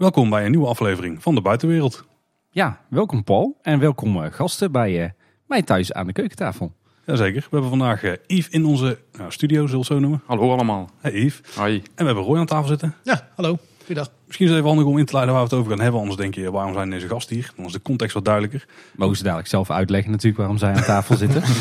[0.00, 2.04] Welkom bij een nieuwe aflevering van de Buitenwereld.
[2.50, 5.10] Ja, welkom Paul en welkom eh, gasten bij eh,
[5.46, 6.72] mij thuis aan de keukentafel.
[7.06, 10.22] Jazeker, we hebben vandaag eh, Yves in onze nou, studio, zullen we het zo noemen.
[10.26, 10.90] Hallo allemaal.
[11.00, 11.40] Hey Yves.
[11.56, 11.74] Hoi.
[11.76, 12.94] En we hebben Roy aan tafel zitten.
[13.02, 13.58] Ja, hallo.
[13.84, 14.10] Goeiedag.
[14.26, 16.00] Misschien is het even handig om in te leiden waar we het over gaan hebben.
[16.00, 17.52] Anders denk je, waarom zijn deze gasten hier?
[17.56, 18.66] Dan is de context wat duidelijker.
[18.96, 21.42] Mogen ze dadelijk zelf uitleggen natuurlijk waarom zij aan tafel zitten.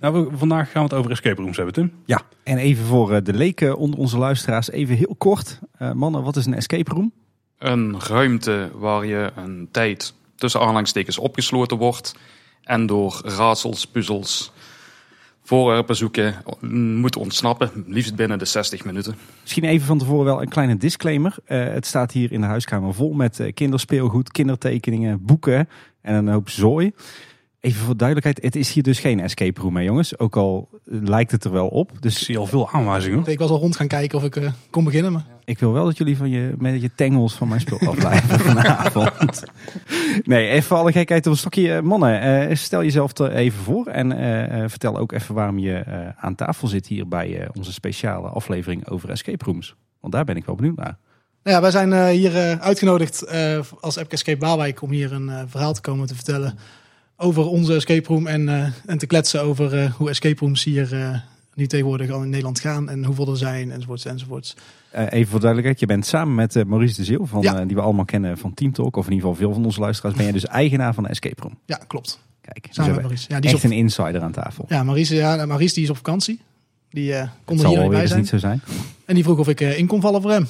[0.00, 1.92] Nou, we- vandaag gaan we het over escape rooms hebben, Tim.
[2.04, 5.60] ja, en even voor eh, de leken onder onze luisteraars, even heel kort.
[5.78, 7.12] Eh, mannen, wat is een escape room?
[7.58, 12.14] Een ruimte waar je een tijd tussen aanhalingstekens opgesloten wordt
[12.62, 14.52] en door raadsels, puzzels,
[15.42, 16.34] voorwerpen zoeken
[17.00, 19.16] moet ontsnappen, liefst binnen de 60 minuten.
[19.42, 21.34] Misschien even van tevoren wel een kleine disclaimer.
[21.44, 25.68] Eh, het staat hier in de huiskamer vol met eh, kinderspeelgoed, kindertekeningen, boeken
[26.00, 26.92] en een hoop zooi.
[27.66, 30.18] Even voor duidelijkheid, het is hier dus geen escape room, hè jongens.
[30.18, 31.92] Ook al lijkt het er wel op.
[31.92, 33.26] Ik Dus zie al veel aanwijzingen.
[33.26, 35.12] Ik was al rond gaan kijken of ik eh, kon beginnen.
[35.12, 38.40] Maar Ik wil wel dat jullie van je, met je tengels van mijn spul afblijven
[38.50, 39.42] vanavond.
[40.24, 41.74] Nee, even voor alle gekheid op een stokje.
[41.74, 43.86] Eh, Mannen, eh, stel jezelf er even voor.
[43.86, 47.48] En eh, eh, vertel ook even waarom je eh, aan tafel zit hier bij eh,
[47.54, 49.74] onze speciale aflevering over escape rooms.
[50.00, 50.96] Want daar ben ik wel benieuwd naar.
[51.42, 55.12] nou ja, wij zijn eh, hier eh, uitgenodigd eh, als Epke Escape Waalwijk om hier
[55.12, 56.58] een verhaal te komen te vertellen
[57.16, 60.92] over onze escape room en, eh, en te kletsen over eh, hoe escape rooms hier
[61.02, 61.18] eh,
[61.54, 64.56] nu tegenwoordig al in Nederland gaan en hoeveel er zijn enzovoorts enzovoorts.
[64.90, 67.64] Eh, even voor duidelijkheid, je bent samen met Maurice de Zeeuw, van, Ja.
[67.64, 68.96] die we allemaal kennen van Team Talk.
[68.96, 70.14] Of in ieder geval veel van onze luisteraars.
[70.16, 71.58] Ben je dus eigenaar van de escape room.
[71.66, 72.20] Ja, klopt.
[72.40, 73.26] Kijk, dus Samen met Maurice.
[73.28, 74.64] Ja, die is echt op, een insider aan tafel.
[74.68, 76.40] ja, Maurice, ja, Maurice die is op vakantie.
[76.90, 78.20] Die eh, kon er hier niet bij eens zijn.
[78.20, 78.60] niet zo zijn.
[79.04, 80.46] En die vroeg of ik in kon vallen voor hem.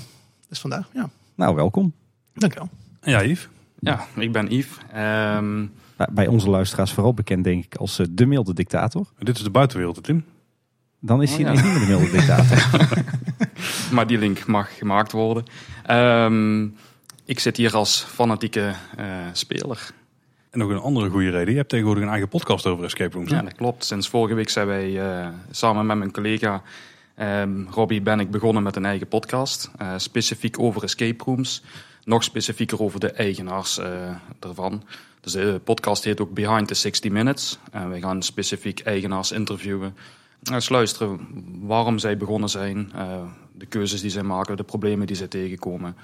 [0.49, 1.11] Dus vandaar, ja.
[1.35, 1.93] Nou, welkom.
[2.35, 2.69] Dankjewel.
[3.01, 3.49] En ja, Yves.
[3.79, 4.77] Ja, ik ben Yves.
[4.93, 5.65] Ehm,
[5.97, 9.07] Bij- Bij onze luisteraars vooral bekend denk ik als eh, de milde dictator.
[9.19, 10.25] Dit is de Buitenwereld, Tim.
[11.01, 11.53] Dan is Oh, hij ja.
[11.53, 12.59] niet meer de milde dictator.
[13.95, 15.45] maar die link mag gemaakt worden.
[15.85, 16.65] Ehm,
[17.25, 19.91] ik zit hier als fanatieke eh, speler.
[20.51, 21.51] En nog een andere goede reden.
[21.51, 23.31] Je hebt tegenwoordig een eigen podcast over escape rooms.
[23.31, 23.37] hè?
[23.37, 23.85] Ja, dat klopt.
[23.85, 26.63] Sinds vorige week zijn wij eh, samen met mijn collega
[27.15, 29.71] ehm Robbie ben ik begonnen met een eigen podcast.
[29.79, 31.63] eh, specifiek over escape rooms.
[32.05, 33.89] Nog specifieker over de eigenaars eh,
[34.41, 34.83] ervan.
[35.27, 37.59] Dus de podcast heet ook Behind the 60 Minutes.
[37.71, 39.97] En we gaan specifiek eigenaars interviewen.
[40.43, 41.29] Eens luisteren
[41.61, 42.93] waarom zij begonnen zijn.
[42.95, 43.23] eh,
[43.53, 45.97] de keuzes die zij maken, de problemen die zij tegenkomen.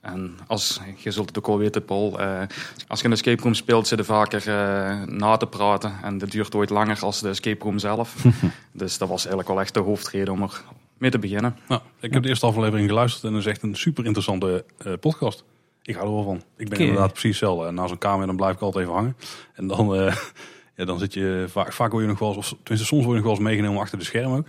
[0.00, 2.42] En als, je zult het ook wel weten, Paul, eh,
[2.88, 5.92] als je een escape room speelt, zit je vaker eh, na te praten.
[6.02, 8.24] En dat duurt ooit langer als de escape room zelf.
[8.72, 10.62] dus dat was eigenlijk wel echt de hoofdreden om er
[10.98, 11.56] mee te beginnen.
[11.68, 14.92] Nou, ik heb de eerste aflevering geluisterd en dat is echt een super interessante eh,
[15.00, 15.44] podcast.
[15.88, 16.42] Ik hou er wel van.
[16.56, 17.66] Ik ben inderdaad precies hetzelfde.
[17.66, 19.16] En na zo'n kamer dan blijf ik altijd even hangen.
[19.54, 20.16] En dan, eh,
[20.76, 23.16] ja, dan zit je vaak, vaak word je nog wel eens, of tenminste soms word
[23.16, 24.46] je nog wel eens meegenomen achter de schermen ook.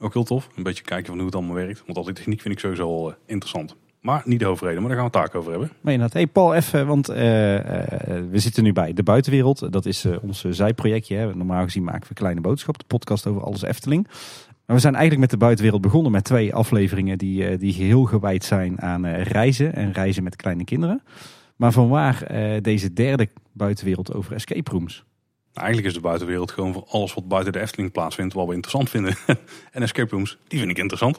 [0.00, 0.48] Ook heel tof.
[0.56, 1.82] Een beetje kijken van hoe het allemaal werkt.
[1.86, 3.76] Want al die techniek vind ik sowieso wel eh, interessant.
[4.00, 5.70] Maar niet de hoofdreden, maar daar gaan we het taak over hebben.
[5.80, 7.16] Maar inderdaad, hey Paul, even, want eh,
[8.30, 9.72] we zitten nu bij De Buitenwereld.
[9.72, 11.16] Dat is ons zijprojectje.
[11.16, 11.34] Hè.
[11.34, 14.08] Normaal gezien maken we Kleine Boodschap, de podcast over alles Efteling.
[14.66, 18.04] Maar we zijn eigenlijk met De Buitenwereld begonnen met twee afleveringen die, eh, die geheel
[18.04, 21.02] gewijd zijn aan eh, reizen en reizen met kleine kinderen.
[21.56, 25.04] Maar vanwaar eh, deze derde buitenwereld over escape rooms?
[25.52, 28.52] Nou, eigenlijk is de buitenwereld gewoon voor alles wat buiten de Efteling plaatsvindt, wat we
[28.52, 29.16] interessant vinden.
[29.72, 31.16] en escape rooms, die vind ik interessant.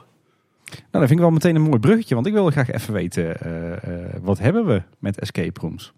[0.68, 3.38] Nou, dat vind ik wel meteen een mooi bruggetje, want ik wil graag even weten,
[4.22, 5.94] wat hebben we met escape rooms?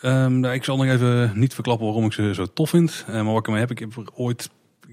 [0.00, 3.04] Ehm, nou, ik zal nog even niet verklappen waarom ik ze zo tof vind.
[3.06, 4.50] Maar wat ik ermee heb, ik heb er ooit,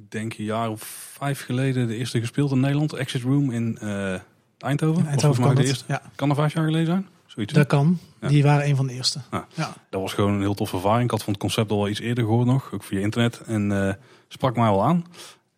[0.10, 0.82] denk een jaar of
[1.18, 2.94] vijf geleden, de eerste gespeeld in Nederland.
[2.94, 4.20] Exit Room in eh,
[4.58, 5.06] Eindhoven.
[5.06, 5.86] Eindhoven volgens mij kan de eerste.
[5.88, 7.08] Ja, Kan er vijf jaar geleden zijn?
[7.26, 7.54] Zoiets.
[7.54, 8.00] dat kan.
[8.22, 8.28] Ja.
[8.28, 9.20] Die waren een van de eerste.
[9.32, 9.74] Ja.
[9.90, 11.04] Dat was gewoon een heel toffe ervaring.
[11.04, 13.42] Ik had van het concept al wel iets eerder gehoord nog, ook via internet.
[13.46, 13.94] En eh,
[14.28, 15.06] sprak mij wel aan.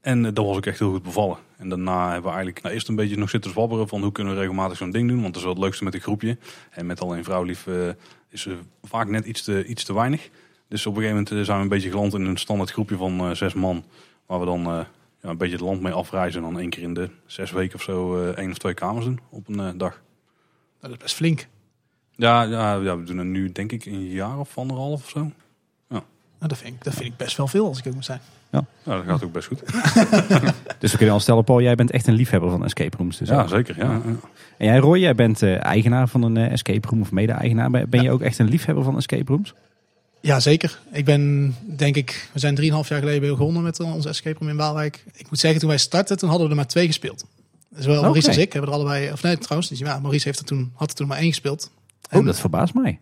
[0.02, 1.38] En eh, dat was ook echt heel goed bevallen.
[1.58, 4.34] En daarna hebben we eigenlijk nou, eerst een beetje nog zitten zwabberen van hoe kunnen
[4.34, 5.22] we regelmatig zo'n ding doen.
[5.22, 6.38] Want dat is wel het leukste met een groepje.
[6.70, 7.68] En met alleen vrouwlief
[8.30, 10.30] is er vaak net iets te, iets te weinig.
[10.68, 13.36] Dus op een gegeven moment zijn we een beetje geland in een standaard groepje van
[13.36, 13.84] zes man.
[14.30, 14.80] Waar we dan eh,
[15.22, 16.44] ja, een beetje het land mee afreizen.
[16.44, 19.06] En dan één keer in de zes weken of zo eh, één of twee kamers
[19.06, 20.02] doen op een eh, dag.
[20.80, 21.48] Dat is best flink.
[22.16, 25.32] Ja, ja, ja, we doen het nu denk ik een jaar of anderhalf of zo.
[26.40, 28.20] Nou, dat, vind ik, dat vind ik best wel veel, als ik ook moet zijn.
[28.52, 29.62] Ja, dat gaat ook best goed.
[30.80, 33.18] Dus we kunnen al stellen, Paul, jij bent echt een liefhebber van escape rooms.
[33.18, 33.48] Dus Ja, ook.
[33.48, 33.78] zeker.
[33.78, 34.02] Ja, ja.
[34.58, 37.70] En jij, Roy, jij bent eh, eigenaar van een escape room of mede-eigenaar.
[37.70, 39.54] Ben, ben je ook echt een liefhebber van escape rooms?
[40.22, 40.80] Ja, zeker.
[40.92, 44.50] Ik ben, denk ik, we zijn 3,5 jaar geleden begonnen met eh, onze escape room
[44.50, 45.04] in Waalwijk.
[45.14, 47.26] Ik moet zeggen, toen wij startten, toen hadden we er maar twee gespeeld.
[47.76, 48.02] Zowel Oké.
[48.04, 50.72] Maurice als ik hebben er allebei, of nee, trouwens, dus ja, Maurice heeft er toen,
[50.76, 51.72] had er toen maar één gespeeld.
[52.12, 53.00] Oh, En- dat verbaast mij.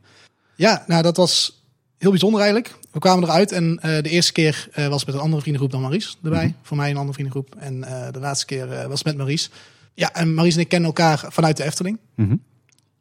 [0.56, 1.62] Ja, nou, dat was
[1.98, 2.76] heel bijzonder eigenlijk.
[2.92, 5.82] We kwamen eruit en eh, de eerste keer eh, was met een andere vriendengroep dan
[5.82, 6.46] Maurice erbij.
[6.46, 6.54] Mhm.
[6.62, 7.56] Voor mij een andere vriendengroep.
[7.60, 7.82] En
[8.12, 9.50] de laatste keer was met Maurice.
[9.94, 11.98] Ja, en Maurice en ik kennen elkaar vanuit de Efteling.
[12.16, 12.36] Mhm.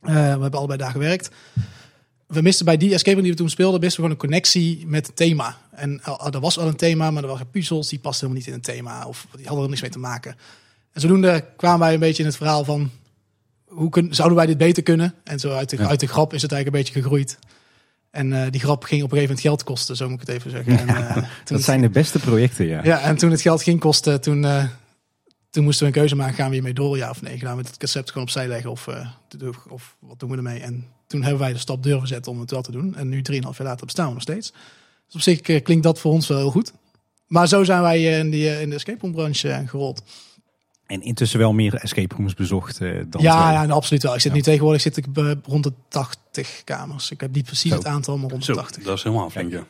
[0.01, 1.31] we hebben allebei daar gewerkt.
[2.27, 4.87] We misten bij die escape room die we toen speelden, misten we gewoon een connectie
[4.87, 5.57] met het thema.
[5.71, 8.65] En uh, er was wel een thema, maar er waren puzzels die pasten helemaal niet
[8.65, 9.07] in het thema.
[9.07, 10.37] Of die hadden er niks mee te maken.
[10.93, 12.91] En zodoende kwamen wij een beetje in het verhaal van...
[13.67, 15.15] Hoe kun, zouden wij dit beter kunnen?
[15.25, 15.87] En zo uit de, Ja.
[15.89, 17.39] uit de grap is het eigenlijk een beetje gegroeid.
[18.11, 20.37] En eh, die grap ging op een gegeven moment geld kosten, zo moet ik het
[20.37, 20.79] even zeggen.
[20.79, 22.81] En, eh, Dat het- zijn de beste projecten, ja.
[22.85, 24.65] ja, en toen het geld ging kosten, toen, eh,
[25.51, 26.35] toen moesten we een keuze maken.
[26.35, 27.39] Gaan we hiermee door, ja of nee?
[27.39, 29.09] Gaan we het concept gewoon opzij leggen of, eh,
[29.69, 30.61] of wat doen we ermee?
[30.61, 32.95] En toen hebben wij de stap durven zetten om het wel te doen.
[32.95, 34.53] En nu, 3,5 jaar later, bestaan we nog steeds.
[35.07, 36.73] Dus op zich eh, klinkt dat voor ons wel heel goed.
[37.27, 40.03] Maar zo zijn wij eh, in, die, eh, in de escape room branche gerold.
[40.87, 44.15] En intussen wel meer escape rooms bezocht eh, dan Ja, ja, nou, absoluut wel.
[44.15, 44.37] Ik zit Ja.
[44.37, 47.11] nu tegenwoordig zit ik bij rond de 80 kamers.
[47.11, 47.77] Ik heb niet precies Zo.
[47.77, 48.83] het aantal, maar rond de Zo, 80.
[48.85, 49.65] dat is helemaal flink, ja.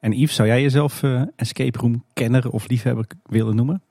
[0.00, 3.82] En Yves, zou jij jezelf eh, escape room kenner of liefhebber willen noemen?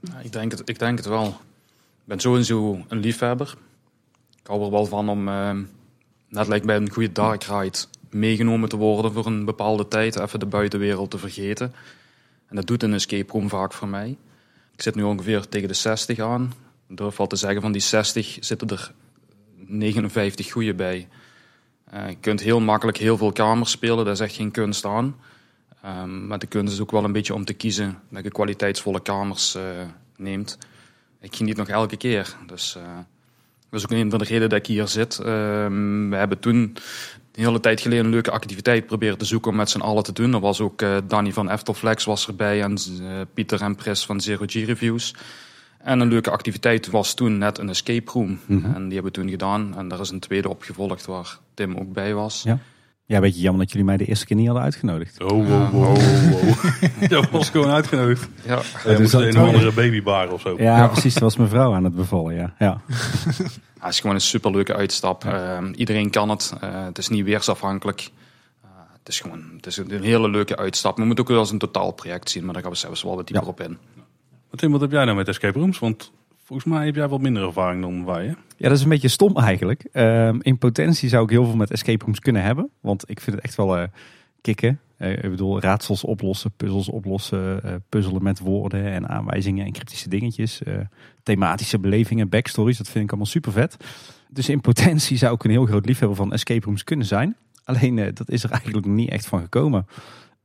[0.00, 1.26] Ja, ik, denk het, ik denk het wel.
[1.26, 3.54] Ik ben sowieso een liefhebber.
[4.40, 5.56] Ik hou er wel van om, eh,
[6.28, 7.78] net lijkt bij een goede dark ride,
[8.10, 10.18] meegenomen te worden voor een bepaalde tijd.
[10.18, 11.74] Even de buitenwereld te vergeten.
[12.46, 14.16] En dat doet een escape room vaak voor mij.
[14.72, 16.52] Ik zit nu ongeveer tegen de 60 aan.
[16.88, 18.92] Ik durf te zeggen, van die 60 zitten er
[19.56, 21.08] 59 goede bij.
[21.84, 25.16] Eh, je kunt heel makkelijk heel veel kamers spelen, daar is echt geen kunst aan.
[25.82, 29.00] Ehm, maar de kunst is ook wel een beetje om te kiezen dat je kwaliteitsvolle
[29.00, 29.62] kamers eh,
[30.16, 30.58] neemt.
[31.20, 32.36] Ik geniet nog elke keer.
[32.46, 32.98] Dus eh,
[33.70, 35.18] dat is ook een van de redenen dat ik hier zit.
[35.18, 39.56] Ehm, we hebben toen een hele tijd geleden een leuke activiteit proberen te zoeken om
[39.56, 40.34] met z'n allen te doen.
[40.34, 44.20] Er was ook eh, Danny van Eftelflex was erbij en eh, Pieter en Pris van
[44.20, 45.14] Zero G Reviews.
[45.78, 48.38] En een leuke activiteit was toen net een escape room.
[48.46, 48.64] Mhm.
[48.64, 49.76] En die hebben we toen gedaan.
[49.76, 52.42] En daar is een tweede opgevolgd waar Tim ook bij was.
[52.42, 52.58] Ja.
[53.06, 55.22] Ja, beetje jammer dat jullie mij de eerste keer niet hadden uitgenodigd.
[55.22, 57.08] Oh, wow, wow, wow.
[57.08, 58.28] dat was gewoon uitgenodigd.
[58.44, 58.60] Ja.
[58.84, 60.54] Ja, dus een of andere babybar of zo.
[60.58, 61.12] Ja, precies.
[61.14, 62.54] Dat was mijn vrouw aan het bevallen, ja.
[62.58, 62.80] ja.
[63.76, 65.24] Ja, het is gewoon een superleuke uitstap.
[65.24, 66.52] Ehm, iedereen kan het.
[66.60, 68.10] Eh, het is niet weersafhankelijk.
[68.62, 68.68] Eh,
[68.98, 70.96] het is gewoon het is een hele leuke uitstap.
[70.96, 73.26] We moeten ook wel als een totaalproject zien, maar daar gaan we zelfs wel wat
[73.26, 73.50] dieper Ja.
[73.50, 73.78] op in.
[74.50, 75.78] Tim, wat heb jij nou met escape rooms?
[75.78, 76.12] Want
[76.46, 78.32] volgens mij heb jij wat minder ervaring dan wij, hè?
[78.56, 79.88] Ja, dat is een beetje stom eigenlijk.
[79.92, 82.70] Ehm, in potentie zou ik heel veel met escape rooms kunnen hebben.
[82.80, 83.88] Want ik vind het echt wel eh,
[84.40, 84.80] kicken.
[84.96, 90.08] Eh, ik bedoel, raadsels oplossen, puzzels oplossen, eh, puzzelen met woorden en aanwijzingen en cryptische
[90.08, 90.60] dingetjes.
[91.22, 93.76] thematische belevingen, backstories, dat vind ik allemaal super vet.
[94.28, 97.36] Dus in potentie zou ik een heel groot liefhebber van escape rooms kunnen zijn.
[97.64, 99.86] Alleen dat is er eigenlijk niet echt van gekomen.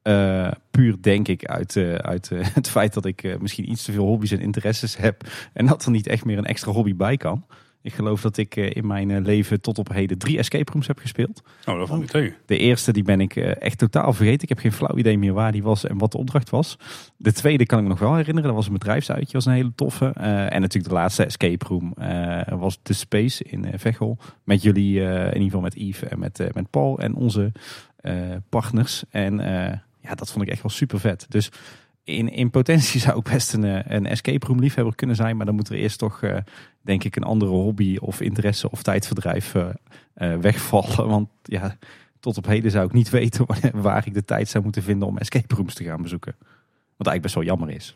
[0.01, 3.91] Eh, puur denk ik uit, eh, uit eh, het feit dat ik misschien iets te
[3.91, 5.23] veel hobby's en interesses heb.
[5.53, 7.45] En dat er niet echt meer een extra hobby bij kan.
[7.83, 11.41] Ik geloof dat ik in mijn leven tot op heden drie escape rooms heb gespeeld.
[11.65, 12.35] Oh, dat valt niet tegen.
[12.45, 14.41] De eerste die ben ik echt totaal vergeten.
[14.41, 16.77] Ik heb geen flauw idee meer waar die was en wat de opdracht was.
[17.17, 18.49] De tweede kan ik me nog wel herinneren.
[18.49, 20.05] Dat was een bedrijfsuitje, was een hele toffe.
[20.49, 21.93] En natuurlijk de laatste escape room
[22.59, 24.17] was The Space in Veghel.
[24.43, 27.51] Met jullie, in ieder geval met Yves en met, met Paul en onze
[28.49, 29.03] partners.
[29.09, 29.39] En
[30.01, 31.25] ja, dat vond ik echt wel super vet.
[31.29, 31.51] Dus
[32.03, 35.37] in, in potentie zou ik best een, eh, een escape room liefhebber kunnen zijn.
[35.37, 36.37] Maar dan moet er eerst toch, eh,
[36.81, 41.07] denk ik, een andere hobby of interesse of tijdverdrijf eh, wegvallen.
[41.07, 41.77] Want ja,
[42.19, 45.17] tot op heden zou ik niet weten waar, ik de tijd zou moeten vinden om
[45.17, 46.35] escape rooms te gaan bezoeken.
[46.97, 47.95] Wat eigenlijk best wel jammer is.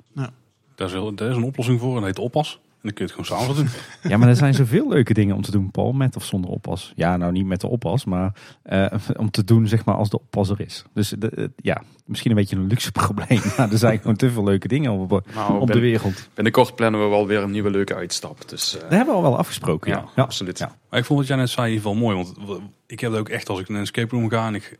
[0.75, 2.59] Daar is, daar is een oplossing voor en dat heet oppas.
[2.85, 3.69] Dan kun je het gewoon s'avonds doen.
[4.11, 6.93] Ja, maar er zijn zoveel leuke dingen om te doen, Paul, met of zonder oppas.
[6.95, 8.33] Ja, nou niet met de oppas, maar
[8.63, 8.85] eh,
[9.17, 10.83] om te doen zeg maar als de oppas er is.
[10.93, 13.41] Dus de, eh, ja, misschien een beetje een luxe probleem.
[13.57, 16.29] Maar er zijn gewoon te veel leuke dingen op, Nou, op de bin- wereld.
[16.33, 18.49] binnenkort plannen we wel weer een nieuwe leuke uitstap.
[18.49, 19.91] Dus eh, Dat hebben we al wel afgesproken.
[19.91, 20.57] Ja, ja, absoluut.
[20.57, 20.75] Ja.
[20.89, 22.15] Maar ik vond wat jij net zei in ieder geval mooi.
[22.15, 24.77] Want ik heb het ook echt als ik naar een escape room ga en ik,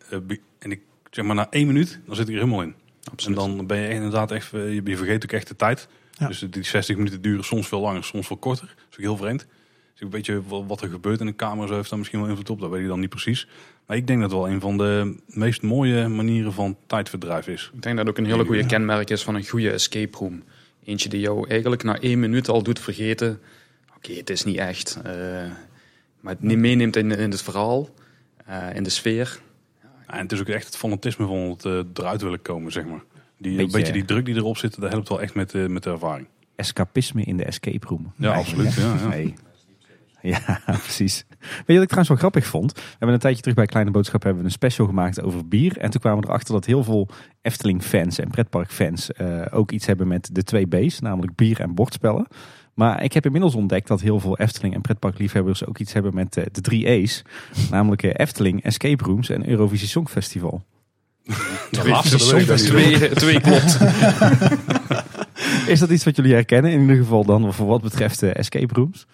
[0.60, 0.80] en ik
[1.12, 2.74] zeg maar na één minuut, dan zit ik er helemaal in.
[3.12, 3.38] absoluut.
[3.38, 5.88] En dan ben je inderdaad echt, je vergeet ook echt de tijd.
[6.18, 6.28] Ja.
[6.28, 8.68] Dus die 60 minuten duren soms veel langer, soms veel korter.
[8.68, 9.48] Dat is ook heel vreemd.
[9.92, 12.30] Dus een beetje wat- wat er gebeurt in de kamer, zo heeft daar misschien wel
[12.30, 12.60] invloed op.
[12.60, 13.48] Dat weet ik dan niet precies.
[13.86, 17.72] Maar ik denk dat het wel een van de meest mooie manieren van tijdverdrijf is.
[17.74, 20.44] Ik denk dat het ook een hele goede kenmerk is van een goede escape room.
[20.84, 23.40] Eentje die jou eigenlijk na één minuut al doet vergeten.
[23.96, 25.00] Oké, het is niet echt.
[25.04, 25.14] eh,
[26.20, 27.90] maar het ne- meeneemt in, in het verhaal,
[28.46, 29.40] eh, in de sfeer.
[30.08, 32.86] Ja, en het is ook echt het fanatisme van het eh, eruit willen komen, zeg
[32.86, 33.04] maar.
[33.38, 35.84] Die, een Beetje- die druk die erop zit, dat helpt wel echt met, eh, met
[35.84, 36.28] de ervaring.
[36.56, 38.14] Escapisme in de escape room.
[38.18, 38.74] Ja, absoluut.
[38.74, 39.08] Ja, ja.
[39.08, 39.34] Nee.
[40.22, 41.26] Ja, precies.
[41.40, 42.72] Weet je wat ik trouwens wel grappig vond?
[42.74, 45.78] We hebben een tijdje terug bij Kleine Boodschap hebben we een special gemaakt over bier.
[45.78, 47.10] En toen kwamen we erachter dat heel veel
[47.42, 52.28] Efteling-fans en pretparkfans eh ook iets hebben met de twee B's, namelijk bier en bordspellen.
[52.74, 56.38] Maar ik heb inmiddels ontdekt dat heel veel Efteling en pretparkliefhebbers ook iets hebben met
[56.38, 57.22] eh, de drie E's.
[57.72, 60.64] Namelijk Efteling, Escape Rooms en Eurovisie Songfestival.
[61.72, 62.18] De laatste.
[62.56, 63.78] Twee, twee klopt.
[65.68, 66.72] Is dat iets wat jullie herkennen?
[66.72, 69.06] In ieder geval dan voor wat betreft eh, Escape Rooms?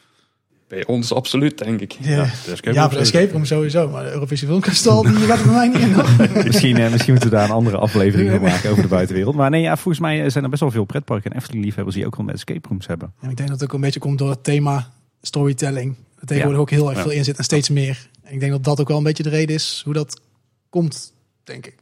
[0.67, 1.97] Bij ons absoluut, denk ik.
[1.99, 3.17] Ja, de escape ja room voor de sowieso.
[3.17, 3.89] escape room sowieso.
[3.89, 5.95] Maar de Europese Filmkastel, die gaat er bij mij niet in.
[6.47, 9.35] misschien, eh, misschien moeten we daar een andere aflevering van maken over de buitenwereld.
[9.35, 12.15] Maar nee, ja, volgens mij zijn er best wel veel pretparken en Efteling-liefhebbers die ook
[12.15, 13.13] wel met escape rooms hebben.
[13.21, 14.91] Ja, ik denk dat het ook een beetje komt door het thema
[15.21, 15.95] storytelling.
[16.19, 17.03] Dat tegenwoordig ook heel erg Ja.
[17.03, 18.07] veel in zit en steeds meer.
[18.23, 20.21] En ik denk dat dat ook wel een beetje de reden is hoe dat
[20.69, 21.13] komt,
[21.43, 21.75] denk ik.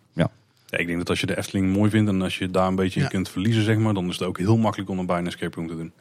[0.70, 2.76] Ja, ik denk dat als je de Efteling mooi vindt en als je daar een
[2.76, 3.06] beetje Ja.
[3.06, 5.56] in kunt verliezen, zeg maar, dan is het ook heel makkelijk om bij een escape
[5.56, 5.92] room te doen.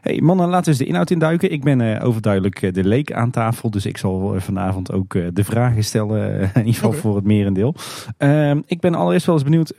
[0.00, 1.52] Hey mannen, laten we eens de inhoud induiken.
[1.52, 5.14] Ik ben eh, overduidelijk eh, de leek aan tafel, dus ik zal eh, vanavond ook
[5.14, 7.74] eh, de vragen stellen, in ieder geval voor het merendeel.
[8.16, 9.72] Ehm, ik ben allereerst wel eens benieuwd,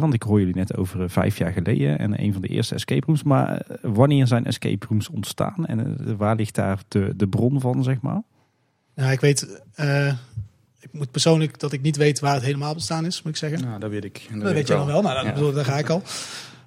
[0.00, 3.06] want ik hoor jullie net over vijf jaar geleden en een van de eerste escape
[3.06, 3.22] rooms.
[3.22, 8.00] Maar wanneer zijn escape rooms ontstaan en waar ligt daar de, de bron van, zeg
[8.00, 8.22] maar?
[8.94, 10.12] Ja, ik weet, eh,
[10.82, 13.60] ik moet persoonlijk dat ik niet weet waar het helemaal bestaan is, moet ik zeggen.
[13.68, 14.26] Nou, dat weet ik.
[14.32, 15.02] Dat, dat weet je dan wel.
[15.02, 16.02] Nou, dat, bedoel, daar ga ik al.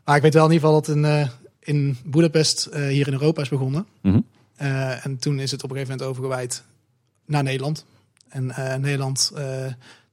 [0.05, 1.27] Maar ik weet wel in ieder geval dat in, eh,
[1.59, 3.85] in Budapest eh, hier in Europa is begonnen.
[4.01, 4.19] Mhm.
[4.55, 6.63] Eh, en toen is het op een gegeven moment overgewaaid
[7.25, 7.85] naar Nederland.
[8.29, 9.31] En Nederland,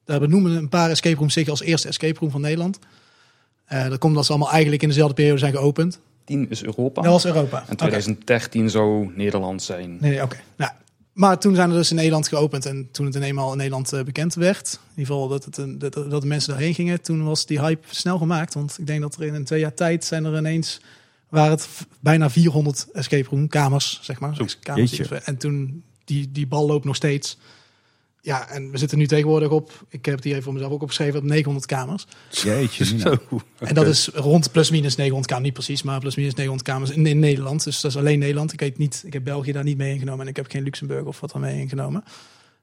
[0.04, 2.78] daar benoemen een paar escape rooms zich als eerste escape room van Nederland.
[3.72, 6.00] Eh, dat komt dat ze allemaal eigenlijk in dezelfde periode zijn geopend.
[6.24, 7.02] 10 is Europa.
[7.02, 7.56] Dat was Europa.
[7.56, 7.74] En Oké.
[7.74, 9.96] 2013 zou Nederland zijn.
[10.00, 10.36] Nee, nee, oké.
[10.56, 10.72] Nou,
[11.12, 12.66] maar toen zijn er dus in Nederland geopend.
[12.66, 15.56] En toen het in eenmaal in Nederland eh, bekend werd, in ieder geval dat, het,
[15.56, 18.54] een- dat, dat de mensen daarheen gingen, toen was die hype snel gemaakt.
[18.54, 20.80] Want ik denk dat er in een twee jaar tijd zijn er ineens,
[21.28, 21.68] waren het
[22.00, 24.34] bijna 400 escape room kamers, zeg maar.
[24.36, 24.90] Zo, kamers
[25.24, 27.38] en toen, die, die bal loopt nog steeds.
[28.24, 30.82] Ja, en we zitten nu tegenwoordig op, ik heb het hier even voor mezelf ook
[30.82, 32.06] opgeschreven, op 900 kamers.
[32.30, 32.84] Jeetje.
[32.98, 33.16] Zo.
[33.58, 36.90] En dat is rond plus minus 900 kamers, niet precies, maar plus minus 900 kamers
[36.90, 37.64] in, in Nederland.
[37.64, 38.52] Dus dat is alleen Nederland.
[38.52, 41.04] Ik weet niet, ik heb België daar niet mee ingenomen en ik heb geen Luxemburg
[41.04, 42.04] of wat dan mee ingenomen.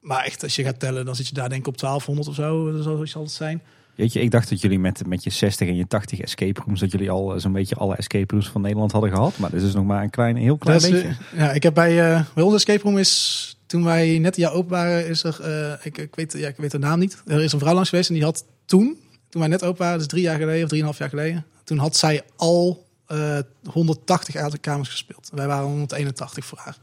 [0.00, 2.34] Maar echt, als je gaat tellen, dan zit je daar denk ik op 1200 of
[2.34, 3.62] zo, zo zal het zijn.
[3.94, 6.92] Jeetje, ik dacht dat jullie met, met je 60 en je 80 escape rooms, dat
[6.92, 9.38] jullie al eh, zo'n beetje alle escape rooms van Nederland hadden gehad.
[9.38, 11.08] Maar dit is nog maar een klein, heel klein is, beetje.
[11.08, 14.42] eh, ja, ik heb bij, eh bij onze escape room is, toen wij net een
[14.42, 17.22] jaar open waren, is er, eh, ik, ik, weet, ja, ik weet de naam niet.
[17.26, 18.98] Er is een vrouw langs geweest en die had toen,
[19.28, 21.96] toen wij net open waren, dus drie jaar geleden of drieënhalf jaar geleden, toen had
[21.96, 25.30] zij al eh 180 uit kamers gespeeld.
[25.34, 26.76] Wij waren 181 voor haar.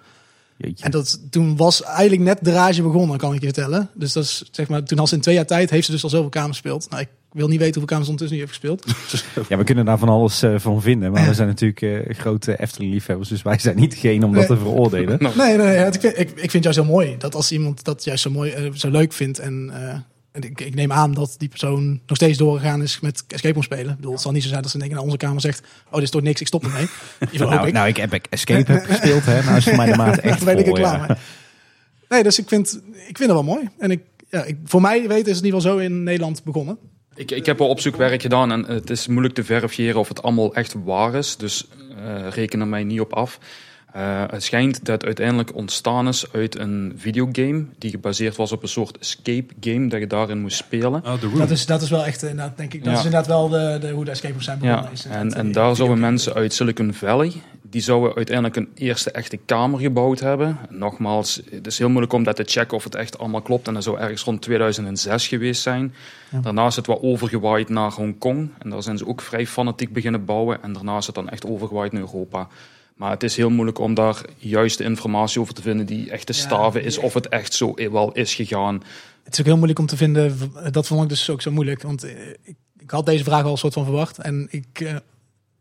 [0.57, 0.83] Jeetje.
[0.83, 3.89] En dat, toen was eigenlijk net de rage begonnen, kan ik je vertellen.
[3.93, 6.09] Dus dat is, zeg maar, toen als in twee jaar tijd heeft ze dus al
[6.09, 6.89] zoveel kamers gespeeld.
[6.89, 8.85] Nou, ik wil niet weten hoeveel kamers ondertussen nu heeft gespeeld.
[9.49, 11.11] Ja, we kunnen daar van alles eh, van vinden.
[11.11, 13.29] Maar we zijn natuurlijk eh, grote Efteling-liefhebbers.
[13.29, 14.57] Dus wij zijn niet degene om dat Nee.
[14.57, 15.17] te veroordelen.
[15.37, 15.85] Nee, nee, nee.
[15.85, 18.29] Ik vind, ik, ik vind het juist heel mooi dat als iemand dat juist zo
[18.29, 19.89] mooi, eh, zo leuk vindt en, eh,
[20.31, 23.63] en ik, ik neem aan dat die persoon nog steeds doorgegaan is met escape room
[23.63, 23.89] spelen.
[23.89, 25.93] Ik bedoel, het zal niet zo zijn dat ze denken naar onze kamer zegt, oh,
[25.93, 26.87] dit is toch niks, ik stop ermee.
[27.37, 27.73] Nou, ik.
[27.73, 29.25] nou, ik heb ik Escape heb gespeeld.
[29.25, 29.43] Hè.
[29.43, 31.17] Nou is voor mij de maat echt Dan ben ik er vol, klaar ja.
[32.09, 33.69] Nee, dus ik vind, ik vind het wel mooi.
[33.77, 36.43] En ik, ja, ik, voor mij weten is het in ieder geval zo in Nederland
[36.43, 36.77] begonnen.
[37.17, 40.53] Ik, ik heb wel opzoekwerk gedaan en het is moeilijk te verifiëren of het allemaal
[40.53, 41.37] echt waar is.
[41.37, 41.67] Dus
[42.03, 43.39] eh reken er mij niet op af.
[43.97, 48.63] Eh, het schijnt dat het uiteindelijk ontstaan is uit een videogame die gebaseerd was op
[48.63, 51.03] een soort escape game dat je daarin moest spelen.
[51.03, 51.21] Ah.
[51.37, 52.99] Dat is, dat is wel echt, eh, inderdaad, denk ik, dat Ja.
[52.99, 54.83] is inderdaad wel de, de, hoe de escape rooms zijn begonnen.
[54.83, 59.11] Ja, is en, en daar zouden mensen uit Silicon Valley, die zouden uiteindelijk een eerste
[59.11, 60.57] echte kamer gebouwd hebben.
[60.69, 63.67] Nogmaals, het is heel moeilijk om dat te checken of het echt allemaal klopt.
[63.67, 65.93] En dat zou ergens rond 2006 geweest zijn.
[66.31, 66.39] Ja.
[66.39, 68.49] Daarna is het wel overgewaaid naar Hongkong.
[68.57, 70.63] En daar zijn ze ook vrij fanatiek beginnen bouwen.
[70.63, 72.47] En daarna is het dan echt overgewaaid naar Europa.
[72.97, 76.33] Maar het is heel moeilijk om daar juiste informatie over te vinden die echt te
[76.33, 76.97] Ja, staven is.
[76.97, 78.83] Of het echt zo wel is gegaan.
[79.23, 80.37] Het is ook heel moeilijk om te vinden.
[80.71, 81.81] Dat vond ik dus ook zo moeilijk.
[81.81, 82.11] Want eh,
[82.43, 84.17] ik, ik had deze vraag al een soort van verwacht.
[84.17, 84.95] En ik, eh,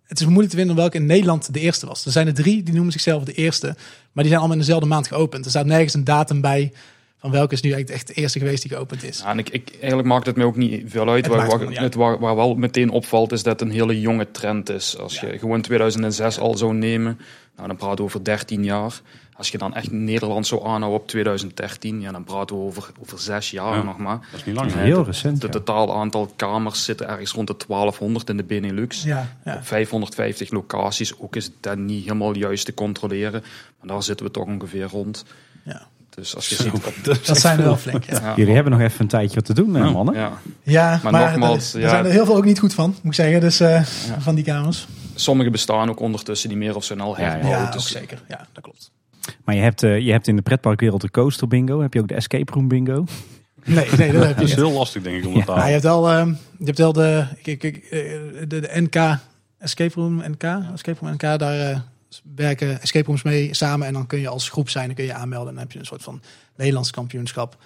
[0.05, 2.05] het is moeilijk te vinden welke in Nederland de eerste was.
[2.05, 3.66] Er zijn er drie die noemen zichzelf de eerste.
[3.66, 5.45] Maar die zijn allemaal in dezelfde maand geopend.
[5.45, 6.73] Er staat nergens een datum bij
[7.18, 9.18] van welke is nu eigenlijk echt de eerste geweest die geopend is.
[9.18, 11.25] Ja, en ik, ik, eigenlijk maakt het mij ook niet veel uit.
[11.25, 13.68] Het Waar, maakt waar, ook niet het, waar, waar wel meteen opvalt is dat het
[13.68, 14.99] een hele jonge trend is.
[14.99, 17.18] Als je gewoon 2006 al zou nemen,
[17.56, 19.00] nou, dan praten we over 13 jaar.
[19.37, 23.18] Als je dan echt Nederland zou aanhouden op 2013, ja, dan praten we over, over
[23.18, 23.82] zes jaar Ja.
[23.82, 24.18] nog maar.
[24.30, 24.73] Dat is niet lang.
[24.73, 25.42] Heel het- recent.
[25.42, 25.58] Het ja.
[25.61, 29.02] totaal aantal kamers zitten ergens rond de 1200 in de Benelux.
[29.02, 29.54] Ja, ja.
[29.56, 33.40] Op 550 locaties, ook is dat niet helemaal juist te controleren.
[33.80, 35.25] Maar daar zitten we toch ongeveer rond.
[35.64, 35.87] ja.
[36.10, 36.75] Dus als je Zo, ziet...
[36.75, 36.94] Op,
[37.25, 38.04] dat zijn er wel flink.
[38.04, 40.14] Ja, ja, Jullie hebben nog even een tijdje wat te doen, mannen.
[40.14, 40.32] ja.
[40.62, 41.84] ja maar, Maar nogmaals, er, ja.
[41.84, 43.40] er zijn er heel veel ook niet goed van, moet ik zeggen.
[43.40, 43.82] Dus eh,
[44.18, 44.86] van die kamers.
[45.14, 47.30] Sommige bestaan ook ondertussen niet meer of zijn al Ja, ja.
[47.30, 47.52] herbouwd.
[47.54, 48.22] Ja, ook dus zeker.
[48.28, 48.90] Ja, dat klopt.
[49.44, 51.80] Maar je hebt, eh, je hebt in de pretparkwereld de coaster bingo.
[51.80, 53.04] Heb je ook de escape room bingo?
[53.64, 55.56] Nee, nee, dat heb Dat je is heel lastig, denk ik, om het te Ja,
[55.56, 55.72] je halen.
[55.72, 57.90] hebt wel, ehm, je hebt wel de, ik, ik, eh,
[58.48, 59.18] de, de NK,
[59.58, 60.42] Escape Room NK,
[60.75, 61.78] Escape Room NK, daar eh,
[62.35, 63.87] werken escape rooms mee samen.
[63.87, 65.49] En dan kun je als groep zijn, dan kun je aanmelden.
[65.49, 66.23] En dan heb je een soort van
[66.56, 67.56] Nederlands kampioenschap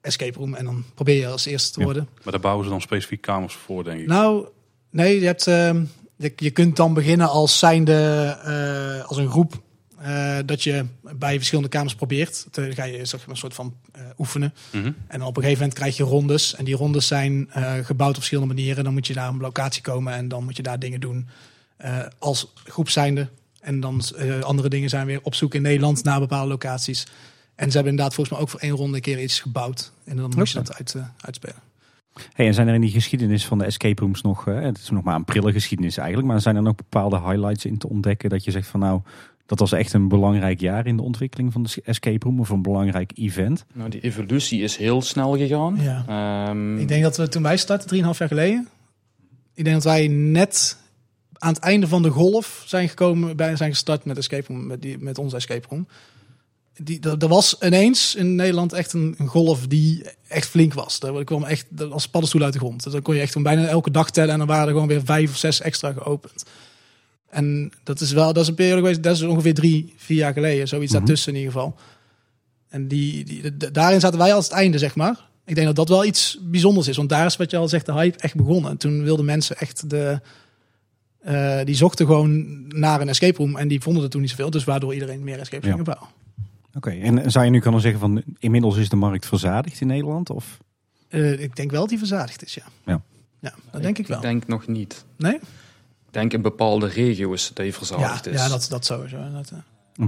[0.00, 0.54] escape room.
[0.54, 1.84] En dan probeer je als eerste te Ja.
[1.84, 2.08] worden.
[2.22, 4.06] Maar daar bouwen ze dan specifiek kamers voor, denk ik.
[4.06, 4.46] Nou,
[4.90, 5.84] nee, je hebt, ehm,
[6.16, 7.92] je, je kunt dan beginnen als zijnde,
[8.44, 9.62] eh, als een groep.
[9.98, 10.84] eh, dat je
[11.16, 12.46] bij verschillende kamers probeert.
[12.50, 14.54] Dan ga je zeg maar, een soort van eh, oefenen.
[14.72, 14.86] Mhm.
[14.86, 16.54] En dan op een gegeven moment krijg je rondes.
[16.54, 17.48] En die rondes zijn
[17.82, 18.84] gebouwd op verschillende manieren.
[18.84, 21.28] Dan moet je naar een locatie komen en dan moet je daar dingen doen
[22.18, 23.28] als groep zijnde.
[23.64, 27.06] En dan eh, andere dingen zijn weer op zoek in Nederland naar bepaalde locaties.
[27.54, 29.92] En ze hebben inderdaad volgens mij ook voor één ronde een keer iets gebouwd.
[30.04, 31.62] En dan moet je dat uit, eh, uitspelen.
[32.32, 34.90] Hey, en zijn er in die geschiedenis van de escape rooms nog, eh, het is
[34.90, 38.30] nog maar een prille geschiedenis eigenlijk, maar zijn er nog bepaalde highlights in te ontdekken
[38.30, 39.00] dat je zegt van nou,
[39.46, 42.62] dat was echt een belangrijk jaar in de ontwikkeling van de escape room of een
[42.62, 43.64] belangrijk event?
[43.72, 45.76] Nou, die evolutie is heel snel gegaan.
[45.80, 46.04] Ja.
[46.08, 48.68] Ehm, Ik denk dat we toen wij startten, 3,5 jaar geleden.
[49.54, 50.76] Ik denk dat wij net
[51.44, 54.82] aan het einde van de golf zijn gekomen, bij zijn gestart met escape room, met,
[54.82, 55.88] die, met onze escape room.
[56.76, 61.00] Die, er was ineens in Nederland echt een, een golf die echt flink was.
[61.00, 62.82] Er kwam echt als paddenstoel uit de grond.
[62.82, 65.04] Dus dan kon je echt bijna elke dag tellen en dan waren er gewoon weer
[65.04, 66.44] vijf of zes extra geopend.
[67.30, 70.32] En dat is wel, dat is een periode geweest, dat is ongeveer drie, vier jaar
[70.32, 70.98] geleden, zoiets Mhm.
[70.98, 71.76] daartussen in ieder geval.
[72.68, 75.28] En die, die, daarin zaten wij als het einde, zeg maar.
[75.44, 77.86] Ik denk dat dat wel iets bijzonders is, want daar is wat je al zegt,
[77.86, 78.70] de hype echt begonnen.
[78.70, 80.20] En toen wilden mensen echt de,
[81.24, 84.50] eh, die zochten gewoon naar een escape room en die vonden er toen niet zoveel,
[84.50, 85.72] dus waardoor iedereen meer escape Ja.
[85.72, 86.08] ging bouwen.
[86.76, 90.30] Oké, en zou je nu kunnen zeggen van inmiddels is de markt verzadigd in Nederland?
[90.30, 90.58] Of?
[91.08, 92.62] Eh, ik denk wel dat die verzadigd is, ja.
[92.86, 93.00] Ja.
[93.40, 94.16] Ja, dat denk ik wel.
[94.16, 95.04] Ik denk nog niet.
[95.16, 95.34] Nee?
[95.34, 95.40] Ik
[96.20, 98.40] denk in bepaalde regio's dat je Ja, verzadigd is.
[98.40, 99.16] ja dat, dat sowieso.
[99.32, 99.52] Dat,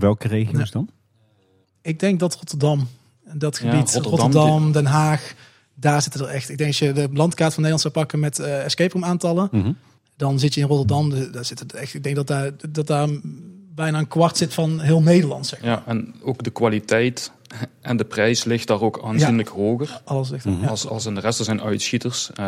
[0.01, 0.73] welke regio's Ja.
[0.73, 0.89] dan?
[1.83, 2.89] Ik denk dat Rotterdam,
[3.33, 5.35] dat Ja, gebied, Rotterdam, Rotterdam, Den Haag,
[5.75, 6.49] daar zitten er echt.
[6.51, 9.49] Ik denk als je de landkaart van Nederland zou pakken met eh, escape room aantallen,
[9.53, 9.73] Mhm.
[10.17, 11.33] Dan zit je in Rotterdam.
[11.33, 11.95] Daar zit het echt.
[11.95, 13.09] Ik denk dat daar, dat daar
[13.75, 15.47] bijna een kwart zit van heel Nederland.
[15.47, 15.61] Zeg.
[15.61, 15.71] maar.
[15.71, 17.31] Ja, en ook de kwaliteit
[17.81, 20.45] en de prijs ligt daar ook aanzienlijk hoger Alles ligt.
[20.45, 20.61] Mhm.
[20.63, 20.69] ja.
[20.69, 21.39] als, als in de rest.
[21.39, 22.31] Er zijn uitschieters.
[22.35, 22.45] eh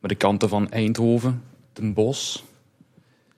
[0.00, 2.38] maar de kanten van Eindhoven, Den Bosch,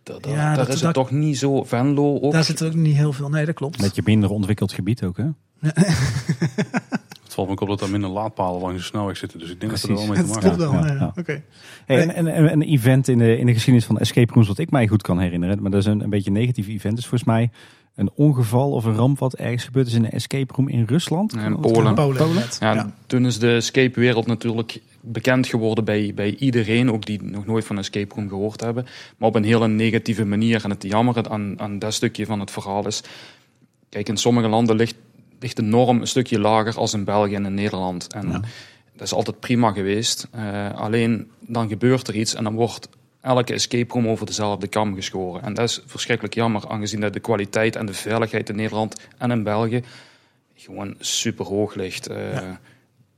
[0.03, 1.65] da- da- Ja, daar dat- is het dat- toch niet zo.
[1.65, 2.33] Venlo ook.
[2.33, 3.29] Daar zit ook niet heel veel.
[3.29, 3.81] Nee, dat klopt.
[3.81, 5.25] Beetje minder ontwikkeld gebied ook hè?
[7.38, 9.38] Valt me op dat er minder laadpalen langs de snelweg zitten.
[9.38, 10.56] Dus ik denk dat er wel mee te maken heeft.
[10.56, 10.73] wel.
[10.73, 11.13] Ja, ja, ja.
[11.17, 11.43] Oké.
[11.86, 14.58] Hey, en, en, en een event in de, in de geschiedenis van escape rooms wat
[14.58, 17.06] ik mij goed kan herinneren, maar dat is een, een beetje een negatief event, is
[17.06, 17.50] volgens mij
[17.95, 21.32] een ongeval of een ramp wat ergens gebeurd is in een escape room in Rusland.
[21.32, 21.95] Ja, in Polen.
[21.95, 22.34] Polen.
[22.34, 22.56] net.
[22.60, 22.93] Ja, Ja.
[23.06, 27.76] Toen is de escape-wereld natuurlijk bekend geworden bij, bij iedereen, ook die nog nooit van
[27.76, 28.86] een escape room gehoord hebben.
[29.17, 30.65] Maar op een hele negatieve manier.
[30.65, 33.02] En het jammer aan, aan dat stukje van het verhaal is,
[33.89, 34.95] kijk, in sommige landen ligt,
[35.41, 38.13] ligt de norm een stukje lager als in België en in Nederland.
[38.13, 38.41] En Ja.
[38.93, 40.29] dat is altijd prima geweest.
[40.31, 42.89] Eh, alleen dan gebeurt er iets en dan wordt
[43.21, 45.43] elke escape room over dezelfde kam geschoren.
[45.43, 49.31] En dat is verschrikkelijk jammer, aangezien dat de kwaliteit en de veiligheid in Nederland en
[49.31, 49.83] in België
[50.55, 52.07] gewoon super hoog ligt.
[52.07, 52.61] Eh, Ja.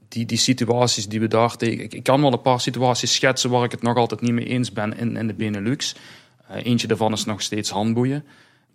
[0.08, 1.84] die, die situaties die we daar tegen.
[1.84, 4.44] Ik, ik kan wel een paar situaties schetsen waar ik het nog altijd niet mee
[4.46, 5.94] eens ben in, in de Benelux.
[6.48, 8.24] Eh, eentje daarvan is nog steeds handboeien.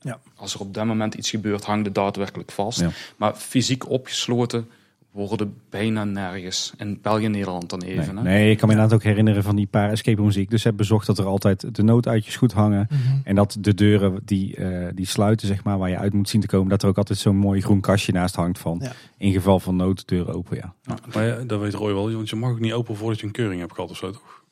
[0.05, 0.19] Ja.
[0.35, 2.79] Als er op dat moment iets gebeurt, hangt het daadwerkelijk vast.
[2.79, 2.89] Ja.
[3.15, 4.67] Maar fysiek opgesloten
[5.11, 6.73] worden bijna nergens.
[6.77, 8.17] In België en Nederland dan Nee, even.
[8.17, 8.23] hè.
[8.23, 10.63] nee, ik kan me inderdaad ook herinneren van die paar escape rooms die ik dus
[10.63, 12.87] heb bezocht, dat er altijd de nooduitjes goed hangen.
[12.89, 12.99] Mhm.
[13.23, 16.41] En dat de deuren die, eh, die sluiten, zeg maar, waar je uit moet zien
[16.41, 18.91] te komen, dat er ook altijd zo'n mooi groen kastje naast hangt van Ja.
[19.17, 20.57] in geval van nood deur open.
[20.57, 20.73] Ja.
[20.83, 23.25] Ja, maar ja, dat weet Roy wel, want je mag ook niet open voordat je
[23.25, 24.43] een keuring hebt gehad of zo, toch?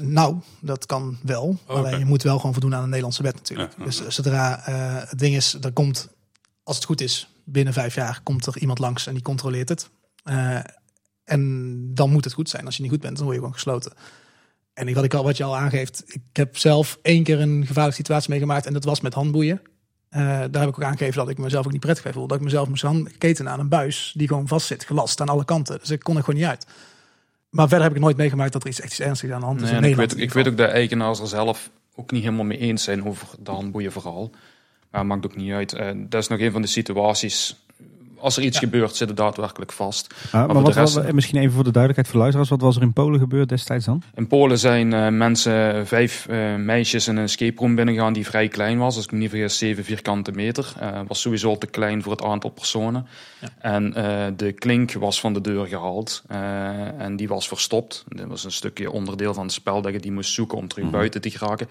[0.00, 1.58] Nou, dat kan wel.
[1.66, 1.72] Oké.
[1.72, 3.74] Alleen je moet wel gewoon voldoen aan de Nederlandse wet natuurlijk.
[3.78, 3.84] Ja.
[3.84, 6.08] Dus zodra eh, het ding is, er komt,
[6.62, 9.90] als het goed is, binnen vijf jaar komt er iemand langs en die controleert het.
[10.22, 10.58] Eh,
[11.24, 12.66] en dan moet het goed zijn.
[12.66, 13.92] Als je niet goed bent, dan word je gewoon gesloten.
[14.72, 18.00] En wat, ik al, wat je al aangeeft, ik heb zelf één keer een gevaarlijke
[18.00, 19.62] situatie meegemaakt en dat was met handboeien.
[20.08, 22.28] Eh, daar heb ik ook aangegeven dat ik mezelf ook niet prettig voelde.
[22.28, 25.44] Dat ik mezelf moest ketenen aan een buis die gewoon vast zit, gelast aan alle
[25.44, 25.78] kanten.
[25.78, 26.66] Dus ik kon er gewoon niet uit.
[27.50, 29.60] Maar verder heb ik nooit meegemaakt dat er iets echt iets ernstigs aan de hand
[29.60, 29.70] is.
[29.70, 32.82] Nee, ik, weet, ik weet ook dat eigenaars er zelf ook niet helemaal mee eens
[32.82, 34.30] zijn over de handboeien vooral.
[34.90, 35.72] Maar maakt ook niet uit.
[35.72, 37.64] Eh, dat is nog een van de situaties.
[38.20, 38.64] Als er iets Ja.
[38.68, 40.14] gebeurt, zit het daadwerkelijk vast.
[40.32, 42.60] Maar, voor maar wat, rest- wat- en misschien even voor de duidelijkheid voor luisteraars, wat
[42.60, 44.02] was er in Polen gebeurd destijds dan?
[44.14, 48.48] In Polen zijn eh, mensen, vijf eh, meisjes in een escape room binnengegaan die vrij
[48.48, 48.96] klein was.
[48.96, 50.72] Als ik me niet vergis, zeven vierkante meter.
[50.80, 53.06] Eh, was sowieso te klein voor het aantal personen.
[53.40, 53.48] Ja.
[53.58, 56.22] En eh, de klink was van de deur gehaald.
[56.28, 58.04] eh, en die was verstopt.
[58.08, 60.84] Dat was een stukje onderdeel van het spel dat je die moest zoeken om terug
[60.84, 60.92] Mhm.
[60.94, 61.68] buiten te geraken.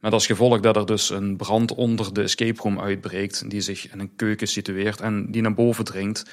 [0.00, 3.50] Met als gevolg dat er dus een brand onder de escape room uitbreekt.
[3.50, 6.30] Die zich in een keuken situeert en die naar boven dringt.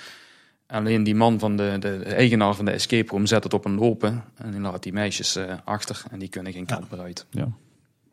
[0.68, 3.76] Alleen die man van de, de, eigenaar van de escape room zet het op een
[3.76, 4.24] lopen.
[4.36, 6.76] En die laat die meisjes eh, achter en die kunnen geen Ja.
[6.76, 7.26] kant meer uit.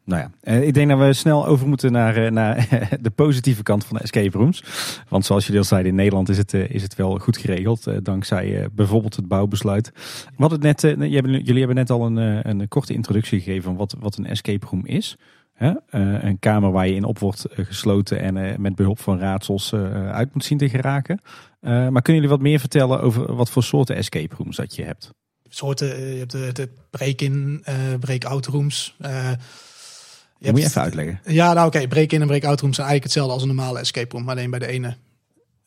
[0.07, 2.69] Nou ja, eh, ik denk dat we snel over moeten naar, eh, naar
[3.01, 4.65] de positieve kant van de escape rooms.
[5.09, 8.05] Want zoals jullie al zeiden, in Nederland is het, is het wel goed geregeld.
[8.05, 9.93] dankzij bijvoorbeeld het bouwbesluit.
[10.37, 14.17] Hadden het net, jullie hebben- net al een, een korte introductie gegeven van wat, wat
[14.17, 15.17] een escape room is.
[15.55, 15.73] Hè?
[15.89, 19.19] Eh, een kamer waar je in op wordt eh, gesloten en eh, met behulp van
[19.19, 19.73] raadsels
[20.13, 21.21] uit moet zien te geraken.
[21.61, 25.11] Maar kunnen jullie wat meer vertellen over wat voor soorten escape rooms dat je hebt?
[25.49, 27.65] Soorten, je hebt de, de break-in,
[28.01, 28.97] break-out rooms.
[28.99, 31.21] je moet je even uitleggen.
[31.27, 34.29] Ja, nou oké, break-in en break-out rooms zijn eigenlijk hetzelfde als een normale escape room.
[34.29, 34.97] Alleen bij de ene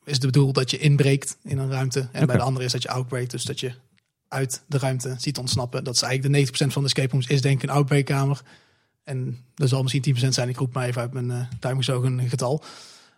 [0.04, 2.08] is het bedoel dat je inbreekt in een ruimte.
[2.12, 3.32] En bij de andere is dat je outbreakt.
[3.32, 3.72] Dus dat je
[4.28, 5.84] uit de ruimte ziet ontsnappen.
[5.84, 8.42] Dat is eigenlijk de 90% van de escape rooms is denk ik een outbreakkamer.
[9.08, 10.50] En er zal misschien 10% zijn.
[10.50, 12.64] Ik roep maar even uit mijn uh, duim gezogen een getal.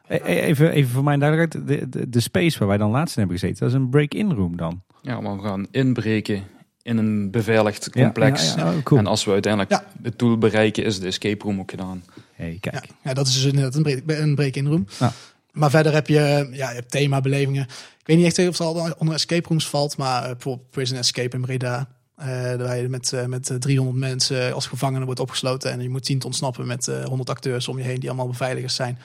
[0.07, 3.15] E- e- Even, even voor mijn duidelijkheid, de, de, de space waar wij dan laatst
[3.17, 4.81] in hebben gezeten, dat is een break-in room dan.
[5.01, 6.43] Ja, maar we gaan inbreken
[6.81, 8.53] in een beveiligd complex.
[8.53, 8.99] Ja, ja, oh, cool.
[8.99, 9.83] En als we uiteindelijk Ja.
[10.03, 12.03] het doel bereiken, is de escape room ook gedaan.
[12.33, 12.75] Hey, kijk.
[12.75, 14.87] Ja, ja, dat is dus inderdaad een break- een break-in room.
[14.99, 15.11] Ja.
[15.51, 17.63] Maar verder heb je, ja, je hebt themabelevingen.
[17.99, 19.97] Ik weet niet echt of het al onder escape rooms valt.
[19.97, 21.87] Maar eh, bijvoorbeeld Prison Escape in Breda.
[22.19, 25.71] Eh waar je met, eh, met eh, 300 mensen als gevangene wordt opgesloten.
[25.71, 28.27] En je moet zien te ontsnappen met eh 100 acteurs om je heen die allemaal
[28.27, 28.99] beveiligers zijn.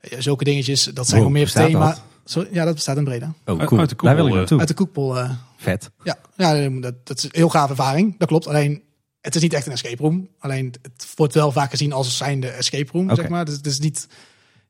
[0.00, 1.96] Ja, zulke dingetjes, dat zijn Wow, gewoon meer thema.
[2.24, 3.32] Sorry, ja, dat bestaat in Breda.
[3.44, 3.80] Oh, cool.
[3.80, 4.58] uit de Daar wil ik koepel, naartoe.
[4.58, 5.18] Uit de koepel.
[5.18, 5.90] eh, Vet.
[6.04, 8.18] ja, ja dat, dat is een heel gave ervaring.
[8.18, 8.46] Dat klopt.
[8.46, 8.82] Alleen,
[9.20, 10.28] het is niet echt een escape room.
[10.38, 13.14] Alleen, het wordt wel vaak gezien als zijnde escape room, Oké.
[13.20, 13.44] zeg maar.
[13.44, 14.06] Dus het is niet...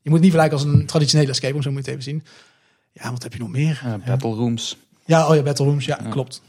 [0.01, 2.11] Je moet het niet vergelijken als een traditionele escape room, zo moet je het even
[2.11, 2.23] zien.
[2.91, 3.81] Ja, wat heb je nog meer?
[3.85, 4.77] Eh, battle rooms.
[5.05, 5.85] Ja, oh ja, battle rooms.
[5.85, 6.09] Ja, Ja.
[6.09, 6.41] klopt.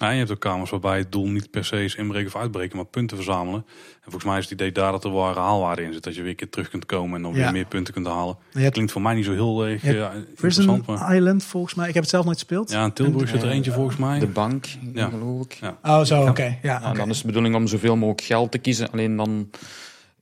[0.00, 2.76] Ja, je hebt ook kamers waarbij het doel niet per se is inbreken of uitbreken,
[2.76, 3.64] maar punten verzamelen.
[3.94, 6.02] En volgens mij is het idee daar dat er ware haalwaarde in zit.
[6.02, 7.38] Dat je weer een keer terug kunt komen en dan Ja.
[7.42, 8.36] weer meer punten kunt halen.
[8.52, 10.86] Hebt Klinkt voor mij niet zo heel erg ja, Prison interessant.
[10.86, 11.14] Maar...
[11.16, 11.88] Island, volgens mij.
[11.88, 12.70] Ik heb het zelf nooit gespeeld.
[12.70, 14.18] Ja, in Tilburg zit er eentje volgens mij.
[14.18, 15.08] De bank, Ja.
[15.08, 15.52] geloof ik.
[15.52, 15.78] Ja.
[15.82, 16.42] Oh, zo, oké.
[16.44, 16.86] Ja, Ja, oké.
[16.86, 18.90] en dan is de bedoeling om zoveel mogelijk geld te kiezen.
[18.90, 19.50] Alleen dan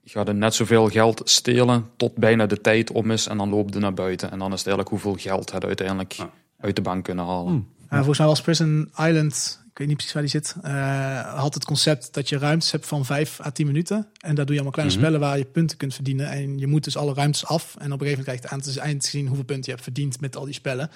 [0.04, 3.26] ga je net zoveel geld stelen tot bijna de tijd om is.
[3.26, 4.30] En dan loop je naar buiten.
[4.30, 6.30] En dan is het eigenlijk hoeveel geld het uiteindelijk Ja.
[6.60, 7.46] uit de bank kunnen halen.
[7.46, 7.66] Hmm.
[7.84, 11.54] Uh, volgens mij was Prison Island, ik weet niet precies waar die zit, uh, had
[11.54, 14.08] het concept dat je ruimtes hebt van 5 à 10 minuten.
[14.20, 15.02] En daar doe je allemaal kleine Mhm.
[15.02, 16.28] spellen waar je punten kunt verdienen.
[16.30, 17.74] En je moet dus alle ruimtes af.
[17.78, 19.70] En op een gegeven moment krijg je aan het eind te zien hoeveel punten je
[19.70, 20.90] hebt verdiend met al die spellen.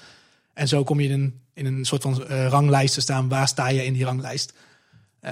[0.54, 3.28] En zo kom je in een, in een soort van uh, ranglijst te staan.
[3.28, 4.52] Waar sta je in die ranglijst?
[5.22, 5.30] Uh,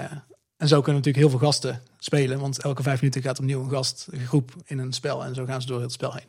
[0.56, 2.38] en zo kunnen natuurlijk heel veel gasten spelen.
[2.38, 5.24] Want elke vijf minuten gaat opnieuw een gast, een groep in een spel.
[5.24, 6.28] En zo gaan ze door het spel heen.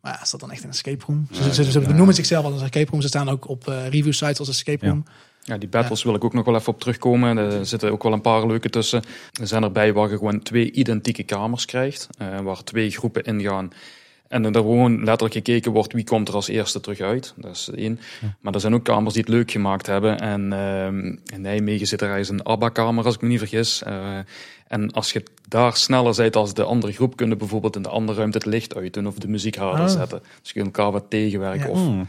[0.00, 1.26] Maar ja, is dat dan echt een escape room?
[1.32, 1.86] Ze, Nee, ze, ze ja.
[1.86, 3.00] benoemen zichzelf als een escape room.
[3.00, 5.04] Ze staan ook op uh, review sites als escape room.
[5.06, 5.12] Ja,
[5.58, 7.36] die battles wil ik ook nog wel even op terugkomen.
[7.36, 9.02] Er zitten ook wel een paar leuke tussen.
[9.40, 12.08] Er zijn erbij waar je gewoon twee identieke kamers krijgt.
[12.22, 13.70] Uh, waar twee groepen ingaan.
[14.28, 17.34] En er gewoon letterlijk gekeken wordt wie komt er als eerste terug uit.
[17.36, 18.00] Dat is één.
[18.20, 18.36] Ja.
[18.40, 20.20] Maar er zijn ook kamers die het leuk gemaakt hebben.
[20.20, 20.86] En uh,
[21.36, 23.82] in Nijmegen zit er ergens een ABBA-kamer, als ik me niet vergis.
[23.86, 24.18] Uh,
[24.68, 27.88] en als je daar sneller bent als de andere groep, kun je bijvoorbeeld in de
[27.88, 29.90] andere ruimte het licht uitdoen of de muziek harder Oh.
[29.90, 30.22] zetten.
[30.40, 31.66] Dus je kunt elkaar wat tegenwerken.
[31.66, 32.00] Ja.
[32.00, 32.06] Of,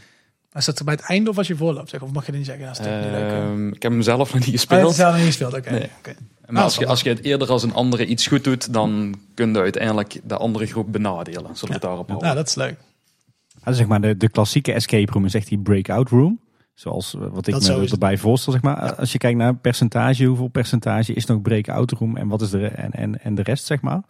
[0.53, 1.89] Is dat bij het einde of als je voorloopt?
[1.89, 2.65] Zeg, of mag je dat niet zeggen?
[2.65, 3.41] Dat is toch niet leuk, hè?
[3.51, 4.95] Ehm, ik heb hem zelf nog niet Oh, gespeeld.
[4.95, 5.71] zelf niet gespeeld, oké.
[5.71, 5.89] Nee.
[5.97, 6.13] oké.
[6.47, 9.53] Maar als je, als je het eerder als een andere iets goed doet, dan kun
[9.53, 11.41] je uiteindelijk de andere groep benadelen.
[11.55, 12.27] Zullen we het daarop houden?
[12.27, 12.75] Nou, dat is leuk.
[13.65, 16.39] Ja, zeg maar de, de klassieke escape room is echt die breakout room.
[16.73, 18.85] Zoals eh, wat ik Dat me erbij voorstel, zeg maar.
[18.85, 18.91] Ja.
[18.91, 22.67] Als je kijkt naar percentage, hoeveel percentage is nog breakout room en wat is de,
[22.67, 24.01] en, en, en de rest, zeg maar?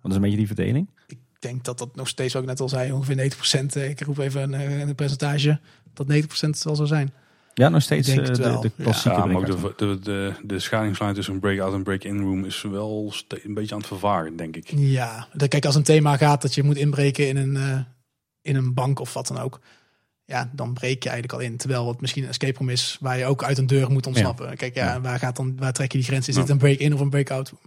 [0.00, 0.88] Wat is een beetje die verdeling?
[1.06, 3.66] Ik denk dat dat nog steeds, wat ik net al zei, ongeveer 90%.
[3.76, 5.58] eh, Ik roep even een, eh, een percentage.
[5.94, 7.12] Dat 90% zal zo zijn.
[7.54, 8.60] Ja, nog steeds eh, de, wel.
[8.60, 12.44] de klassieke Ja, maar de, de, de, de scheidingslijn tussen een breakout en break-in room
[12.44, 14.72] is wel een beetje aan het vervaren, denk ik.
[14.76, 17.78] Ja, kijk, als een thema gaat dat je moet inbreken in een, eh,
[18.42, 19.60] in een bank of wat dan ook.
[20.24, 21.56] Ja, dan breek je eigenlijk al in.
[21.56, 24.56] Terwijl het misschien een escape room is waar je ook uit een deur moet ontsnappen.
[24.56, 25.00] Kijk, ja, Ja.
[25.00, 26.28] waar, gaat dan, waar trek je die grens?
[26.28, 26.40] Is Ja.
[26.40, 27.60] dit een break-in of een break-out room?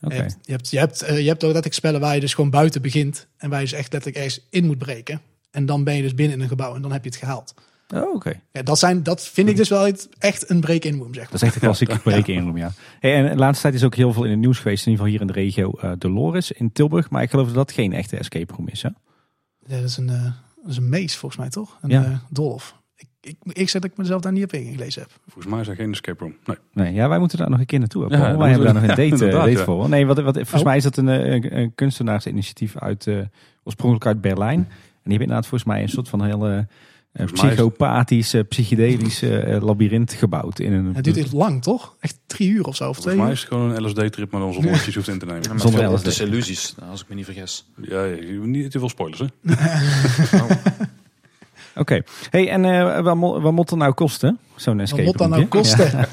[0.00, 0.14] Oké.
[0.14, 2.34] Je hebt, je hebt, je hebt, eh, je hebt ook letterlijk spellen waar je dus
[2.34, 3.26] gewoon buiten begint.
[3.36, 5.20] En waar je dus echt letterlijk ergens in moet breken.
[5.50, 7.54] En dan ben je dus binnen in een gebouw en dan heb je het gehaald.
[7.94, 8.40] Oh, oké.
[8.52, 11.34] Ja, dat, zijn, dat vind ik dus wel echt een break-in room, zeg Dat maar.
[11.40, 12.70] is echt een klassieke break-in room, ja.
[13.00, 15.06] Hey, en de laatste tijd is ook heel veel in het nieuws geweest, in ieder
[15.06, 17.10] geval hier in de regio eh Dolores in Tilburg.
[17.10, 18.88] Maar ik geloof dat dat geen echte escape room is, hè?
[19.66, 20.22] Ja, dat, is een, eh,
[20.62, 21.78] dat is een mees volgens mij, toch?
[21.82, 22.04] Een Ja.
[22.04, 22.76] eh, dolf.
[22.96, 25.10] Ik, ik, ik zeg dat ik mezelf daar niet op ingelezen heb.
[25.26, 26.36] Volgens mij is er geen escape room.
[26.46, 26.56] Nee.
[26.72, 28.02] Nee, ja, wij moeten daar nog een keer naartoe.
[28.02, 29.08] Ja, dat wij hebben daar nog een
[29.44, 29.88] date, voor.
[29.88, 30.64] Nee, wat, wat, volgens Oh.
[30.66, 33.18] mij is dat een, een, een kunstenaarsinitiatief uit, eh,
[33.62, 34.58] oorspronkelijk uit Berlijn.
[34.58, 36.66] En die hebben inderdaad volgens mij een soort van hele
[37.12, 40.58] eh, Volgens mij is- psychopathisch, eh, psychedelisch eh, labyrint gebouwd.
[40.58, 41.94] In een, Het duurt echt lang, toch?
[42.00, 44.40] Echt drie uur of zo, of twee Volgens mij is het gewoon een LSD-trip, maar
[44.40, 45.42] dan zonder dat je hoeft in te nemen.
[45.42, 45.92] Ja, met Zonder LSD.
[45.96, 47.66] optische illusies, als ik me niet vergis.
[47.82, 49.26] Ja, ja, niet te veel spoilers, hè?
[51.74, 52.02] Oké.
[52.30, 54.38] Hey, en eh wat, mo- wat moet er nou kosten?
[54.56, 55.90] Zo'n escape Wat moet dat nou kosten?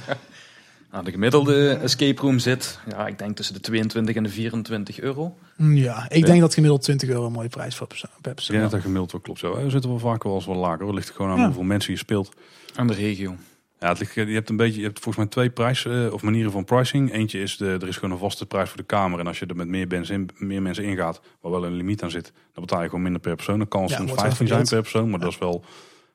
[0.95, 4.99] Nou, de gemiddelde escape room zit, ja, ik denk tussen de 22 en de 24
[4.99, 5.35] euro.
[5.57, 8.57] Ja, ik denk dat gemiddeld 20 euro een mooie prijs voor persoon- per Ik persoon.
[8.57, 9.39] denk dat gemiddeld wel klopt.
[9.39, 9.63] Zo.
[9.63, 10.85] We zitten wel vaker wel eens wel lager.
[10.85, 10.93] hoor.
[10.93, 11.45] ligt gewoon aan Ja.
[11.45, 12.33] hoeveel mensen je speelt.
[12.75, 13.35] Aan de regio.
[13.79, 16.21] Ja, het ligt, je hebt een beetje, je hebt volgens mij twee prijs eh, of
[16.21, 17.13] manieren van pricing.
[17.13, 19.19] Eentje is de, er is gewoon een vaste prijs voor de kamer.
[19.19, 22.03] En als je er met meer mensen, in, meer mensen ingaat, waar wel een limiet
[22.03, 23.57] aan zit, dan betaal je gewoon minder per persoon.
[23.57, 25.63] Dan kan het Ja, soms wordt wel 15 zijn per persoon, maar dat is wel,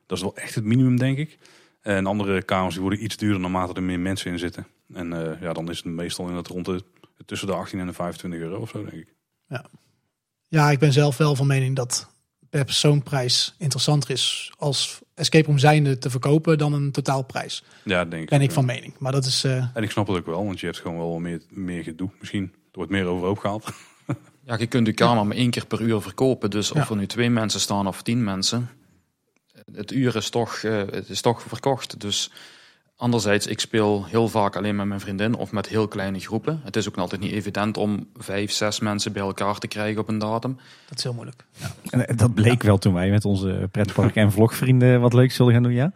[0.07, 1.38] dat is wel echt het minimum, denk ik.
[1.81, 4.66] En andere kamers die worden iets duurder naarmate er meer mensen in zitten.
[4.95, 6.85] En eh, ja, dan is het meestal in het rond de
[7.27, 9.14] tussen de 18 en de 25 euro of zo, denk ik.
[10.49, 12.09] Ja, ik ben zelf wel van mening dat
[12.51, 17.64] per persoonprijs interessanter is als escape room zijnde te verkopen dan een totaalprijs.
[17.85, 18.29] Ja, denk ik.
[18.29, 18.55] Ben ik ja.
[18.55, 18.95] van mening.
[18.99, 19.45] Maar dat is...
[19.45, 22.11] eh, En ik snap het ook wel, want je hebt gewoon wel meer, meer gedoe.
[22.19, 23.64] Misschien er wordt meer overhoop gehaald.
[24.45, 26.51] Ja, je kunt de kamer maar één keer per uur verkopen.
[26.51, 26.90] Dus of Ja.
[26.90, 28.69] er nu twee mensen staan of tien mensen.
[29.74, 32.00] Het uur is toch, eh, het is toch verkocht.
[32.00, 32.30] Dus
[32.96, 36.61] anderzijds, ik speel heel vaak alleen met mijn vriendin of met heel kleine groepen.
[36.64, 40.09] Het is ook altijd niet evident om vijf, zes mensen bij elkaar te krijgen op
[40.09, 40.59] een datum.
[40.88, 41.44] dat is heel moeilijk.
[41.90, 45.52] En eh, dat bleek wel toen wij met onze pretpark en vlogvrienden wat leuks zullen
[45.52, 45.92] gaan doen, ja.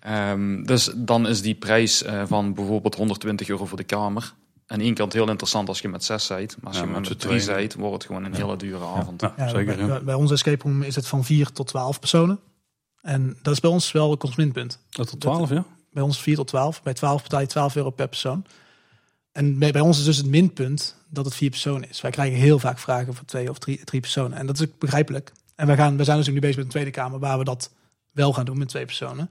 [0.00, 4.32] Ehm, dus dan is die prijs eh, van bijvoorbeeld 120 euro voor de kamer.
[4.66, 6.56] Aan één kant heel interessant als je met zes zijt.
[6.60, 9.20] Maar als Ja, je met drie zijt, wordt het gewoon een hele dure avond.
[9.20, 9.76] Ja, Ja, zeker.
[9.76, 10.00] bij, ja.
[10.00, 12.38] bij onze escape room is het van 4 tot 12 personen.
[13.04, 14.78] En dat is bij ons wel een consumentenpunt.
[14.90, 15.64] Dat tot 12, ja?
[15.90, 16.82] Bij ons 4 tot 12.
[16.82, 18.44] Bij 12 betaal je 12 euro per persoon.
[19.32, 22.00] En bij, bij ons is dus het minpunt dat het vier personen is.
[22.00, 24.38] Wij krijgen heel vaak vragen voor twee of drie, drie personen.
[24.38, 25.32] En dat is begrijpelijk.
[25.54, 27.44] En wij, gaan, we zijn dus ook nu bezig met een tweede kamer waar we
[27.44, 27.70] dat
[28.12, 29.30] wel gaan doen met twee personen.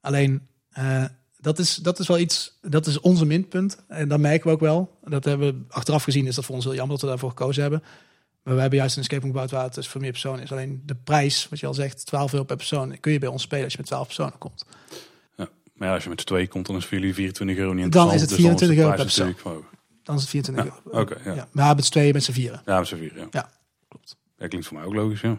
[0.00, 1.04] Alleen, eh,
[1.40, 3.84] dat, is, dat is wel iets, dat is onze minpunt.
[3.88, 4.98] En dat merken we ook wel.
[5.04, 7.62] Dat hebben we achteraf gezien, is dat voor ons heel jammer dat we daarvoor gekozen
[7.62, 7.82] hebben.
[8.48, 10.52] Maar we hebben juist een escape room gebouwd waar het dus voor meer personen is.
[10.52, 13.42] Alleen de prijs, wat je al zegt, 12 euro per persoon, kun je bij ons
[13.42, 14.64] spelen als je met 12 personen komt.
[15.36, 17.92] Maar ja, als je met z'n tweeën komt, dan is voor jullie 24 euro niet
[17.92, 18.14] Dan interessant.
[18.14, 19.68] is het 24 dus euro dan is per verhoogd.
[20.02, 21.00] Dan is het 24 Ja, euro.
[21.00, 21.48] oké, ja.
[21.52, 22.62] Maar met z'n tweeën, met z'n vieren.
[22.66, 23.26] Ja, met z'n vier, ja.
[23.30, 23.50] Ja,
[23.88, 24.16] klopt.
[24.36, 25.38] Dat klinkt voor mij ook logisch, ja.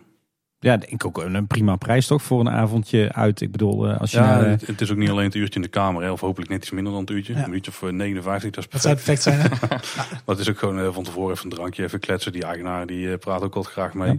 [0.61, 3.41] Ja, denk ik ook een prima prijs toch voor een avondje uit.
[3.41, 5.35] Ik bedoel, eh, als je Ja, naar, eh, het, het is ook niet alleen het
[5.35, 7.33] uurtje in de kamer, hè, of hopelijk net iets minder dan het uurtje.
[7.33, 7.43] Ja.
[7.45, 9.23] Een uurtje of eh, 59, dat is Dat zou perfect.
[9.23, 10.09] perfect zijn.
[10.25, 12.31] Maar het is ook gewoon eh, van tevoren even een drankje, even kletsen.
[12.31, 14.11] Die eigenaar die praat ook altijd graag mee.
[14.11, 14.17] Ja.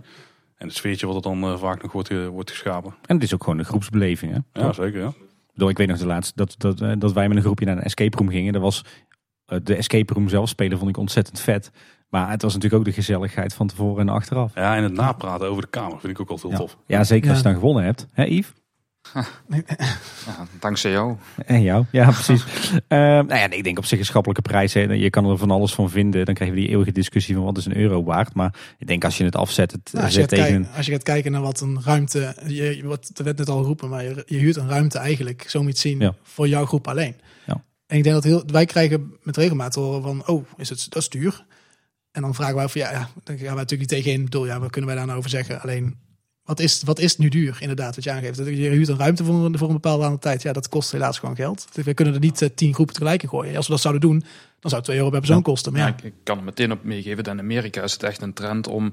[0.57, 2.95] En het sfeertje wat er dan vaak nog wordt, wordt geschapen.
[3.07, 4.33] en het is ook gewoon een groepsbeleving.
[4.33, 4.61] Hè?
[4.61, 5.09] Ja, zeker, ja.
[5.09, 7.77] Ik bedoel, ik weet nog de laatste dat, dat, dat wij met een groepje naar
[7.77, 8.53] een escape room gingen.
[8.53, 8.85] Dat was
[9.63, 11.71] de escape room zelf spelen vond ik ontzettend vet.
[12.11, 14.53] Maar het was natuurlijk ook de gezelligheid van tevoren en achteraf.
[14.55, 16.77] Ja, en het napraten over de kamer vind ik ook altijd heel Ja, tof.
[16.87, 18.07] ja zeker als je dan gewonnen hebt.
[18.13, 18.53] Hè Yves?
[20.27, 21.17] Ja, dankzij jou.
[21.47, 22.45] En jou, ja precies.
[22.89, 24.75] Ehm nou ja, ik denk op zich een schappelijke prijs.
[24.75, 24.81] Hè.
[24.81, 26.25] Je kan er van alles van vinden.
[26.25, 28.35] Dan krijgen we die eeuwige discussie van wat is een euro waard.
[28.35, 30.93] Maar ik denk als je het afzet, het Nou, als, je tegen kijken, als je
[30.93, 34.23] gaat kijken naar wat een ruimte, je, wat, er werd net al geroepen, maar je,
[34.27, 36.15] je huurt een ruimte eigenlijk, zo moet zien, Ja.
[36.23, 37.15] voor jouw groep alleen.
[37.47, 37.65] Ja.
[37.87, 41.03] En ik denk dat heel, wij krijgen met regelmaat horen van, oh, is het, dat
[41.03, 41.45] is duur.
[42.13, 44.19] En dan vragen wij van, ja, ja dan gaan wij natuurlijk niet tegen in.
[44.19, 45.61] Ik bedoel, ja, wat kunnen wij daar nou over zeggen?
[45.61, 45.99] Alleen,
[46.43, 48.39] wat is, wat is nu duur, inderdaad, wat je aangeeft?
[48.39, 50.43] Je huurt een ruimte voor een, voor een bepaalde aantal tijd.
[50.43, 51.67] Ja, dat kost helaas gewoon geld.
[51.73, 53.57] We kunnen er niet eh, tien groepen tegelijk in gooien.
[53.57, 54.25] Als we dat zouden doen,
[54.61, 55.43] dan zou het 2 euro per persoon Ja.
[55.43, 55.73] kosten.
[55.73, 57.25] Maar Ja, ja, ik, ik kan er meteen op meegeven.
[57.25, 58.85] dat In Amerika is het echt een trend om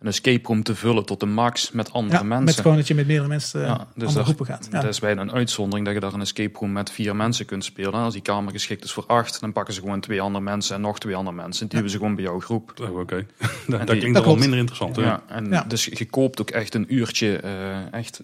[0.00, 2.44] een escape room te vullen tot de max met andere ja, mensen.
[2.44, 4.68] met gewoon dat je met meerdere mensen Ja, dus andere dat- groepen gaat.
[4.70, 4.80] Ja.
[4.80, 7.64] Dat is bijna een uitzondering dat je daar een escape room met vier mensen kunt
[7.64, 7.92] spelen.
[7.92, 10.80] Als die kamer geschikt is voor acht, dan pakken ze gewoon twee andere mensen en
[10.80, 11.60] nog twee andere mensen.
[11.66, 12.72] Die hebben ze gewoon bij jouw groep.
[12.80, 13.16] Ook Oké,
[13.66, 14.40] dat, klinkt dat wel klopt.
[14.40, 14.96] minder interessant.
[14.96, 15.64] Ja, en Ja.
[15.68, 18.22] Dus je koopt ook echt een uurtje eh, echt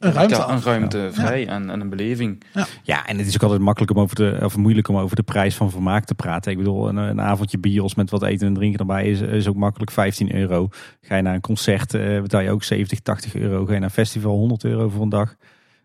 [0.00, 2.42] Een ruimte ja, een ruimte vrij en, en een beleving.
[2.82, 5.22] Ja, en het is ook altijd makkelijk om over de, of moeilijk om over de
[5.22, 6.52] prijs van vermaak te praten.
[6.52, 9.56] Ik bedoel, een, een avondje bios met wat eten en drinken erbij is, is ook
[9.56, 10.68] makkelijk 15 euro.
[11.00, 13.64] Ga je naar een concert, eh, betaal je ook 70, 80 euro.
[13.64, 15.36] Ga je naar een festival, 100 euro voor een dag.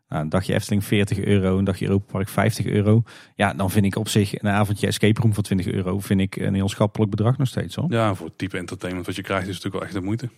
[0.10, 3.04] Nou, een dagje Efteling 40 euro, een dagje Europa Park 50 euro.
[3.36, 6.36] Ja, dan vind ik op zich een avondje escape room voor 20 euro vind ik
[6.36, 7.86] een heel schappelijk bedrag nog steeds hoor.
[7.90, 10.30] Ja, voor het type entertainment wat je krijgt is het natuurlijk wel echt de moeite.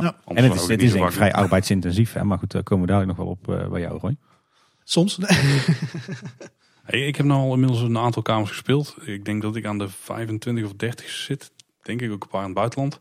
[0.00, 0.02] Ja.
[0.02, 0.34] Ja.
[0.34, 2.12] En het is, het is vrij arbeidsintensief.
[2.12, 2.24] Hè?
[2.24, 4.16] Maar goed, daar komen we dadelijk nog wel op eh, bij jou Roy.
[4.84, 5.18] Soms.
[6.84, 8.96] Hey, ik heb nu al inmiddels een aantal kamers gespeeld.
[9.04, 11.50] Ik denk dat ik aan de 25 of 30 zit.
[11.82, 12.98] Denk ik ook een paar in het buitenland.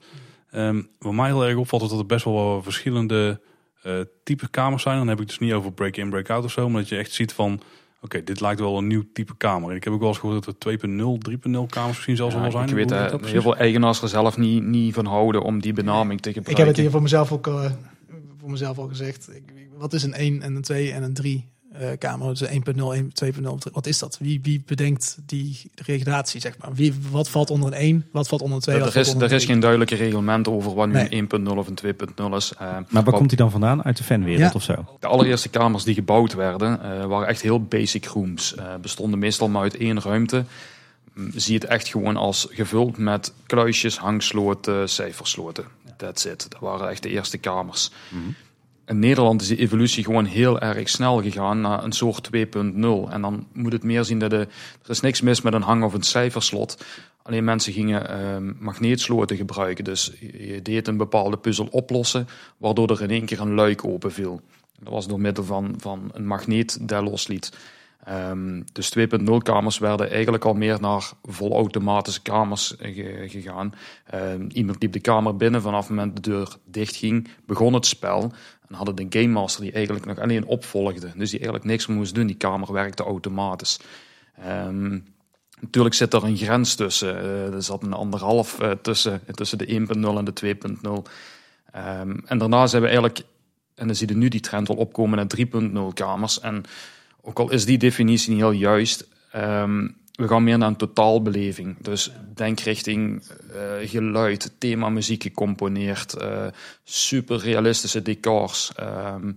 [0.52, 3.42] Ehm, wat mij heel erg opvalt is dat er best wel wat verschillende
[3.82, 4.98] eh type kamers zijn.
[4.98, 6.70] Dan heb ik het dus niet over break-in, break-out of zo.
[6.70, 7.62] Maar dat je echt ziet van,
[8.04, 9.70] oké, dit lijkt wel een nieuw type kamer.
[9.70, 10.88] En ik heb ook wel eens gehoord dat er 2.0,
[11.30, 12.68] 3.0 kamers misschien zelfs Ja, al wel zijn.
[12.68, 16.22] ik weet dat heel veel eigenaars er zelf niet, niet van houden om die benaming
[16.22, 16.66] te ik gebruiken.
[16.66, 17.72] heb het hier voor mezelf ook eh,
[18.40, 19.30] voor mezelf al gezegd.
[19.36, 22.28] Ik, wat is een 1 en een 2 en een 3 eh, kamer?
[22.28, 23.72] Dus 1.0, 1, 2.0.
[23.74, 24.18] Wat is dat?
[24.20, 26.74] Wie, wie bedenkt die regulatie, zeg maar?
[26.74, 28.06] Wie, wat valt onder een 1?
[28.12, 28.76] Wat valt onder een 2?
[28.76, 29.52] Er, er is, onder er is 3?
[29.52, 31.08] geen duidelijke reglement over wat nu Nee.
[31.12, 32.54] een 1.0 of een 2.0 is.
[32.54, 33.84] Eh, Maar waar wat- komt hij dan vandaan?
[33.84, 34.52] Uit de fanwereld Ja.
[34.54, 34.86] of zo?
[35.00, 38.56] De allereerste kamers die gebouwd werden, eh, waren echt heel basic rooms.
[38.56, 40.44] Eh, bestonden meestal maar uit één ruimte.
[41.14, 45.64] Mm, Zie het echt gewoon als gevuld met kluisjes, hangsloten, cijfersloten.
[45.98, 46.46] That's it.
[46.50, 47.92] Dat waren echt de eerste kamers.
[48.86, 52.42] In Nederland is die evolutie gewoon heel erg snel gegaan naar een soort 2.0.
[53.10, 54.48] En dan moet het meer zien dat de,
[54.84, 56.86] er is niks mis met een hang- of een cijferslot.
[57.22, 59.84] Alleen mensen gingen ehm, magneetsloten gebruiken.
[59.84, 64.12] Dus je deed een bepaalde puzzel oplossen, waardoor er in één keer een luik open
[64.12, 64.42] viel.
[64.80, 67.52] Dat was door middel van, van een magneet dat losliet.
[68.06, 73.74] Ehm, dus 2.0 kamers werden eigenlijk al meer naar volautomatische kamers ge- gegaan.
[74.06, 77.86] Ehm, iemand liep de kamer binnen, vanaf het moment de deur dicht ging, begon het
[77.86, 78.32] spel.
[78.74, 81.12] En hadden de Game Master die eigenlijk nog alleen opvolgde.
[81.16, 83.80] Dus die eigenlijk niks meer moest doen, die kamer werkte automatisch.
[84.38, 85.00] Ehm,
[85.60, 87.18] natuurlijk zit er een grens tussen.
[87.18, 91.04] Eh, er zat een anderhalf eh, tussen, tussen de 1.0 en de 2.0.
[91.72, 93.22] Ehm, en daarna zijn we eigenlijk,
[93.76, 96.40] en dan zie je nu die trend wel opkomen naar 3.0 kamers.
[96.40, 96.64] En
[97.22, 101.76] ook al is die definitie niet heel juist, ehm, we gaan meer naar een totaalbeleving.
[101.82, 103.24] Dus denk richting
[103.54, 106.46] eh, geluid, thema muziek gecomponeerd, eh,
[106.84, 109.32] super realistische decors, ehm,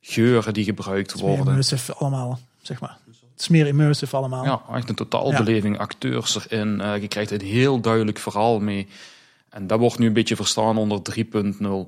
[0.00, 1.46] geuren die gebruikt Het worden.
[1.46, 2.98] immersive allemaal, zeg maar.
[3.06, 4.44] Het is meer immersive allemaal.
[4.44, 6.80] Ja, echt een totaalbeleving, acteurs erin.
[6.80, 8.86] eh, je krijgt een heel duidelijk verhaal mee.
[9.48, 11.86] En dat wordt nu een beetje verstaan onder 3.0.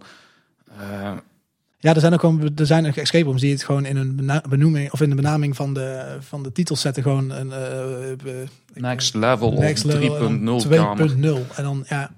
[1.80, 4.30] Ja, er zijn ook gewoon er zijn ook escape rooms die het gewoon in een
[4.48, 7.02] benoeming of in de benaming van de, van de titels zetten.
[7.02, 8.34] Gewoon een eh,
[8.74, 11.10] next level next of level 3.0 kamer.
[11.10, 11.16] 2.0.
[11.56, 12.10] En dan ja,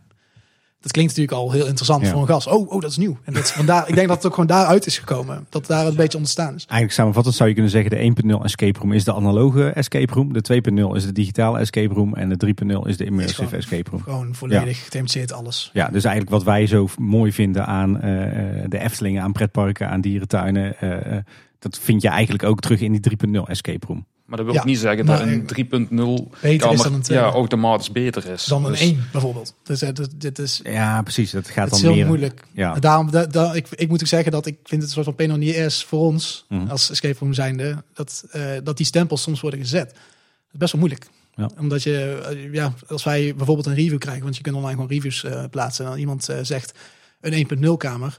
[0.81, 2.11] dat klinkt natuurlijk al heel interessant Ja.
[2.11, 2.47] voor een gast.
[2.47, 3.19] Oh, oh, dat is nieuw.
[3.25, 5.47] En dat vandaar, ik denk dat het ook gewoon daaruit is gekomen.
[5.49, 6.61] Dat daar een beetje ontstaan is.
[6.65, 7.97] Eigenlijk samenvattend zou je kunnen zeggen, de
[8.39, 10.33] 1.0 escape room is de analoge escape room.
[10.33, 12.15] De 2.0 is de digitale escape room.
[12.15, 14.03] En de 3.0 is de immersive gewoon- escape room.
[14.03, 15.71] Gewoon volledig gethematiseerd alles.
[15.73, 19.89] Ja, dus eigenlijk wat wij zo mooi vinden aan eh, eh, de Eftelingen, aan pretparken,
[19.89, 20.79] aan dierentuinen.
[20.81, 21.17] eh,
[21.59, 24.07] dat vind je eigenlijk ook terug in die 3.0 escape room.
[24.31, 26.93] Maar dat wil Ja, ook niet zeggen maar dat een 3.0 Beter kamer is dan
[26.95, 27.19] een 2.
[27.19, 28.45] ja, automatisch beter is.
[28.45, 29.55] dan een Dus 1 bijvoorbeeld.
[29.63, 31.31] Dus eh, dit, dit is, Ja, precies.
[31.31, 32.07] Dat gaat het is dan heel meer.
[32.07, 32.43] moeilijk.
[32.53, 32.75] Ja.
[32.75, 35.15] Daarom, da, da- ik, ik moet ook zeggen dat ik vind het een soort van
[35.15, 36.69] penoniers voor ons Mhm.
[36.69, 39.89] als escape room zijnde dat, eh, dat die stempels soms worden gezet.
[39.89, 41.07] Dat is best wel moeilijk.
[41.35, 41.51] Ja.
[41.59, 44.89] Omdat je, eh, ja, als wij bijvoorbeeld een review krijgen, want je kunt online gewoon
[44.89, 46.79] reviews plaatsen en dan iemand zegt
[47.21, 48.19] een 1.0 kamer.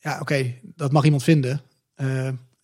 [0.00, 1.60] Ja, oké, dat mag iemand vinden.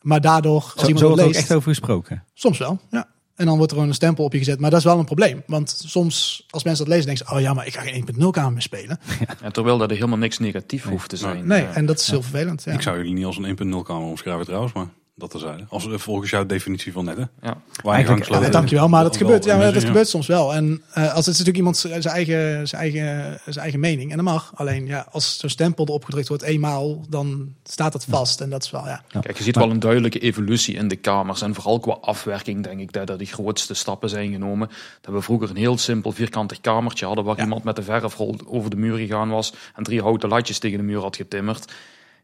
[0.03, 2.25] Maar daardoor, als Zo, iemand zo het wordt er ook leest, echt over gesproken.
[2.35, 3.09] soms wel, ja.
[3.37, 4.61] En dan wordt er gewoon een stempel op je gezet.
[4.61, 5.43] Maar dat is wel een probleem.
[5.47, 7.35] Want soms, als mensen dat lezen, denken ze...
[7.35, 8.99] oh ja, maar ik ga geen 1.0 kamer meer spelen.
[9.43, 11.47] Ja, terwijl dat er helemaal niks negatief hoeft te zijn.
[11.47, 12.63] Nee, en dat is heel vervelend.
[12.65, 12.73] Ja.
[12.73, 15.65] Ik zou jullie niet als een 1.0 kamer omschrijven trouwens, maar dat terzijde.
[15.69, 17.25] Als, eh, volgens jouw definitie van net, hè?
[17.43, 17.57] Ja.
[17.83, 20.55] Waar Ja, dankjewel, maar dat Wel gebeurt, ja, maar dat gebeurt soms wel.
[20.55, 24.11] En eh, als het is natuurlijk iemand zijn eigen, zijn, eigen, zijn eigen mening.
[24.11, 24.53] En dat mag.
[24.55, 28.41] Alleen ja, als zo'n stempel erop gedrukt wordt eenmaal, dan staat dat vast.
[28.41, 29.03] En dat is wel, ja.
[29.21, 31.43] Kijk, je ziet wel een duidelijke evolutie in de kamers.
[31.43, 34.71] En vooral qua afwerking denk ik dat er die grootste stappen zijn genomen.
[35.01, 37.25] Dat we vroeger een heel simpel vierkantig kamertje hadden...
[37.25, 37.43] waar Ja.
[37.43, 39.55] iemand met de verfrol over de muur gegaan was...
[39.75, 41.73] en drie houten latjes tegen de muur had getimmerd.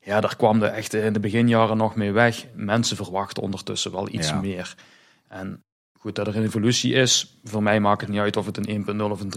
[0.09, 2.47] Ja, daar kwam de echt in de beginjaren nog mee weg.
[2.55, 4.41] Mensen verwachten ondertussen wel iets Ja.
[4.41, 4.75] meer.
[5.29, 5.63] En
[6.01, 7.39] goed, dat er een evolutie is...
[7.45, 9.33] voor mij maakt het niet uit of het een 1.0 of een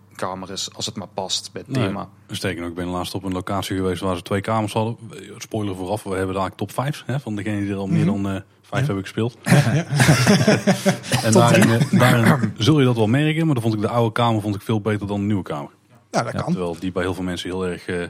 [0.00, 0.74] 3.0 kamer is...
[0.74, 1.86] als het maar past bij het Nee.
[1.86, 2.08] thema.
[2.30, 4.96] Sterker nog, ik ben laatst op een locatie geweest waar ze twee kamers hadden.
[5.38, 8.28] Spoiler vooraf, we hebben daar top 5 hè, van degene die er al meer dan
[8.28, 9.36] eh, vijf hebben gespeeld.
[11.24, 14.12] en daarin, eh, daarin zul je dat wel merken, maar dan vond ik de oude
[14.12, 15.70] kamer vond ik veel beter dan de nieuwe kamer.
[16.10, 16.52] Ja, dat kan.
[16.52, 18.02] Terwijl die bij heel veel mensen heel erg eh,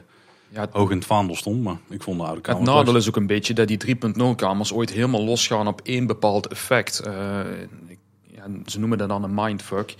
[0.49, 2.77] Ja, het- hoog in het vaandel stond, maar ik vond de oude kamer Het het
[2.77, 6.47] nadeel is ook een beetje dat die 3.0 kamers ooit helemaal losgaan op één bepaald
[6.47, 6.99] effect.
[6.99, 7.39] Eh,
[7.87, 9.95] ik- ja, ze noemen dat dan een mindfuck.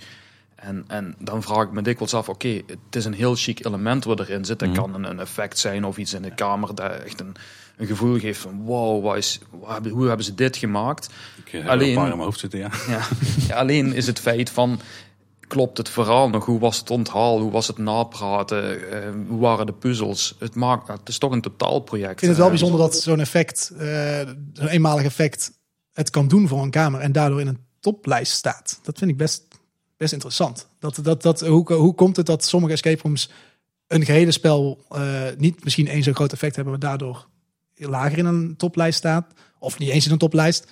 [0.54, 4.04] En, en dan vraag ik me dikwijls af, oké, het is een heel chic element
[4.04, 4.58] wat erin zit.
[4.58, 4.78] Dat Mhm.
[4.78, 7.34] kan een, een effect zijn of iets in de kamer dat echt een,
[7.76, 11.10] een gevoel geeft van wow, wat is, wat hebben- hoe hebben ze dit gemaakt?
[11.44, 12.70] Ik eh, heb alleen- een paar in mijn hoofd zitten, ja.
[12.88, 13.00] Ja.
[13.48, 14.80] Ja, alleen is het feit van,
[15.50, 16.44] klopt het verhaal nog?
[16.44, 17.40] Hoe was het onthaal?
[17.40, 18.90] Hoe was het napraten?
[18.90, 20.36] Eh, hoe waren de puzzels?
[20.38, 22.12] Het, maakt, het is toch een totaalproject.
[22.12, 24.20] Ik vind het wel Eh, bijzonder dat zo'n effect, eh,
[24.52, 25.52] zo'n eenmalig effect,
[25.92, 28.80] het kan doen voor een kamer en daardoor in een toplijst staat.
[28.82, 29.44] Dat vind ik best,
[29.96, 30.68] best interessant.
[30.78, 33.30] Dat, dat, dat, hoe, hoe komt het dat sommige escape rooms
[33.86, 37.28] een gehele spel eh, niet misschien één zo'n groot effect hebben, maar daardoor
[37.74, 39.26] lager in een toplijst staat?
[39.58, 40.66] Of niet eens in een toplijst.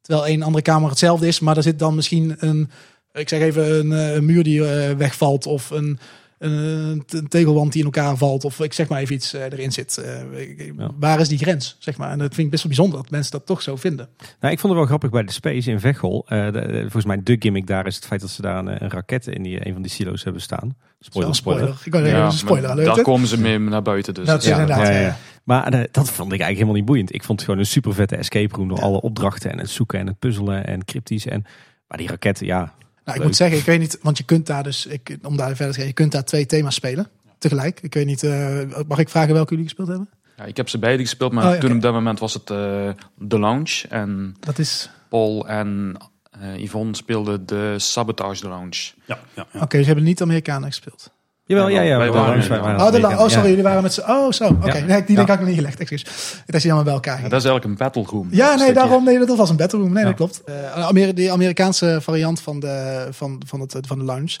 [0.00, 2.70] Terwijl een andere kamer hetzelfde is, maar er zit dan misschien een,
[3.18, 5.98] ik zeg even, een, eh, een muur die eh, wegvalt of een,
[6.38, 9.72] een, een tegelwand die in elkaar valt of ik zeg maar even iets eh, erin
[9.72, 9.96] zit.
[9.98, 10.90] Eh, Ja.
[10.98, 12.10] Waar is die grens, zeg maar?
[12.10, 14.08] En dat vind ik best wel bijzonder dat mensen dat toch zo vinden.
[14.40, 16.24] Nou, ik vond het wel grappig bij de Space in Veghel.
[16.28, 18.82] Eh, de- de- volgens mij de gimmick daar is het feit dat ze daar een,
[18.82, 20.76] een raket in die, een van die silo's hebben staan.
[21.00, 21.62] Spoiler, spoiler.
[21.62, 21.86] spoiler.
[21.86, 24.14] Ik kan zeggen, Ja, spoiler alert, daar komen ze mee naar buiten.
[24.14, 24.26] Dus.
[24.26, 24.86] Dat is Ja, inderdaad.
[24.86, 25.16] ja, Ja, ja.
[25.44, 27.14] Maar eh, dat vond ik eigenlijk helemaal niet boeiend.
[27.14, 28.82] Ik vond het gewoon een super vette escape room door Ja.
[28.84, 31.26] alle opdrachten en het zoeken en het puzzelen en cryptisch.
[31.26, 31.44] En,
[31.88, 32.74] maar die raketten, ja.
[33.08, 35.56] Nou, ik moet zeggen, ik weet niet, want je kunt daar dus, ik, om daar
[35.56, 37.80] verder te gaan, je kunt daar twee thema's spelen tegelijk.
[37.80, 40.08] Ik weet niet, eh, mag ik vragen welke jullie gespeeld hebben?
[40.36, 42.50] Ja, ik heb ze beide gespeeld, maar Oh, ja, toen op dat moment was het
[42.50, 42.88] eh
[43.28, 43.88] The Lounge.
[43.88, 44.90] En Dat is...
[45.08, 45.96] Paul en
[46.30, 48.92] eh, Yvonne speelden de Sabotage The Lounge.
[49.04, 49.60] Ja, ja, ja.
[49.60, 51.10] Oké, ze hebben niet Amerikanen gespeeld.
[51.48, 51.98] Jawel, ja, ja.
[51.98, 54.00] Wij we waren- langs, wij waren Oh, de oh sorry, jullie waren met z'n...
[54.00, 54.44] Oh, zo.
[54.44, 54.84] Oké, Ja.
[54.84, 55.04] nee, die Ja.
[55.06, 55.80] link had ik nog niet gelegd.
[55.80, 56.04] Excuus.
[56.46, 57.22] Dat is allemaal bij elkaar.
[57.22, 58.28] Ja, dat is eigenlijk een battle room.
[58.30, 59.04] Ja, nee, daarom.
[59.04, 59.92] Nee, dat was een battle room.
[59.92, 60.08] Nee, Ja.
[60.08, 60.42] dat klopt.
[60.44, 64.36] Eh Amer die Amerikaanse variant van de, van, van, het, van de launch.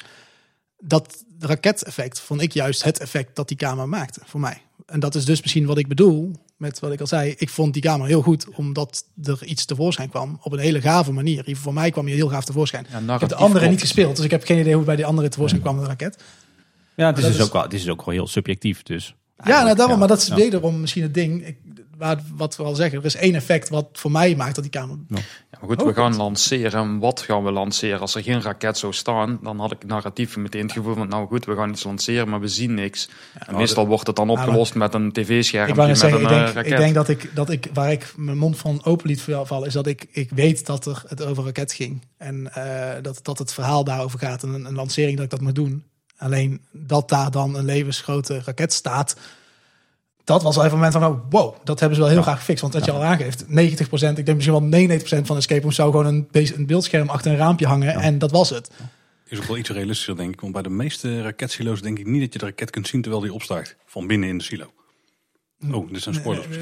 [0.78, 4.62] Dat raketeffect vond ik juist het effect dat die camera maakte voor mij.
[4.86, 7.34] En dat is dus misschien wat ik bedoel met wat ik al zei.
[7.38, 10.38] Ik vond die camera heel goed, omdat er iets tevoorschijn kwam.
[10.42, 11.44] Op een hele gave manier.
[11.52, 12.86] Voor mij kwam hij heel gaaf tevoorschijn.
[13.06, 15.06] Ja, Ik heb de andere niet gespeeld, dus ik heb geen idee hoe bij die
[15.06, 16.22] andere tevoorschijn kwam, de raket.
[16.98, 18.82] Ja, het is, dus is- ook wel, het is dus ook wel heel subjectief.
[18.82, 19.98] Dus Ja, nou, daarom, ja.
[19.98, 20.34] maar dat is Ja.
[20.34, 21.46] wederom misschien het ding.
[21.46, 21.56] Ik,
[21.98, 24.72] waar, wat we al zeggen, er is één effect wat voor mij maakt dat die
[24.72, 24.98] camera...
[25.08, 25.18] Ja,
[25.60, 26.20] maar goed, Oh, we gaan goed.
[26.20, 26.80] lanceren.
[26.80, 28.00] En wat gaan we lanceren?
[28.00, 31.26] Als er geen raket zou staan, dan had ik narratief meteen het gevoel van, nou
[31.26, 33.08] goed, we gaan iets lanceren, maar we zien niks.
[33.34, 36.14] en meestal wordt het dan maar- opgelost met een Ik tv-scherm wou met een ik
[36.14, 36.72] eh, denk, raket.
[36.72, 39.72] ik denk dat ik, dat ik, waar ik mijn mond van open liet vallen, is
[39.72, 42.06] dat ik, ik weet dat er het over raket ging.
[42.16, 45.40] En eh, dat, dat het verhaal daarover gaat en een, een lancering dat ik dat
[45.40, 45.84] moet doen.
[46.18, 49.16] Alleen dat daar dan een levensgrote raket staat,
[50.24, 52.38] dat was wel even een moment van, oh, wow, dat hebben ze wel heel graag
[52.38, 52.62] gefixt.
[52.62, 55.74] Want wat je al aangeeft, 90%, ik denk misschien wel 99% van de escape rooms
[55.74, 58.70] zou gewoon een, be- een beeldscherm achter een raampje hangen en dat was het.
[59.24, 60.40] Is ook wel iets realistischer, denk ik.
[60.40, 63.22] Want bij de meeste raketsilo's denk ik niet dat je de raket kunt zien terwijl
[63.22, 63.76] die opstijgt.
[63.86, 64.72] Van binnen in de silo.
[65.72, 66.46] Oh, dit zijn spoilers.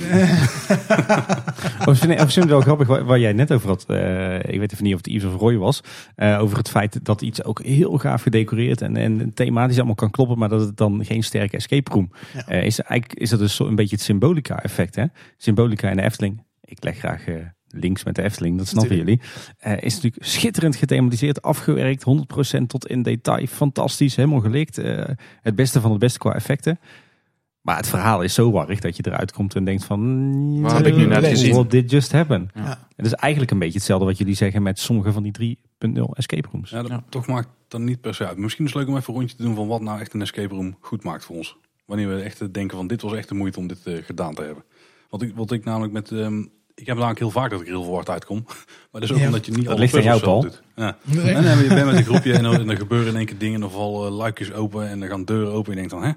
[1.87, 3.85] Ik vind, ik vind het wel grappig waar, jij net over had.
[3.89, 5.81] eh, ik weet even niet of het Yves of Roy was.
[6.15, 10.11] eh, over het feit dat iets ook heel gaaf gedecoreerd en, en thematisch allemaal kan
[10.11, 10.39] kloppen.
[10.39, 12.47] Maar dat het dan geen sterke escape room Ja.
[12.47, 12.81] Eh, is.
[12.81, 14.95] Eigenlijk is dat dus zo een beetje het symbolica effect.
[14.95, 15.05] Hè?
[15.37, 16.43] Symbolica in de Efteling.
[16.65, 17.25] Ik leg graag
[17.69, 19.21] links met de Efteling, dat snappen jullie.
[19.59, 22.03] Eh, is natuurlijk schitterend gethematiseerd, afgewerkt.
[22.03, 23.47] 100% tot in detail.
[23.47, 24.79] Fantastisch, helemaal gelikt.
[24.79, 25.05] eh,
[25.43, 26.79] het beste van het beste qua effecten.
[27.67, 30.01] Maar het verhaal is zo warrig dat je eruit komt en denkt van...
[30.01, 31.53] "Mm, Wat heb ik nu net gezien?
[31.53, 32.51] What did just happen?
[32.55, 32.87] Ja.
[32.97, 35.57] Het is eigenlijk een beetje hetzelfde wat jullie zeggen met sommige van die
[35.89, 36.71] 3.0 escape rooms.
[36.71, 37.05] Ja, dat, Ja.
[37.09, 38.37] toch maakt dan niet per se uit.
[38.37, 40.21] Misschien is het leuk om even een rondje te doen van wat nou echt een
[40.23, 41.57] escape room goed maakt voor ons.
[41.85, 44.43] Wanneer we echt denken van dit was echt de moeite om dit eh, gedaan te
[44.43, 44.65] hebben.
[45.11, 46.11] Want ik, wat ik namelijk met...
[46.11, 46.41] ehm,
[46.75, 48.45] ik heb namelijk heel vaak dat ik er heel verward uitkom.
[48.91, 49.27] Maar dat is ook Ja.
[49.27, 50.43] omdat je niet Dat alle ligt aan puzzels jou, Paul.
[50.43, 50.63] doet.
[50.77, 50.97] Ja.
[51.25, 51.35] Nee.
[51.35, 53.27] En dan ben je bent met een groepje en dan, en dan gebeuren in één
[53.27, 53.55] keer dingen.
[53.55, 55.73] En dan vallen luikjes open en dan gaan deuren open.
[55.77, 56.13] En je denkt dan, hè,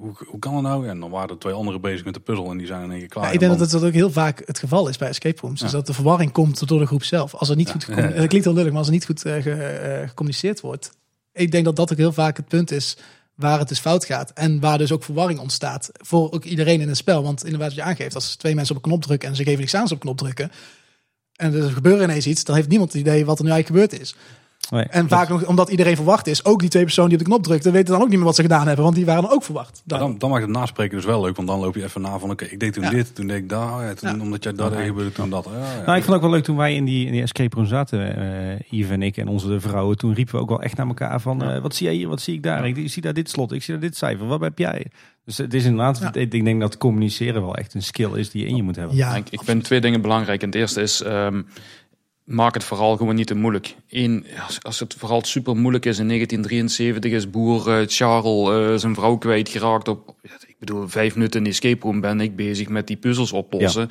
[0.00, 0.88] hoe, hoe kan dat nou?
[0.88, 2.98] En dan waren er twee anderen bezig met de puzzel en die zijn in één
[2.98, 3.24] keer klaar.
[3.24, 5.60] Ja, ik denk dat het ook heel vaak het geval is bij escape rooms.
[5.60, 7.34] Dus dat de verwarring komt door de groep zelf.
[7.34, 9.30] Als er niet goed gecommu- dat klinkt heel lullig, maar als er niet goed ge-
[9.40, 10.90] eh, gecommuniceerd wordt.
[11.32, 12.96] Ik denk dat dat ook heel vaak het punt is
[13.34, 14.30] waar het dus fout gaat.
[14.30, 17.22] En waar dus ook verwarring ontstaat voor ook iedereen in een spel.
[17.22, 19.60] Want inderdaad wat je aangeeft, als twee mensen op een knop drukken en ze geven
[19.60, 20.50] niks aan ze op een knop drukken.
[21.36, 24.02] En er gebeurt ineens iets, dan heeft niemand het idee wat er nu eigenlijk gebeurd
[24.02, 24.14] is.
[24.70, 27.30] Nee, En vaak nog, omdat iedereen verwacht is, ook die twee personen die op de
[27.30, 29.30] knop drukten, weten dan ook niet meer wat ze gedaan hebben, want die waren dan
[29.30, 29.82] ook verwacht.
[29.86, 32.18] Maar dan, dan maakt het naspreken dus wel leuk, want dan loop je even na
[32.18, 32.90] van oké, ik deed toen Ja.
[32.90, 34.22] dit, toen deed ik dat, oh ja, toen, Ja.
[34.22, 35.48] omdat jij dat deed, gebeurde toen dat.
[35.52, 35.84] Ja, ja.
[35.84, 37.66] Nou, ik vond het ook wel leuk toen wij in die, in die escape room
[37.66, 39.96] zaten, eh Yves en ik en onze vrouwen.
[39.96, 42.20] Toen riepen we ook wel echt naar elkaar van, eh, wat zie jij hier, wat
[42.20, 42.66] zie ik daar?
[42.66, 44.86] Ik, zie daar dit slot, ik zie daar dit cijfer, wat heb jij?
[45.24, 46.14] Dus het is inderdaad, Ja.
[46.14, 48.96] ik denk dat communiceren wel echt een skill is die je in je moet hebben.
[48.96, 50.40] Ja, Ik, ik vind twee dingen belangrijk.
[50.40, 51.42] En het eerste is, ehm,
[52.24, 53.74] maak het vooral gewoon niet te moeilijk.
[53.88, 58.74] Eén, als, als het vooral super moeilijk is, in 1973 is boer eh, Charles eh,
[58.78, 60.14] zijn vrouw kwijtgeraakt op,
[60.46, 63.90] ik bedoel, vijf minuten in de escape room ben ik bezig met die puzzels oplossen.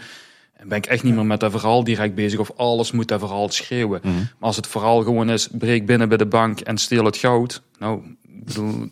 [0.53, 3.19] En ben ik echt niet meer met dat verhaal direct bezig of alles moet dat
[3.19, 3.99] verhaal schreeuwen.
[4.03, 4.15] Mhm.
[4.15, 7.61] Maar als het vooral gewoon is, breek binnen bij de bank en steel het goud.
[7.79, 8.01] Nou,
[8.45, 8.87] bedoel,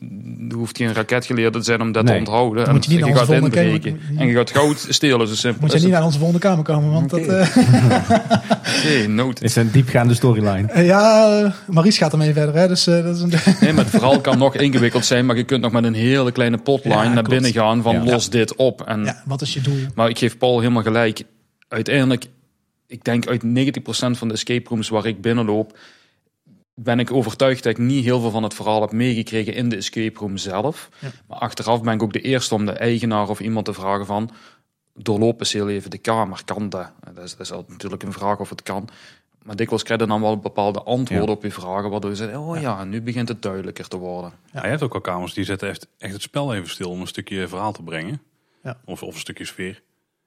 [0.50, 2.14] er hoeft geen raket geleerd te zijn om dat Nee.
[2.14, 2.66] te onthouden.
[2.66, 4.00] Dan moet je niet en naar je onze gaat volgende inbreken.
[4.08, 6.64] kamer- En je gaat goud stelen, zo simpel moet je niet naar onze volgende kamer
[6.64, 7.20] komen, want dat...
[7.20, 7.56] eh,
[8.86, 9.34] Nee, nood.
[9.40, 10.68] Het is een diepgaande storyline.
[10.68, 12.56] Eh, Ja, eh, Maries gaat ermee verder.
[12.56, 12.68] Hè?
[12.68, 13.32] Dus dat is een...
[13.62, 16.32] Nee, maar het verhaal kan nog ingewikkeld zijn, maar je kunt nog met een hele
[16.32, 17.30] kleine potline Ja, naar klopt.
[17.30, 18.04] binnen gaan van Ja.
[18.12, 18.82] los dit op.
[18.82, 19.78] En, ja, wat is je doel?
[19.96, 21.22] Maar ik geef Paul helemaal gelijk.
[21.68, 22.26] Uiteindelijk,
[22.88, 25.78] ik denk uit 90% van de escape rooms waar ik binnenloop,
[26.74, 29.76] ben ik overtuigd dat ik niet heel veel van het verhaal heb meegekregen in de
[29.76, 30.90] escape room zelf.
[31.00, 31.10] Ja.
[31.28, 34.30] Maar achteraf ben ik ook de eerste om de eigenaar of iemand te vragen van,
[34.94, 36.92] doorloop eens heel even de kamer, kan dat?
[37.14, 38.90] Dat is, dat is natuurlijk een vraag of het kan.
[39.44, 41.34] Maar dikwijls krijg je dan wel bepaalde antwoorden Ja.
[41.34, 44.32] op je vragen, waardoor je zegt, oh ja, nu begint het duidelijker te worden.
[44.54, 47.02] Ja, je hebt ook al kamers die zetten echt, echt het spel even stil om
[47.02, 48.22] een stukje verhaal te brengen.
[48.64, 48.78] Ja.
[48.86, 49.82] Of, of een stukje sfeer.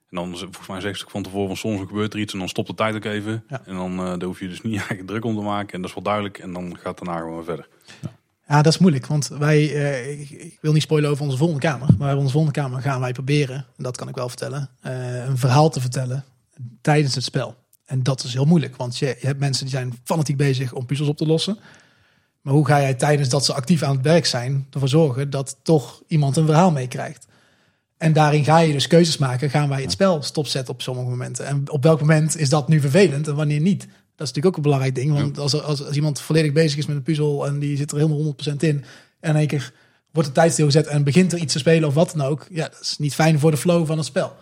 [0.09, 2.49] En dan, volgens mij zegt ze van tevoren van soms gebeurt er iets en dan
[2.49, 3.43] stopt de tijd ook even.
[3.47, 3.61] Ja.
[3.65, 5.73] En dan eh daar hoef je dus niet eigenlijk druk om te maken.
[5.73, 6.37] En dat is wel duidelijk.
[6.37, 7.67] En dan gaat daarna gewoon weer verder.
[8.47, 11.61] Ja, dat is moeilijk, want wij, eh, ik, ik wil niet spoilen over onze volgende
[11.61, 14.69] kamer, maar bij onze volgende kamer gaan wij proberen, en dat kan ik wel vertellen,
[14.81, 16.23] eh, een verhaal te vertellen
[16.81, 17.55] tijdens het spel.
[17.85, 20.85] En dat is heel moeilijk, want je, je hebt mensen die zijn fanatiek bezig om
[20.85, 21.57] puzzels op te lossen.
[22.41, 25.57] Maar hoe ga jij tijdens dat ze actief aan het werk zijn ervoor zorgen dat
[25.61, 27.27] toch iemand een verhaal meekrijgt?
[27.97, 29.49] En daarin ga je dus keuzes maken.
[29.49, 31.45] Gaan wij het spel stopzetten op sommige momenten?
[31.45, 33.79] En op welk moment is dat nu vervelend en wanneer niet?
[34.15, 35.13] Dat is natuurlijk ook een belangrijk ding.
[35.13, 37.97] Want als, als, als iemand volledig bezig is met een puzzel en die zit er
[37.97, 38.83] helemaal 100% in.
[39.19, 39.73] En in één keer
[40.11, 42.47] wordt de tijd stilgezet en begint er iets te spelen of wat dan ook.
[42.49, 44.35] Ja, dat is niet fijn voor de flow van het spel.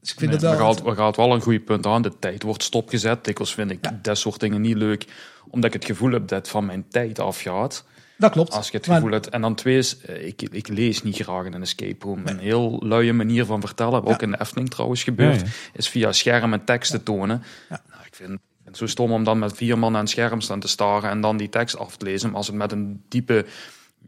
[0.00, 0.84] Dus ik vind Nee, het we wel...
[0.84, 2.02] we gaat wel een goede punt aan.
[2.02, 3.24] De tijd wordt stopgezet.
[3.24, 3.98] Dikwijls vind ik Ja.
[4.02, 5.04] dat soort dingen niet leuk.
[5.50, 7.84] Omdat ik het gevoel heb dat het van mijn tijd afgaat.
[8.18, 8.52] Dat klopt.
[8.52, 9.28] Als je het Maar- gevoel hebt.
[9.28, 12.20] En dan twee is, eh, ik, ik lees niet graag in een escape room.
[12.24, 15.88] Een heel luie manier van vertellen, wat ook in de Efteling trouwens gebeurt, Ja, is
[15.88, 17.42] via scherm en tekst te tonen.
[17.68, 17.80] Ja.
[17.90, 20.60] Nou, ik vind het zo stom om dan met vier man aan het scherm staan
[20.60, 22.28] te staren en dan die tekst af te lezen.
[22.28, 23.46] Maar als het met een diepe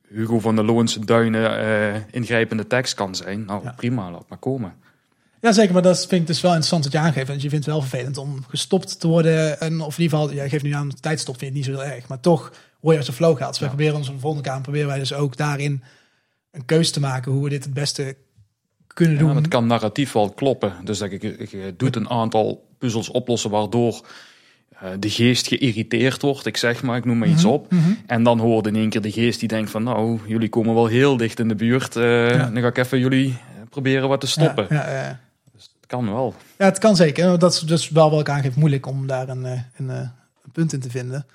[0.09, 4.75] Hugo van der Loonse duinen eh, ingrijpende tekst kan zijn, nou prima, laat maar komen.
[5.41, 5.73] Ja, zeker.
[5.73, 7.29] Maar dat vind ik dus wel interessant dat je aangeeft.
[7.29, 9.61] Want je vindt het wel vervelend om gestopt te worden.
[9.61, 11.83] En, of in ieder geval, jij geeft nu aan, tijdstop vind je het niet zo
[11.83, 12.09] heel erg.
[12.09, 13.51] Maar toch word je uit de flow gehaald.
[13.53, 15.83] Dus wij proberen ons de volgende kamer, proberen wij dus ook daarin
[16.51, 17.33] een keus te maken.
[17.33, 18.17] Hoe we dit het beste
[18.87, 19.37] kunnen doen.
[19.37, 20.73] het kan narratief wel kloppen.
[20.85, 24.07] Dus dat je, je doet een aantal puzzels oplossen waardoor
[24.81, 26.47] eh, de geest geïrriteerd wordt.
[26.47, 27.71] Ik zeg maar, ik noem maar iets Mhm, op.
[27.73, 27.91] mhm.
[28.07, 29.83] En dan hoort in één keer de geest die denkt van...
[29.83, 31.95] nou, jullie komen wel heel dicht in de buurt.
[31.95, 32.51] Ja.
[32.51, 34.67] Dan ga ik even jullie eh, proberen wat te stoppen.
[34.71, 35.21] Ja, ja, ja.
[35.53, 36.35] Het kan wel.
[36.59, 37.39] Ja, het kan zeker.
[37.39, 40.11] Dat is dus wel wat ik aangeef moeilijk om daar een, een, een
[40.53, 41.27] punt in te vinden.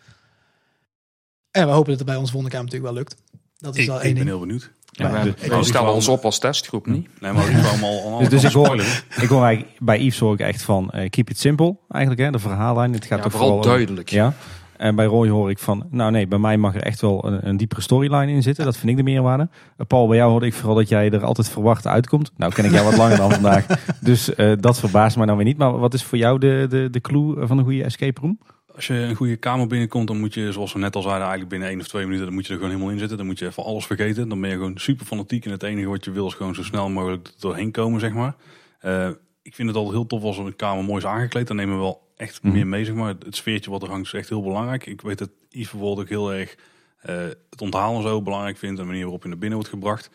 [1.53, 3.21] En we hopen dat het bij ons volgende kamer natuurlijk wel lukt.
[3.57, 4.35] Dat is Ik, wel ik één ben ding.
[4.35, 4.71] heel benieuwd.
[4.91, 7.07] Ja, Ja, we, we stellen ons op als testgroep, niet?
[7.19, 8.75] Nee, maar ik wou hem al, al Dus, dus ik, hoor,
[9.21, 12.31] ik hoor eigenlijk, bij Yves hoor ik echt van eh, keep it simple eigenlijk, hè,
[12.31, 12.93] de verhaallijn.
[12.93, 14.09] Het gaat Ja, toch vooral duidelijk.
[14.09, 14.33] Ja.
[14.77, 17.47] En bij Roy hoor ik van, nou nee, bij mij mag er echt wel een,
[17.47, 18.65] een diepere storyline in zitten.
[18.65, 19.49] Dat vind ik de meerwaarde.
[19.77, 22.31] Eh, Paul, bij jou hoorde ik vooral dat jij er altijd verwacht uitkomt.
[22.37, 23.65] Nou ken ik jou wat langer dan vandaag.
[23.99, 25.57] Dus eh, dat verbaast me dan weer niet.
[25.57, 28.39] Maar wat is voor jou de, de, de clue van een goede escape room?
[28.75, 31.49] Als je een goede kamer binnenkomt, dan moet je, zoals we net al zeiden, eigenlijk
[31.51, 33.17] binnen één of twee minuten, dan moet je er gewoon helemaal in zitten.
[33.17, 34.29] Dan moet je even alles vergeten.
[34.29, 36.63] Dan ben je gewoon super fanatiek en het enige wat je wil is gewoon zo
[36.63, 38.35] snel mogelijk doorheen komen, zeg maar.
[38.79, 39.09] Eh,
[39.41, 41.47] ik vind het altijd heel tof als een kamer mooi is aangekleed.
[41.47, 42.53] Dan nemen we wel echt Mhm.
[42.53, 43.15] meer mee, zeg maar.
[43.25, 44.85] Het sfeertje wat er hangt is echt heel belangrijk.
[44.85, 46.55] Ik weet dat Yves bijvoorbeeld ook heel erg
[47.01, 47.15] eh,
[47.49, 48.75] het onthalen zo belangrijk vindt.
[48.79, 50.09] En de manier waarop je naar binnen wordt gebracht.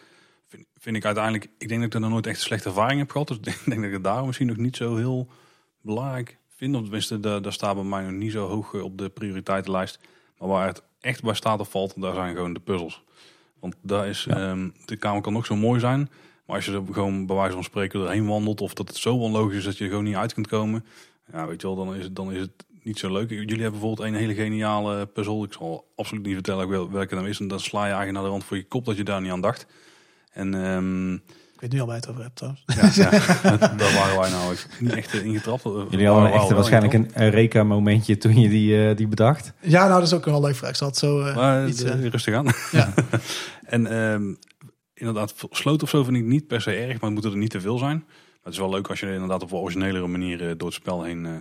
[0.46, 3.10] Vind, vind ik uiteindelijk, ik denk dat ik er nog nooit echt slechte ervaring heb
[3.10, 3.28] gehad.
[3.28, 5.28] Dus ik denk, denk dat ik het daar misschien nog niet zo heel
[5.80, 6.74] belangrijk vind.
[6.74, 9.98] Of tenminste, daar, daar staat bij mij nog niet zo hoog eh, op de prioriteitenlijst.
[10.38, 13.02] Maar waar het echt bij staat of valt, daar zijn gewoon de puzzels.
[13.60, 14.36] Want daar is, Ja.
[14.36, 16.10] ehm, de kamer kan nog zo mooi zijn.
[16.46, 18.60] Maar als je er gewoon bij wijze van spreken doorheen wandelt.
[18.60, 20.84] Of dat het zo onlogisch is dat je er gewoon niet uit kunt komen.
[21.32, 22.50] Ja, weet je wel, dan is het, dan is het
[22.82, 23.30] niet zo leuk.
[23.30, 25.44] Jullie hebben bijvoorbeeld een hele geniale puzzel.
[25.44, 27.40] Ik zal absoluut niet vertellen wel- welke nou is.
[27.40, 29.30] En dan sla je eigenlijk naar de rand voor je kop dat je daar niet
[29.32, 29.66] aan dacht.
[30.32, 31.18] En ehm,
[31.58, 32.64] Ik weet nu al waar je het over hebt trouwens.
[32.96, 33.10] ja, ja,
[33.82, 34.56] daar waren wij nou
[34.96, 35.62] echt eh, ingetrapt.
[35.90, 39.52] Jullie hadden echt waarschijnlijk een Eureka momentje toen je die, eh, die bedacht.
[39.60, 40.70] Ja, nou dat is ook wel leuk vraag.
[40.70, 41.82] Ik zal het zo eh, Maar iets...
[41.82, 42.46] eh, rustig aan.
[42.72, 42.94] ja.
[43.64, 44.34] En ehm,
[44.94, 47.50] inderdaad, sloot of zo vind ik niet per se erg, maar het moet er niet
[47.50, 48.04] te veel zijn.
[48.06, 50.76] Maar het is wel leuk als je inderdaad op een originelere manier eh, door het
[50.76, 51.32] spel heen, eh,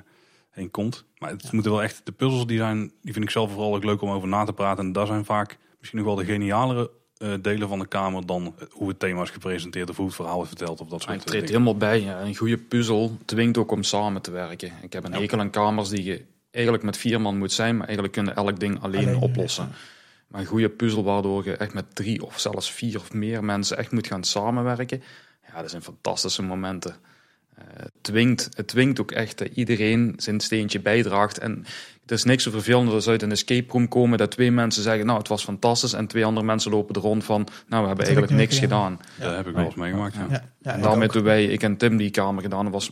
[0.49, 1.05] heen komt.
[1.17, 3.83] Maar het moeten wel echt, de puzzels die zijn, die vind ik zelf vooral ook
[3.83, 4.85] leuk om over na te praten.
[4.85, 8.55] En daar zijn vaak misschien nog wel de genialere eh, delen van de kamer dan
[8.71, 11.21] hoe het thema is gepresenteerd of hoe het verhaal wordt verteld of dat soort ik
[11.21, 11.47] treed dingen.
[11.51, 12.01] helemaal bij.
[12.01, 12.21] Ja.
[12.21, 14.71] Een goede puzzel dwingt ook om samen te werken.
[14.81, 15.19] Ik heb een Ja.
[15.19, 18.59] hekel aan kamers die je eigenlijk met vier man moet zijn, maar eigenlijk kunnen elk
[18.59, 19.69] ding alleen, Alleen, oplossen.
[20.27, 23.77] Maar een goede puzzel waardoor je echt met drie of zelfs vier of meer mensen
[23.77, 25.03] echt moet gaan samenwerken.
[25.53, 26.95] Ja, dat zijn fantastische momenten.
[27.55, 31.37] Eh, het, dwingt, het dwingt ook echt dat iedereen zijn steentje bijdraagt.
[31.37, 31.65] En
[32.07, 35.05] er is niks zo vervelender als uit een escape room komen dat twee mensen zeggen,
[35.05, 35.93] nou het was fantastisch.
[35.93, 38.99] En twee andere mensen lopen er rond van, nou we hebben eigenlijk niks gedaan.
[39.01, 39.27] gedaan.
[39.27, 40.15] Dat heb ik wel eens meegemaakt.
[40.15, 40.25] Ja.
[40.29, 42.91] ja, ja, En ik daarmee toen wij, ik en Tim die kamer gedaan, dat was,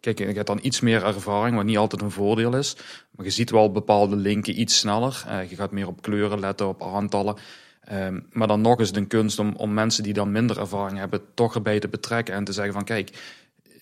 [0.00, 2.76] kijk, ik heb dan iets meer ervaring, wat niet altijd een voordeel is.
[3.10, 5.24] Maar je ziet wel bepaalde linken iets sneller.
[5.28, 7.36] Eh, je gaat meer op kleuren letten, op aantallen.
[7.80, 10.98] Ehm, maar dan nog is het een kunst om, om mensen die dan minder ervaring
[10.98, 13.10] hebben, toch erbij te betrekken en te zeggen van kijk,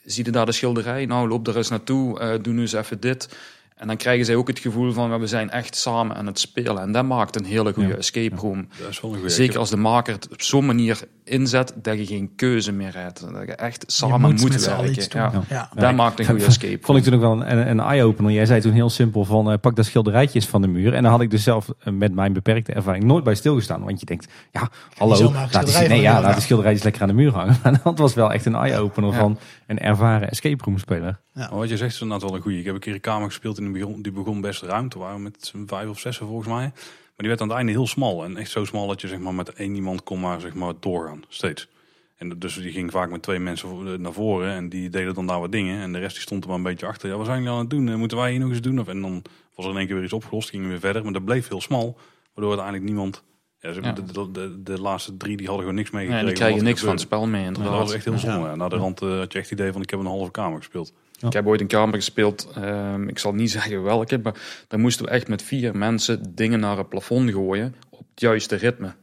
[0.05, 1.07] zie je daar de schilderij?
[1.07, 3.29] Nou, loop er eens naartoe, eh, doe nu eens even dit.
[3.77, 6.79] En dan krijgen zij ook het gevoel van we zijn echt samen aan het spelen.
[6.83, 7.95] En dat maakt een hele goede Ja.
[7.95, 8.69] escape room.
[8.81, 9.33] Dat is wel een goede.
[9.33, 13.21] Zeker als de maker het op zo'n manier inzet dat je geen keuze meer hebt.
[13.21, 14.91] Dat je echt samen Je moet, werken.
[14.91, 15.21] iets doen.
[15.21, 15.33] Ja.
[15.49, 15.71] Ja.
[15.75, 16.79] Dat maakt een goede escape.
[16.81, 18.33] Vond ik toen ook wel een, eye-opener.
[18.33, 20.95] Jij zei toen heel simpel van eh, pak dat schilderijtje eens van de muur.
[20.95, 23.85] En dan had ik dus zelf eh, met mijn beperkte ervaring nooit bij stilgestaan.
[23.85, 27.15] Want je denkt, ja, hallo, laat die, nee, ja, laat de schilderijtjes lekker aan de
[27.15, 27.57] muur hangen.
[27.63, 29.19] Maar dat was wel echt een eye-opener Ja.
[29.19, 31.21] van een ervaren escape room speler.
[31.33, 32.59] Maar wat je zegt is inderdaad wel een goede.
[32.59, 34.89] Ik heb een keer een kamer gespeeld en die begon, die begon best ruim.
[34.89, 36.65] Toen waren met vijf of zes volgens mij.
[36.65, 38.25] Maar die werd aan het einde heel smal.
[38.25, 40.73] En echt zo smal dat je zeg maar, met één iemand kon maar, zeg maar,
[40.81, 41.23] doorgaan.
[41.29, 41.69] Steeds.
[42.17, 44.53] En dus die ging vaak met twee mensen voor- naar voren.
[44.53, 45.81] En die deden dan daar wat dingen.
[45.81, 47.09] En de rest die stond er maar een beetje achter.
[47.11, 47.89] Ja, wat zijn jullie aan het doen?
[47.89, 48.81] Eh, Moeten wij hier nog eens doen?
[48.81, 49.23] Of, en dan
[49.55, 50.49] was er in één keer weer iets opgelost.
[50.51, 51.03] Gingen we weer verder.
[51.05, 51.99] Maar dat bleef heel smal.
[52.35, 53.23] Waardoor uiteindelijk niemand
[53.67, 53.93] Ja, ze, Ja.
[53.93, 56.35] De, de, de, de laatste drie die hadden gewoon niks Nee, meegekregen.
[56.35, 57.81] die krijgen niks van het spel mee, Nee, dat inderdaad.
[57.81, 58.47] was echt heel zonde.
[58.47, 58.55] Ja.
[58.55, 60.59] Na de rand eh, had je echt het idee van ik heb een halve kamer
[60.59, 60.93] gespeeld.
[61.27, 64.35] Ik heb ooit een kamer gespeeld, ehm, ik zal niet zeggen welke, maar
[64.69, 68.57] daar moesten we echt met vier mensen dingen naar het plafond gooien op het juiste
[68.57, 68.95] ritme.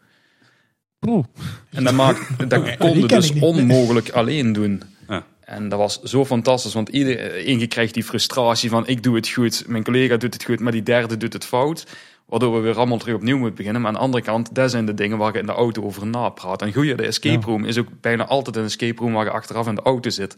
[1.08, 1.26] Oeh.
[1.70, 4.82] En dat, maakt, dat konden dus onmogelijk alleen doen.
[5.08, 5.26] Ja.
[5.40, 9.30] En dat was zo fantastisch, want iedereen je krijgt die frustratie van ik doe het
[9.30, 11.86] goed, mijn collega doet het goed, maar die derde doet het fout.
[12.34, 13.82] Waardoor we weer allemaal terug opnieuw moeten beginnen.
[13.82, 16.08] Maar aan de andere kant, dat zijn de dingen waar je in de auto over
[16.08, 16.62] napraat.
[16.62, 19.68] En goeie, de escape room is ook bijna altijd een escape room waar je achteraf
[19.68, 20.36] in de auto zit.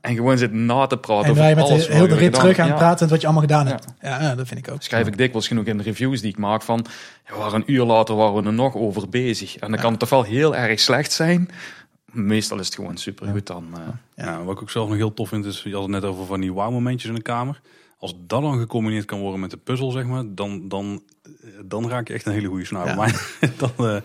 [0.00, 2.32] En gewoon zit na te praten En waar je met alles de, heel de rit
[2.32, 2.74] terug aan Ja.
[2.74, 3.84] praten en wat je allemaal gedaan hebt.
[4.00, 4.82] Ja, ja, dat vind ik ook.
[4.82, 6.86] Schrijf ik dikwijls genoeg in de reviews die ik maak van...
[7.36, 9.56] Waren een uur later waren we er nog over bezig.
[9.56, 11.50] En dan kan het toch wel heel erg slecht zijn.
[12.12, 13.66] Meestal is het gewoon supergoed dan.
[13.74, 14.24] eh.
[14.24, 14.42] Ja.
[14.44, 16.40] Wat ik ook zelf nog heel tof vind is, je had het net over van
[16.40, 17.60] die wow-momentjes in de kamer.
[18.04, 21.30] Als dat dan gecombineerd kan worden met de puzzel, zeg maar, dan, dan, eh,
[21.64, 22.86] dan raak je echt een hele goede snaar.
[22.86, 22.94] Ja.
[22.94, 24.02] Maar dan, eh, dan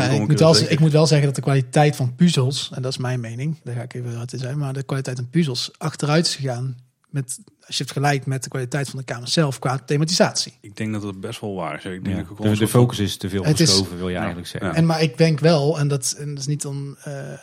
[0.00, 0.72] Ja, kom ik, moet wel, zeker.
[0.72, 3.74] ik moet wel zeggen dat de kwaliteit van puzzels, en dat is mijn mening, daar
[3.74, 6.76] ga ik even uit in zijn, maar de kwaliteit van puzzels achteruit is gegaan
[7.10, 10.52] met, als je het vergelijkt met de kwaliteit van de kamer zelf qua thematisatie.
[10.60, 11.84] Ik denk dat het best wel waar is.
[11.84, 12.34] Ik denk Ja.
[12.36, 14.18] dat ik De, focus is te veel Het is- wil je Ja.
[14.18, 14.70] eigenlijk zeggen.
[14.70, 14.76] Ja.
[14.76, 17.38] En maar ik denk wel, en dat, en dat is niet om, eh, eh,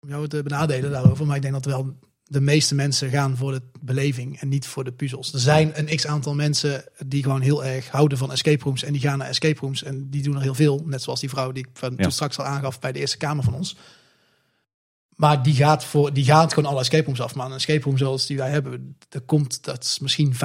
[0.00, 1.94] om jou te benadelen daarover, maar ik denk dat wel
[2.28, 5.32] de meeste mensen gaan voor de beleving en niet voor de puzzels.
[5.32, 8.92] Er zijn een x aantal mensen die gewoon heel erg houden van escape rooms en
[8.92, 10.82] die gaan naar escape rooms en die doen er heel veel.
[10.84, 12.02] Net zoals die vrouw die ik van Ja.
[12.02, 13.76] toen straks al aangaf bij de eerste kamer van ons.
[15.16, 17.34] Maar die gaat, voor, die gaat gewoon alle escape rooms af.
[17.34, 20.38] Maar een escape room zoals die wij hebben, er komt, dat is misschien 5%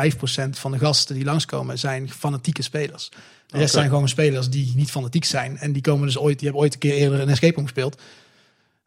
[0.50, 3.10] van de gasten die langskomen, zijn fanatieke spelers.
[3.48, 5.58] De rest zijn gewoon spelers die niet fanatiek zijn.
[5.58, 8.02] En die komen dus ooit, die hebben ooit een keer eerder een escape room gespeeld.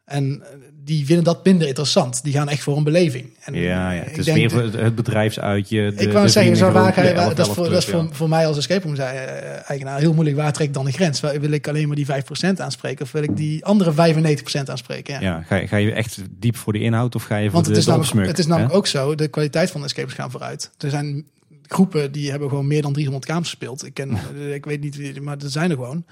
[0.05, 2.23] En eh, die vinden dat minder interessant.
[2.23, 3.37] Die gaan echt voor een beleving.
[3.43, 4.01] En Ja, ja.
[4.01, 5.93] ik het is meer voor het, bedrijfsuitje.
[5.95, 7.73] De, ik wou zeggen, zo waar ga je, de waar- 11, dat is, voor, 11
[7.73, 10.37] dat is voor, voor mij als escape room eh, eigenaar heel moeilijk.
[10.37, 11.19] Waar trek ik dan de grens?
[11.19, 13.05] Wil ik alleen maar die 5% aanspreken?
[13.05, 15.21] Of wil ik die andere 95% aanspreken?
[15.21, 15.41] Ja.
[15.41, 17.69] ga, je, ga je echt diep voor de inhoud of ga je voor Want de,
[17.71, 18.77] het is, de namelijk, opsmuk, het is namelijk hè?
[18.77, 20.71] ook zo, de kwaliteit van de escapes gaan vooruit.
[20.77, 21.25] Er zijn
[21.61, 23.85] groepen die hebben gewoon meer dan 300 kamers gespeeld.
[23.85, 26.05] Ik, ken, eh, ik weet niet wie, maar er zijn er gewoon.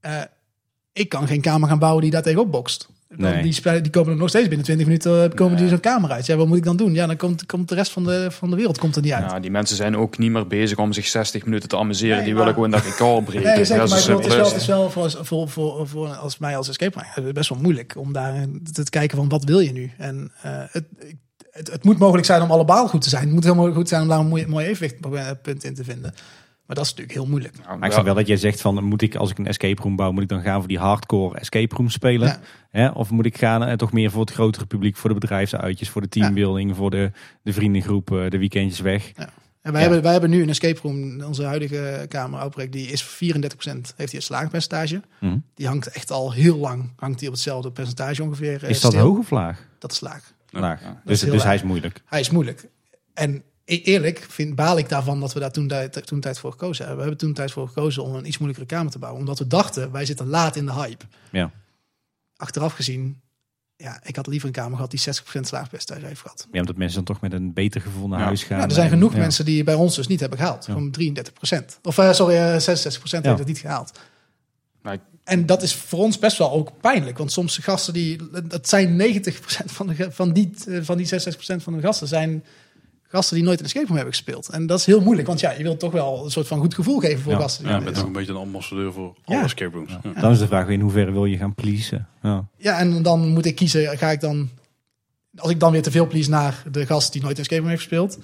[0.00, 0.20] Eh,
[0.92, 2.88] ik kan geen kamer gaan bouwen die daar tegenop bokst.
[3.16, 3.42] Nee.
[3.42, 6.10] Die, spelen- die komen er nog steeds binnen 20 minuten eh, komen die zo'n kamer
[6.10, 6.26] uit.
[6.26, 6.94] Ja, wat moet ik dan doen?
[6.94, 9.30] Ja, dan komt, komt de rest van de, van de wereld komt er niet uit.
[9.30, 12.16] Ja, die mensen zijn ook niet meer bezig om zich 60 minuten te amuseren.
[12.16, 13.42] Nee, die maar- willen gewoon dat record breken.
[13.54, 16.08] Nee, zeker, maar ik het is wel, is het is wel voor, voor, voor, voor
[16.08, 19.58] als mij als escape room best wel moeilijk om daar te, kijken van wat wil
[19.58, 19.92] je nu.
[19.98, 20.84] En eh, het,
[21.50, 23.24] het, het moet mogelijk zijn om allemaal goed te zijn.
[23.24, 26.14] Het moet helemaal goed zijn om daar een mooi, mooi evenwichtpunt in te vinden.
[26.68, 27.54] Maar dat is natuurlijk heel moeilijk.
[27.66, 29.82] Ja, Maar ik snap wel dat jij zegt van, moet ik als ik een escape
[29.82, 32.28] room bouw, moet ik dan gaan voor die hardcore escape room spelen?
[32.28, 32.40] Ja.
[32.70, 32.88] Hè?
[32.88, 36.00] Of moet ik gaan eh, toch meer voor het grotere publiek, voor de bedrijfsuitjes, voor
[36.00, 37.10] de teambuilding, voor de,
[37.42, 39.12] de vriendengroep, eh, de weekendjes weg?
[39.14, 39.78] En wij, Ja.
[39.78, 43.06] hebben, wij hebben nu een escape room, onze huidige kamer Outbreak, die is 34%
[43.96, 45.02] heeft hij een slaagpercentage.
[45.20, 45.36] Mhm.
[45.54, 48.64] Die hangt echt al heel lang, hangt hij op hetzelfde percentage ongeveer.
[48.64, 49.66] eh, Is dat hoog of laag?
[49.78, 50.32] Dat is laag.
[50.50, 50.82] Laag.
[50.82, 51.00] ja.
[51.04, 52.02] Dus, dus hij is moeilijk.
[52.06, 52.68] Hij is moeilijk.
[53.14, 53.42] En
[53.76, 56.96] eerlijk vind, baal ik daarvan dat we daar toen, tijd- toen tijd voor gekozen hebben.
[57.04, 59.20] We hebben toen tijd voor gekozen om een iets moeilijkere kamer te bouwen.
[59.20, 61.04] Omdat we dachten, wij zitten laat in de hype.
[61.32, 61.50] Ja.
[62.36, 63.20] Achteraf gezien,
[63.76, 66.46] ja, ik had liever een kamer gehad die 60% slaagpercentage heeft gehad.
[66.52, 68.24] Ja, omdat mensen dan toch met een beter gevoel naar Ja.
[68.24, 68.58] huis gaan.
[68.58, 69.18] Ja, er zijn En- genoeg ja.
[69.18, 70.66] mensen die bij ons dus niet hebben gehaald.
[70.66, 70.72] Ja.
[70.72, 71.78] Gewoon 33%.
[71.82, 73.28] Of eh, sorry, eh, 66% Ja.
[73.28, 74.00] heeft het niet gehaald.
[74.82, 77.18] Ik- En dat is voor ons best wel ook pijnlijk.
[77.18, 78.18] Want soms gasten die...
[78.44, 82.44] Dat zijn 90% van, de, van, die, eh, van die 66% van de gasten zijn
[83.08, 84.48] gasten die nooit een escape room hebben gespeeld.
[84.48, 85.26] En dat is heel moeilijk.
[85.28, 87.38] Want ja, je wilt toch wel een soort van goed gevoel geven voor Ja.
[87.38, 87.62] gasten.
[87.64, 89.34] die Ja, je bent ook een beetje een ambassadeur voor Ja.
[89.34, 89.98] alle escape rooms.
[90.02, 90.20] Ja.
[90.20, 92.08] Dan is de vraag weer in hoeverre wil je gaan pleasen?
[92.22, 92.48] Ja.
[92.56, 94.48] Ja, en dan moet ik kiezen, ga ik dan...
[95.36, 97.70] Als ik dan weer te veel please naar de gast die nooit een escape room
[97.70, 98.18] heeft gespeeld...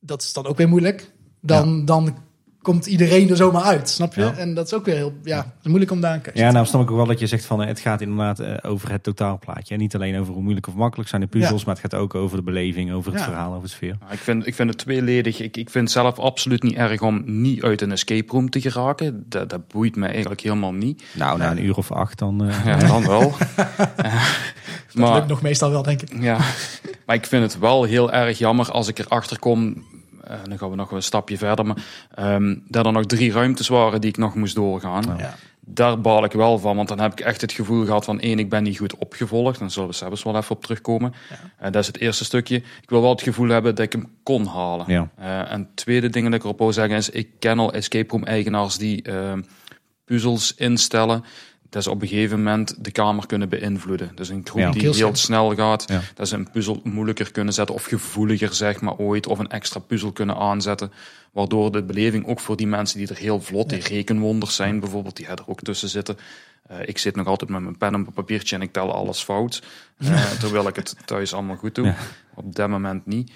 [0.00, 1.12] Dat is dan ook weer moeilijk.
[1.40, 2.16] Dan, dan
[2.68, 4.20] komt iedereen er zomaar uit, snap je?
[4.20, 4.34] Ja.
[4.36, 5.12] En dat is ook weer heel...
[5.22, 7.26] Ja, moeilijk om daar een keuze Ja, te nou snap ik ook wel dat je
[7.26, 9.74] zegt van eh, het gaat inderdaad eh, over het totaalplaatje.
[9.74, 11.66] En niet alleen over hoe moeilijk of makkelijk zijn de puzzels, Ja.
[11.66, 13.26] maar het gaat ook over de beleving, over het Ja.
[13.26, 13.96] verhaal, over de sfeer.
[14.00, 15.40] Nou, ik, vind, ik vind het tweeledig.
[15.40, 18.60] Ik, ik vind het zelf absoluut niet erg om niet uit een escape room te
[18.60, 19.24] geraken.
[19.28, 21.02] Dat, dat boeit me eigenlijk helemaal niet.
[21.14, 22.44] Nou, na een uur of acht dan...
[22.48, 23.32] eh, Ja, dan wel.
[23.96, 24.24] Eh,
[24.86, 26.22] Dat maar, lukt nog meestal wel, denk ik.
[26.22, 26.38] ja,
[27.06, 29.84] maar ik vind het wel heel erg jammer als ik erachter kom.
[30.24, 31.66] Eh, dan gaan we nog een stapje verder.
[31.66, 31.76] Maar,
[32.14, 35.16] ehm, dat er nog drie ruimtes waren die ik nog moest doorgaan.
[35.18, 35.34] Ja.
[35.70, 38.38] Daar baal ik wel van, want dan heb ik echt het gevoel gehad van één,
[38.38, 39.58] ik ben niet goed opgevolgd.
[39.58, 41.14] Dan zullen we zelfs wel even op terugkomen.
[41.58, 42.56] Eh, dat is het eerste stukje.
[42.56, 44.84] Ik wil wel het gevoel hebben dat ik hem kon halen.
[44.88, 45.08] Ja.
[45.16, 48.10] Eh, en het tweede ding dat ik erop wil zeggen is, ik ken al escape
[48.10, 49.32] room eigenaars die eh,
[50.04, 51.24] puzzels instellen
[51.70, 54.10] dat ze op een gegeven moment de kamer kunnen beïnvloeden.
[54.14, 54.70] Dus een groep Ja.
[54.70, 56.00] die Heel snel gaat, Ja.
[56.14, 59.80] dat ze een puzzel moeilijker kunnen zetten of gevoeliger zeg maar ooit, of een extra
[59.80, 60.92] puzzel kunnen aanzetten,
[61.32, 65.16] waardoor de beleving ook voor die mensen die er heel vlot, die rekenwonders zijn bijvoorbeeld,
[65.16, 66.16] die er ook tussen zitten.
[66.66, 69.22] Eh, ik zit nog altijd met mijn pen op een papiertje en ik tel alles
[69.22, 69.62] fout,
[69.98, 71.86] eh, terwijl ik het thuis allemaal goed doe.
[71.86, 71.96] Ja.
[72.34, 73.32] Op dat moment niet.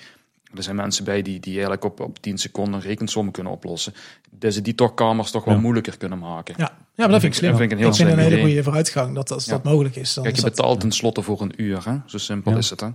[0.54, 3.94] Er zijn mensen bij die, die eigenlijk op, op 10 seconden rekensommen kunnen oplossen.
[4.30, 5.60] Dat ze die toch kamers toch wel Ja.
[5.60, 6.54] moeilijker kunnen maken.
[6.58, 7.50] Ja maar dat vind ik slim.
[7.50, 9.52] Dat vind ik een heel ik vind een hele goede vooruitgang dat dat, Ja.
[9.52, 10.14] dat mogelijk is.
[10.14, 11.84] Dan Kijk, je betaalt tenslotte voor een uur.
[11.84, 11.96] Hè?
[12.06, 12.58] Zo simpel Ja.
[12.58, 12.80] is het.
[12.80, 12.88] Hè?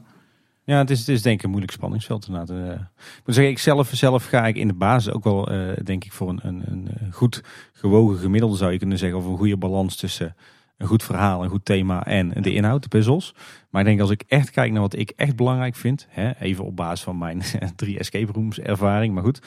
[0.63, 2.57] Ja, het is, het is denk ik een moeilijk spanningsveld inderdaad.
[2.57, 2.81] Eh,
[3.17, 6.05] ik moet zeggen, ik zelf, zelf ga ik in de basis ook wel, eh, denk
[6.05, 7.43] ik, voor een, een, een goed
[7.73, 9.17] gewogen gemiddelde zou je kunnen zeggen.
[9.17, 10.35] Of een goede balans tussen
[10.77, 13.33] een goed verhaal, een goed thema en de inhoud, de puzzels.
[13.69, 16.65] Maar ik denk als ik echt kijk naar wat ik echt belangrijk vind, hè, even
[16.65, 17.41] op basis van mijn
[17.75, 19.39] drie escape rooms ervaring, maar goed.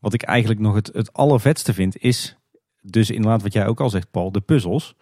[0.00, 2.36] Wat ik eigenlijk nog het, het allervetste vind is
[2.90, 4.94] dus inderdaad wat jij ook al zegt Paul, de puzzels.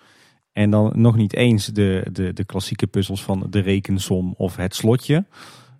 [0.53, 4.74] En dan nog niet eens de, de, de klassieke puzzels van de rekensom of het
[4.74, 5.24] slotje.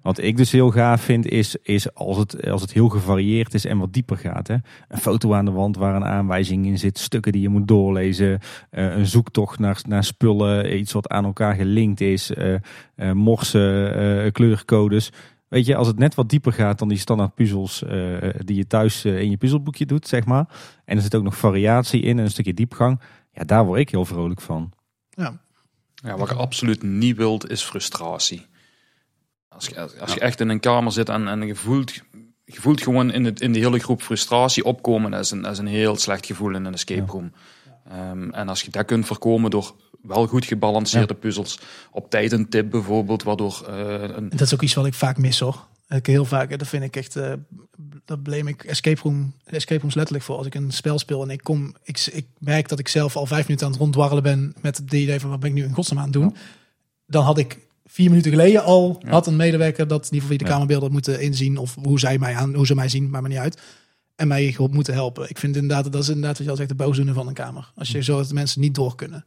[0.03, 3.65] Wat ik dus heel gaaf vind is, is als, het, als het heel gevarieerd is
[3.65, 4.47] en wat dieper gaat.
[4.49, 4.55] Hè.
[4.89, 8.39] Een foto aan de wand waar een aanwijzing in zit, stukken die je moet doorlezen.
[8.71, 12.31] eh, een zoektocht naar, naar spullen, iets wat aan elkaar gelinkt is.
[12.35, 12.55] eh
[12.95, 15.11] eh, morsen, kleurcodes.
[15.49, 18.67] Weet je, als het net wat dieper gaat dan die standaard puzzels eh, die je
[18.67, 20.47] thuis eh, in je puzzelboekje doet, zeg maar.
[20.85, 23.01] En er zit ook nog variatie in en een stukje diepgang.
[23.33, 24.73] Ja, daar word ik heel vrolijk van.
[25.11, 25.43] ja.
[26.05, 28.47] Ja, wat je absoluut niet wilt, is frustratie.
[29.49, 31.93] Als je, als je echt in een kamer zit en, en je, voelt,
[32.45, 35.53] je voelt gewoon in, het, in de hele groep frustratie opkomen, dat is een, dat
[35.53, 37.33] is een heel slecht gevoel in een escape room.
[37.89, 39.75] Ehm, en als je dat kunt voorkomen door
[40.07, 41.59] wel goed gebalanceerde puzzels,
[41.93, 45.19] op tijd een tip bijvoorbeeld, waardoor eh, een, Dat is ook iets wat ik vaak
[45.19, 45.67] mis hoor.
[45.89, 47.33] Ik heel vaak, dat vind ik echt, eh
[48.05, 50.37] dat blame ik escape, room, escape rooms letterlijk voor.
[50.37, 53.27] Als ik een spel speel en ik kom, ik, ik merk dat ik zelf al
[53.27, 55.73] vijf minuten aan het ronddwarrelen ben met het idee van wat ben ik nu in
[55.75, 56.37] godsnaam aan het doen.
[57.07, 59.11] Dan had ik vier minuten geleden al, Ja.
[59.11, 60.51] had een medewerker dat in ieder geval via de Ja.
[60.51, 63.39] kamerbeelden moeten inzien of hoe zij mij aan, hoe ze mij zien, maakt me niet
[63.39, 63.61] uit.
[64.17, 65.29] En mij gewoon moeten helpen.
[65.31, 67.73] Ik vind inderdaad, dat is inderdaad wat je al zegt, de boosdoener van een kamer.
[67.75, 69.25] Als je zo dat de mensen niet door kunnen.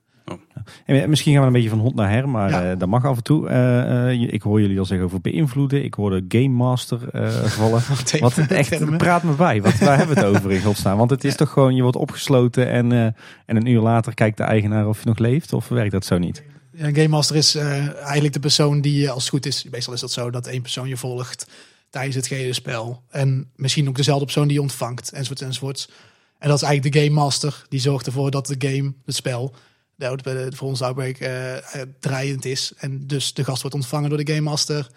[0.86, 2.72] En misschien gaan we een beetje van hond naar her, maar Ja.
[2.72, 3.50] eh, dat mag af en toe.
[3.50, 5.84] Eh, eh, ik hoor jullie al zeggen over beïnvloeden.
[5.84, 7.82] Ik hoorde Game Master eh, vallen.
[8.20, 9.62] Wat echt, praat me bij.
[9.62, 10.98] Wat, waar hebben we het over in godsnaam?
[10.98, 12.92] Want het is toch gewoon, je wordt opgesloten en,
[13.46, 15.54] en een uur later kijkt de eigenaar of je nog leeft.
[15.54, 16.44] Of werkt dat zo niet?
[16.72, 20.00] Ja, een Game Master is eigenlijk de persoon die, als het goed is, meestal is
[20.02, 21.48] dat zo, dat één persoon je volgt
[21.90, 23.04] tijdens het gehele spel.
[23.10, 25.90] En misschien ook dezelfde persoon die je ontvangt, enzovoort, enzovoort.
[26.40, 29.56] En dat is eigenlijk de Game Master, die zorgt ervoor dat de game, het spel,
[29.98, 32.74] de, de, voor ons Outbreak, eh, eh, draaiend is.
[32.78, 34.90] En dus de gast wordt ontvangen door de Game Master.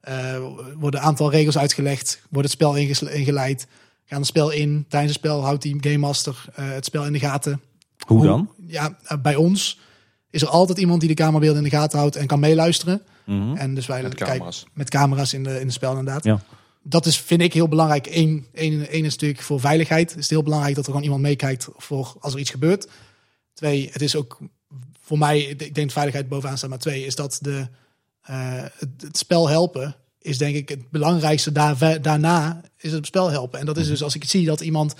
[0.00, 0.38] Eh
[0.74, 3.66] worden een aantal regels uitgelegd, wordt het spel ingeleid.
[4.10, 7.12] Gaan het spel in, tijdens het spel houdt die Game Master eh, het spel in
[7.12, 7.60] de gaten.
[8.06, 8.50] Hoe dan?
[8.66, 9.78] Ja, eh, bij ons
[10.30, 13.02] is er altijd iemand die de kamerbeelden in de gaten houdt en kan meeluisteren.
[13.26, 13.56] Mhm.
[13.56, 14.66] En dus wij met kijken camera's.
[14.72, 16.24] met camera's in, de, in het spel inderdaad.
[16.24, 16.42] Ja.
[16.82, 18.06] Dat is, vind ik heel belangrijk.
[18.10, 20.10] Eén, één, één is natuurlijk voor veiligheid.
[20.10, 22.88] Het is heel belangrijk dat er gewoon iemand meekijkt voor als er iets gebeurt.
[23.60, 24.38] Twee, het is ook
[25.00, 27.68] voor mij, ik denk veiligheid bovenaan staat, maar twee is dat de,
[28.20, 31.52] eh, het, het spel helpen is denk ik het belangrijkste.
[31.52, 33.60] Daar, daarna is het spel helpen.
[33.60, 34.94] En dat is dus als ik zie dat iemand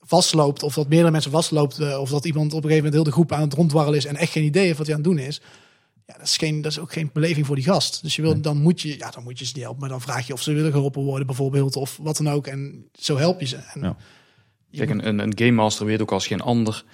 [0.00, 3.04] vastloopt of dat meerdere mensen vastloopt eh, of dat iemand op een gegeven moment heel
[3.04, 5.10] de groep aan het rondwarrelen is en echt geen idee heeft wat hij aan het
[5.10, 5.40] doen is.
[6.06, 8.02] Ja, dat is, geen, dat is ook geen beleving voor die gast.
[8.02, 9.80] Dus je wil, dan, moet je, ja, dan moet je ze niet helpen.
[9.80, 11.76] Maar dan vraag je of ze willen geholpen worden bijvoorbeeld.
[11.76, 12.46] Of wat dan ook.
[12.46, 13.56] En zo help je ze.
[13.56, 13.96] En Ja.
[14.76, 16.84] Kijk, een, een, een game master weet ook als geen ander,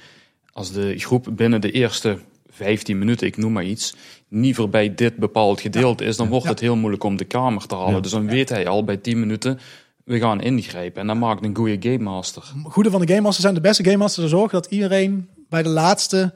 [0.58, 3.94] als de groep binnen de eerste 15 minuten, ik noem maar iets,
[4.28, 6.50] niet voorbij dit bepaald gedeelte is, dan wordt Ja.
[6.50, 7.94] het heel moeilijk om de kamer te halen.
[7.94, 8.00] Ja.
[8.00, 9.58] Dus dan weet hij al bij 10 minuten,
[10.04, 11.00] we gaan ingrijpen.
[11.00, 12.42] En dan maakt een goede game master.
[12.64, 15.62] goede van de Game Masters zijn de beste Game Masters er zorgen dat iedereen bij
[15.62, 16.34] de laatste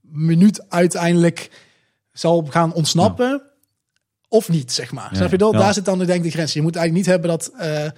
[0.00, 1.50] minuut uiteindelijk
[2.12, 3.42] zal gaan ontsnappen.
[4.28, 5.10] Of niet, zeg maar.
[5.12, 5.52] Snap je dat?
[5.52, 6.52] Daar zit dan denk ik de grens.
[6.52, 7.90] Je moet eigenlijk niet hebben dat eh,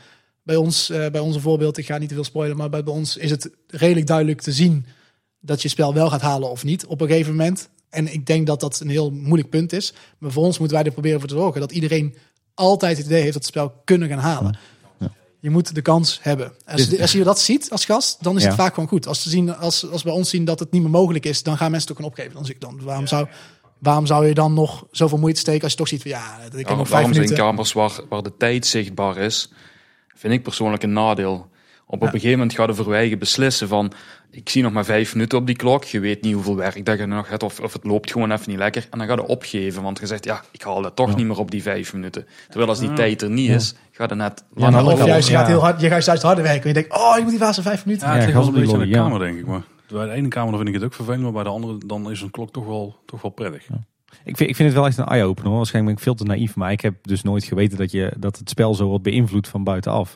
[0.43, 2.95] bij ons, eh, bij onze voorbeeld, ik ga niet te veel spoilen, maar bij, bij
[2.95, 4.87] ons is het redelijk duidelijk te zien
[5.45, 7.69] dat je spel wel gaat halen of niet op een gegeven moment.
[7.91, 9.93] En ik denk dat dat een heel moeilijk punt is.
[10.19, 12.15] Maar voor ons moeten wij er proberen voor te zorgen dat iedereen
[12.55, 14.59] altijd het idee heeft dat het spel kunnen gaan halen.
[15.41, 16.53] Je moet de kans hebben.
[16.67, 19.07] Als, Dus- als je dat ziet als gast, dan is het vaak gewoon goed.
[19.07, 21.57] Als ze zien, als, als bij ons zien dat het niet meer mogelijk is, dan
[21.57, 22.35] gaan mensen het ook gewoon opgeven.
[22.35, 23.27] Dan zeg ik dan, waarom zou,
[23.79, 26.53] waarom zou je dan nog zoveel moeite steken als je toch ziet van ja, ik
[26.53, 27.45] heb Ja, nog vijf waarom zijn minuten.
[27.45, 29.53] kamers waar, waar de tijd zichtbaar is,
[30.15, 31.47] vind ik persoonlijk een nadeel.
[31.87, 33.93] Op, op een gegeven moment gaat de verwijgen beslissen van,
[34.31, 36.99] ik zie nog maar vijf minuten op die klok, je weet niet hoeveel werk dat
[36.99, 38.87] je nog hebt, of, of het loopt gewoon even niet lekker.
[38.91, 41.39] En dan ga je opgeven, want je zegt, ja, ik haal dat toch niet meer
[41.39, 42.27] op die vijf minuten.
[42.49, 45.35] Terwijl als die tijd er niet is, ga je net Ja, langer Of juist, je
[45.35, 46.63] gaat heel hard, je gaat juist harder werken.
[46.63, 48.09] En je denkt, oh, je moet die laatste vijf minuten.
[48.09, 49.47] Ja, het ligt wel een beetje aan de kamer, denk ik.
[49.47, 51.79] Maar bij de ene kamer dan vind ik het ook vervelend, maar bij de andere
[51.87, 53.67] dan is een klok toch wel, toch wel prettig.
[54.25, 55.49] Ik vind, ik vind het wel echt een eye-opener.
[55.49, 55.57] hoor.
[55.57, 58.39] Waarschijnlijk ben ik veel te naïef, maar ik heb dus nooit geweten dat, je, dat
[58.39, 60.15] het spel zo wordt beïnvloed van buitenaf.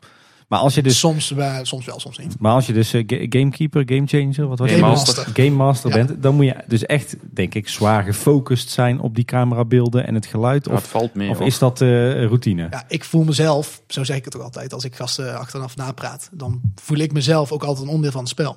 [0.49, 1.27] Maar als je dus, Soms,
[1.63, 2.39] soms wel, soms niet.
[2.39, 4.87] maar als je dus eh, ga- gamekeeper, gamechanger, wat was Game je?
[4.89, 5.25] Master.
[5.35, 5.97] Game Master Ja.
[6.05, 10.15] bent, dan moet je dus echt, denk ik, zwaar gefocust zijn op die camerabeelden en
[10.15, 10.65] het geluid.
[10.65, 11.31] Ja, het Of, valt mee.
[11.31, 11.47] of hoor.
[11.47, 11.89] is dat eh,
[12.25, 12.67] routine?
[12.71, 16.29] Ja, ik voel mezelf, zo zeg ik het ook altijd, als ik gasten achteraf napraat,
[16.33, 18.57] dan voel ik mezelf ook altijd een onderdeel van het spel.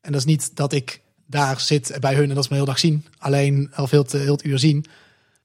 [0.00, 2.66] En dat is niet dat ik daar zit bij hun en dat ze me heel
[2.66, 4.84] dag zien, alleen of heel heel het uur zien.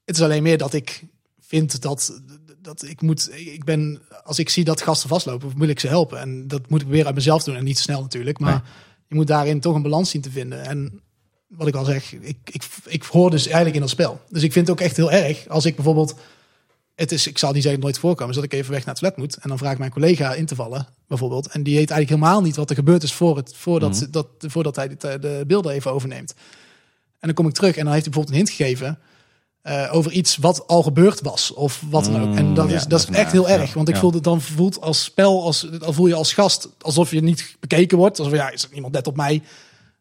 [0.06, 1.04] Het is alleen meer dat ik
[1.40, 2.22] vind dat,
[2.62, 6.20] dat ik moet, ik ben, als ik zie dat gasten vastlopen, moet ik ze helpen.
[6.20, 8.40] En dat moet ik weer uit mezelf doen en niet te snel natuurlijk.
[8.40, 8.62] Maar Nee.
[9.08, 10.64] je moet daarin toch een balans zien te vinden.
[10.66, 11.02] En
[11.48, 14.22] wat ik al zeg, ik, ik, ik hoor dus eigenlijk in dat spel.
[14.30, 16.16] Dus ik vind het ook echt heel erg als ik bijvoorbeeld
[16.96, 18.98] het is, ik zal niet zeggen nooit voorkomen, is dat ik even weg naar het
[19.04, 19.36] toilet moet.
[19.44, 21.48] En dan vraag ik mijn collega in te vallen, bijvoorbeeld.
[21.48, 24.12] En die weet eigenlijk helemaal niet wat er gebeurd is voor het, voordat, Mhm.
[24.12, 26.34] dat, voordat hij de, de beelden even overneemt.
[27.20, 29.00] En dan kom ik terug en dan heeft hij bijvoorbeeld een hint gegeven
[29.62, 31.54] eh, over iets wat al gebeurd was.
[31.54, 32.36] Of wat dan ook.
[32.36, 33.74] En dat Mm, is, ja, dat is dat is echt heel ja, erg.
[33.74, 34.00] Want ik ja.
[34.02, 37.56] voel het dan voelt als spel, als, dan voel je als gast alsof je niet
[37.60, 38.20] bekeken wordt.
[38.20, 39.42] Alsof ja, is er iemand net op mij?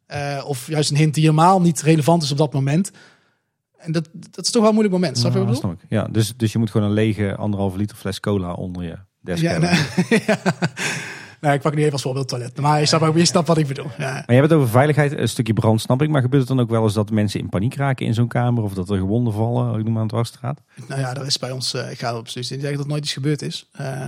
[0.06, 2.90] Eh, of juist een hint die helemaal niet relevant is op dat moment.
[3.76, 5.18] En dat, dat is toch wel een moeilijk moment.
[5.18, 6.14] Snap je wat ik Ja, ik.
[6.14, 9.50] Dus, dus je moet gewoon een lege anderhalve liter fles cola onder je desk Ja,
[9.50, 9.70] hebben.
[11.40, 12.60] nee, ik pak nu even als voorbeeld toilet.
[12.60, 13.90] Maar je snapt, ook- je snapt wat ik bedoel.
[13.98, 14.12] Ja.
[14.12, 16.08] Maar je hebt het over veiligheid, een stukje brand snap ik.
[16.08, 18.62] Maar gebeurt het dan ook wel eens dat mensen in paniek raken in zo'n kamer?
[18.62, 20.60] Of dat er gewonden vallen, ik noem maar aan de dwarsstraat?
[20.88, 23.12] Nou ja, er is bij ons, eh, ik ga op precies zeggen dat nooit iets
[23.12, 23.68] gebeurd is.
[23.72, 24.06] Eh,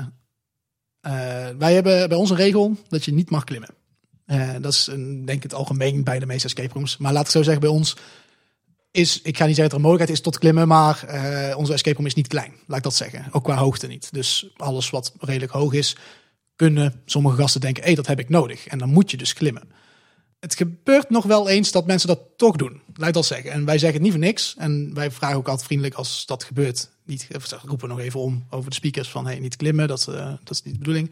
[1.00, 3.68] eh, wij hebben bij ons een regel dat je niet mag klimmen.
[4.60, 6.96] Dat is een, denk ik het algemeen bij de meeste escape rooms.
[6.96, 7.96] Maar laat ik zo zeggen, bij ons
[8.90, 11.04] is, ik ga niet zeggen dat er een mogelijkheid is tot klimmen, maar
[11.56, 12.52] onze escape room is niet klein.
[12.66, 13.24] Laat ik dat zeggen.
[13.30, 14.08] Ook qua hoogte niet.
[14.12, 15.96] Dus alles wat redelijk hoog is,
[16.56, 18.66] kunnen sommige gasten denken, hé, dat heb ik nodig.
[18.66, 19.70] En dan moet je dus klimmen.
[20.40, 22.80] Het gebeurt nog wel eens dat mensen dat toch doen.
[22.94, 23.50] Laat ik dat zeggen.
[23.50, 24.54] En wij zeggen het niet voor niks.
[24.58, 26.90] En wij vragen ook altijd vriendelijk als dat gebeurt.
[27.04, 27.28] Niet,
[27.64, 29.88] roepen nog even om over de speakers van hey, niet klimmen.
[29.88, 31.10] Dat, eh, dat is niet de bedoeling.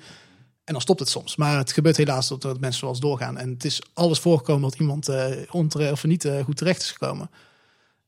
[0.65, 1.37] En dan stopt het soms.
[1.37, 3.39] Maar het gebeurt helaas dat, dat mensen zoals doorgaan.
[3.39, 6.91] En het is alles voorgekomen dat iemand eh ontere, of niet eh, goed terecht is
[6.91, 7.31] gekomen.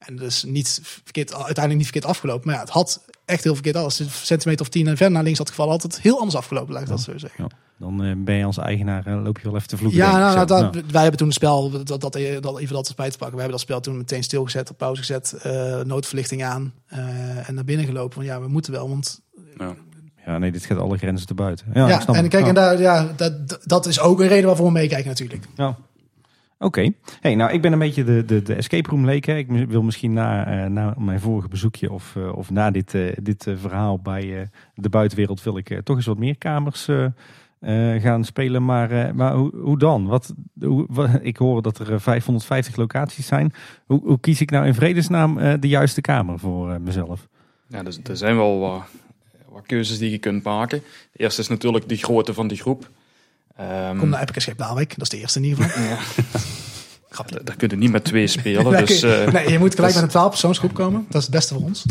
[0.07, 2.47] En dus niet verkeerd, uiteindelijk niet verkeerd afgelopen.
[2.47, 3.77] Maar ja, het had echt heel verkeerd.
[3.77, 6.19] Als het een centimeter of tien en ver naar links had gevallen, had het heel
[6.19, 6.73] anders afgelopen.
[6.73, 7.47] Laat ik dat zo zeggen.
[7.79, 9.99] Dan eh, ben je als eigenaar, eh, loop je wel even te vloeken.
[9.99, 13.37] Ja, nou, nou, wij hebben toen het spel, dat, dat, even dat bij te pakken.
[13.37, 17.55] We hebben dat spel toen meteen stilgezet, op pauze gezet, eh, noodverlichting aan eh, en
[17.55, 18.15] naar binnen gelopen.
[18.15, 19.21] Van ja, we moeten wel, want
[19.59, 19.75] Ja.
[20.27, 21.67] Ja, nee, dit gaat alle grenzen te buiten.
[21.75, 24.47] Ja, ja, ik snap en kijk, en daar, ja, dat, dat is ook een reden
[24.47, 25.45] waarvoor we meekijken natuurlijk.
[25.57, 25.77] Ja.
[26.63, 26.93] Oké.
[27.21, 29.25] Hey, nou, ik ben een beetje de, de, de escape room leek.
[29.25, 29.37] hè.
[29.37, 33.17] Ik wil misschien na, eh, na mijn vorige bezoekje of, eh, of na dit, eh,
[33.23, 36.89] dit verhaal bij de buitenwereld wil ik toch eens wat meer kamers
[37.99, 38.65] gaan spelen.
[38.65, 40.07] Maar, maar hoe, hoe dan?
[40.07, 40.87] Wat, hoe,
[41.23, 43.53] ik hoor dat er eh, 550 locaties zijn.
[43.87, 47.29] Hoe, hoe kies ik nou in vredesnaam de juiste kamer voor mezelf?
[47.69, 48.83] Ja, dus, er zijn wel wat,
[49.49, 50.83] wat keuzes die je kunt maken.
[51.13, 52.89] De eerste is natuurlijk de grootte van die groep.
[53.57, 55.83] Ehm, Kom naar Epic Escape Daalwijk, dat is de eerste in ieder geval.
[55.83, 55.97] ja,
[57.11, 57.35] Grapje.
[57.35, 58.73] daar- daar kun je niet met twee spelen.
[58.73, 61.07] Nee, dus, eh, nee, je moet gelijk met een 12 persoonsgroep komen.
[61.09, 61.85] Dat is het beste voor ons.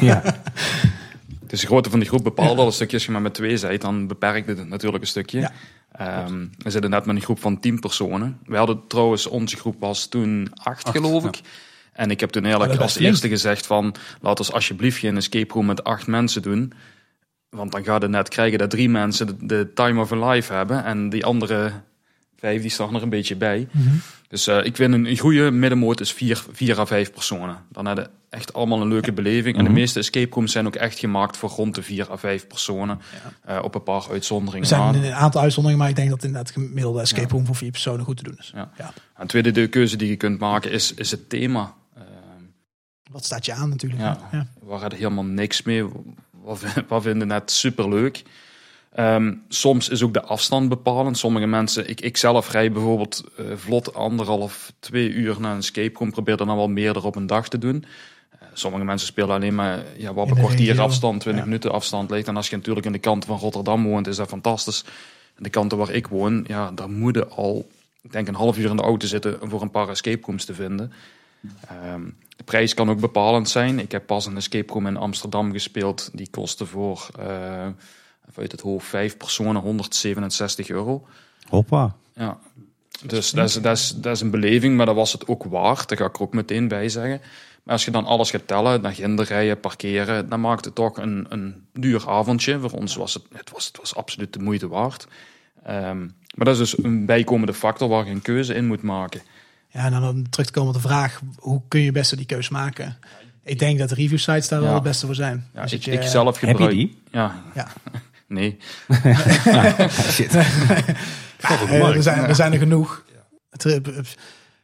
[0.00, 0.22] ja.
[1.46, 2.96] Dus de grootte van die groep bepaalt al een stukje.
[2.96, 5.38] Als je maar met twee bent, dan beperkt het natuurlijk een stukje.
[5.40, 5.52] Ja.
[5.92, 8.38] Ehm, we zitten net met een groep van tien personen.
[8.46, 11.28] We hadden trouwens, onze groep was toen acht, Acht, geloof ja.
[11.28, 11.40] ik.
[11.92, 13.94] En ik heb toen eigenlijk als eerste gezegd van...
[14.20, 16.72] laat ons alsjeblieft geen escape room met acht mensen doen.
[17.54, 20.52] Want dan gaat het net krijgen dat drie mensen de, de time of a life
[20.52, 20.84] hebben.
[20.84, 21.72] En die andere
[22.36, 23.68] vijf, die staan er een beetje bij.
[24.28, 27.56] Dus eh, ik vind een, goede middenmoot is vier, vier à vijf personen.
[27.72, 29.56] Dan hebben echt allemaal een leuke beleving.
[29.56, 29.72] En Mhm.
[29.72, 32.98] de meeste escape rooms zijn ook echt gemaakt voor rond de vier à vijf personen.
[33.44, 34.94] eh, op een paar Er uitzonderingen zijn aan.
[34.94, 38.16] een aantal uitzonderingen, maar ik denk dat inderdaad gemiddelde escape room voor vier personen goed
[38.16, 38.52] te doen is.
[38.54, 38.70] Ja.
[39.26, 41.74] Tweede de keuze die je kunt maken is, is het thema.
[41.94, 42.02] Eh,
[43.10, 44.00] Wat staat je aan natuurlijk.
[44.02, 44.46] Ja.
[44.62, 45.84] Waar had helemaal niks mee.
[46.88, 48.22] Wat, vinden net superleuk.
[48.94, 51.18] Ehm soms is ook de afstand bepalend.
[51.18, 55.98] Sommige mensen, ik, ik zelf rij bijvoorbeeld eh, vlot anderhalf, twee uur naar een escape
[55.98, 56.10] room.
[56.10, 57.84] Probeer er dan wel meerdere op een dag te doen.
[58.30, 60.82] Eh, sommige mensen spelen alleen maar ja, wat een kwartier regio.
[60.82, 61.48] afstand, 20 Ja.
[61.48, 62.28] minuten afstand ligt.
[62.28, 64.84] En als je natuurlijk in de kant van Rotterdam woont, is dat fantastisch.
[65.36, 67.68] En de kanten waar ik woon, ja, daar moeten al,
[68.02, 70.54] ik denk een half uur in de auto zitten voor een paar escape rooms te
[70.54, 70.92] vinden.
[71.68, 72.04] Ehm,
[72.36, 73.78] de prijs kan ook bepalend zijn.
[73.78, 76.10] Ik heb pas een escape room in Amsterdam gespeeld.
[76.12, 77.66] Die kostte voor, eh
[78.28, 81.06] even uit het hoofd, vijf personen 167 euro.
[81.48, 81.96] Hoppa.
[82.14, 82.38] Ja.
[83.02, 85.88] Dus dat is, dat, is, dat is een beleving, maar dat was het ook waard.
[85.88, 87.20] Daar ga ik er ook meteen bij zeggen.
[87.62, 90.96] Maar als je dan alles gaat tellen, naar ginder rijden, parkeren, dan maakt het toch
[90.96, 92.60] een, een duur avondje.
[92.60, 95.06] Voor ons was het, het, was, het was absoluut de moeite waard.
[95.62, 95.98] Ehm,
[96.34, 99.20] Maar dat is dus een bijkomende factor waar je een keuze in moet maken.
[99.74, 102.26] Ja, en dan om terug te komen op de vraag, hoe kun je beste die
[102.26, 102.96] keus maken?
[103.44, 104.64] Ik denk dat de review sites daar Ja.
[104.64, 105.46] wel het beste voor zijn.
[105.54, 106.72] Ja, Dus ik, je- ik zelf Heb je gebruik...
[106.72, 106.98] die?
[107.10, 107.42] Ja.
[107.54, 107.68] Ja.
[108.28, 108.56] nee.
[110.10, 110.32] Shit.
[111.48, 113.04] Ja, eh, er, zijn, er zijn er genoeg.
[113.50, 114.02] Trip-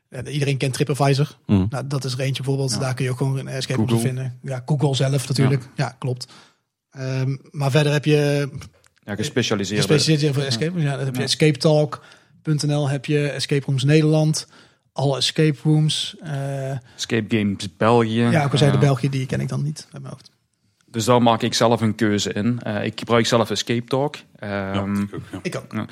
[0.09, 1.37] eh, iedereen kent TripAdvisor.
[1.47, 1.67] Mm.
[1.71, 2.73] Nou, dat is er eentje bijvoorbeeld.
[2.73, 2.79] Ja.
[2.79, 4.39] Daar kun je ook gewoon een escape vinden.
[4.43, 5.69] Ja, Google zelf natuurlijk.
[5.77, 6.27] Ja, klopt.
[6.91, 8.49] Ehm, maar verder heb je
[9.05, 9.83] Ja, gespecialiseerde...
[9.83, 10.83] gespecialiseerd voor escape rooms.
[10.83, 11.27] Ja, dan heb je Ja.
[11.27, 14.47] escapetalk.nl, heb je Escape Rooms Nederland,
[15.01, 16.17] alle escape rooms.
[16.23, 18.21] eh, Escape Games België.
[18.23, 20.31] ja, al zei de Eh, België, die ken ik dan niet uit mijn hoofd.
[20.87, 22.61] Dus daar maak ik zelf een keuze in.
[22.63, 24.17] Eh, ik gebruik zelf Escape Talk.
[24.41, 25.39] Ja, Ehm, ik ook, ja.
[25.43, 25.85] Ik ook.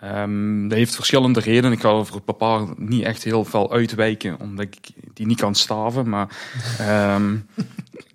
[0.00, 1.72] Ehm, dat heeft verschillende redenen.
[1.72, 4.76] Ik ga er voor een paar niet echt heel veel uitwijken, omdat ik
[5.14, 6.08] die niet kan staven.
[6.08, 6.28] Maar
[6.78, 7.36] ehm,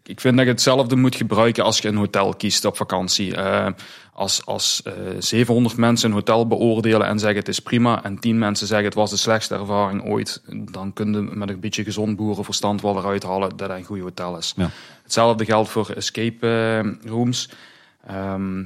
[0.04, 3.36] ik vind dat je hetzelfde moet gebruiken als je een hotel kiest op vakantie.
[3.36, 3.68] Eh,
[4.14, 8.38] als als eh 700 mensen een hotel beoordelen en zeggen het is prima, en 10
[8.38, 10.42] mensen zeggen het was de slechtste ervaring ooit,
[10.72, 14.00] dan kun je met een beetje gezond boerenverstand wel eruit halen dat het een goed
[14.00, 14.54] hotel is.
[14.56, 14.70] Ja.
[15.04, 17.50] Hetzelfde geldt voor escape eh, rooms.
[18.08, 18.64] Ehm,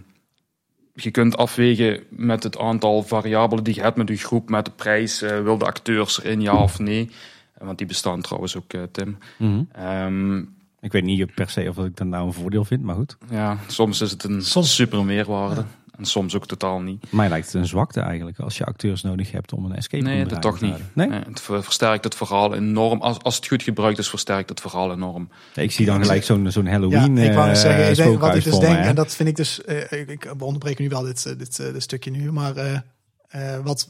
[0.95, 4.71] je kunt afwegen met het aantal variabelen die je hebt met je groep, met de
[4.71, 7.09] prijs, eh, wil de acteurs erin ja of nee.
[7.53, 9.17] Eh, Want die bestaan trouwens ook, eh, Tim.
[9.37, 9.63] Mhm.
[9.71, 10.43] Ehm,
[10.81, 13.17] Ik weet niet per se of ik dat nou een voordeel vind, maar goed.
[13.29, 15.63] ja, soms is het een Soms- super meerwaarde.
[15.97, 17.11] En soms ook totaal niet.
[17.11, 20.13] Mij lijkt het een zwakte eigenlijk als je acteurs nodig hebt om een escape room
[20.13, 20.95] Nee, dat draaiende toch te niet.
[20.95, 21.07] Nee?
[21.07, 23.01] Nee, het ver- versterkt het verhaal enorm.
[23.01, 25.29] Als, als het goed gebruikt is, versterkt het verhaal enorm.
[25.53, 28.35] Ik zie dan gelijk zo'n zo'n Ja, Halloween ik wou eh, zeggen, ik denk, wat
[28.35, 28.81] ik dus denk, hè.
[28.83, 31.83] en dat vind ik dus, eh, ik, ik onderbreek nu wel dit, eh, dit, dit
[31.83, 32.79] stukje nu, maar eh,
[33.27, 33.89] eh, wat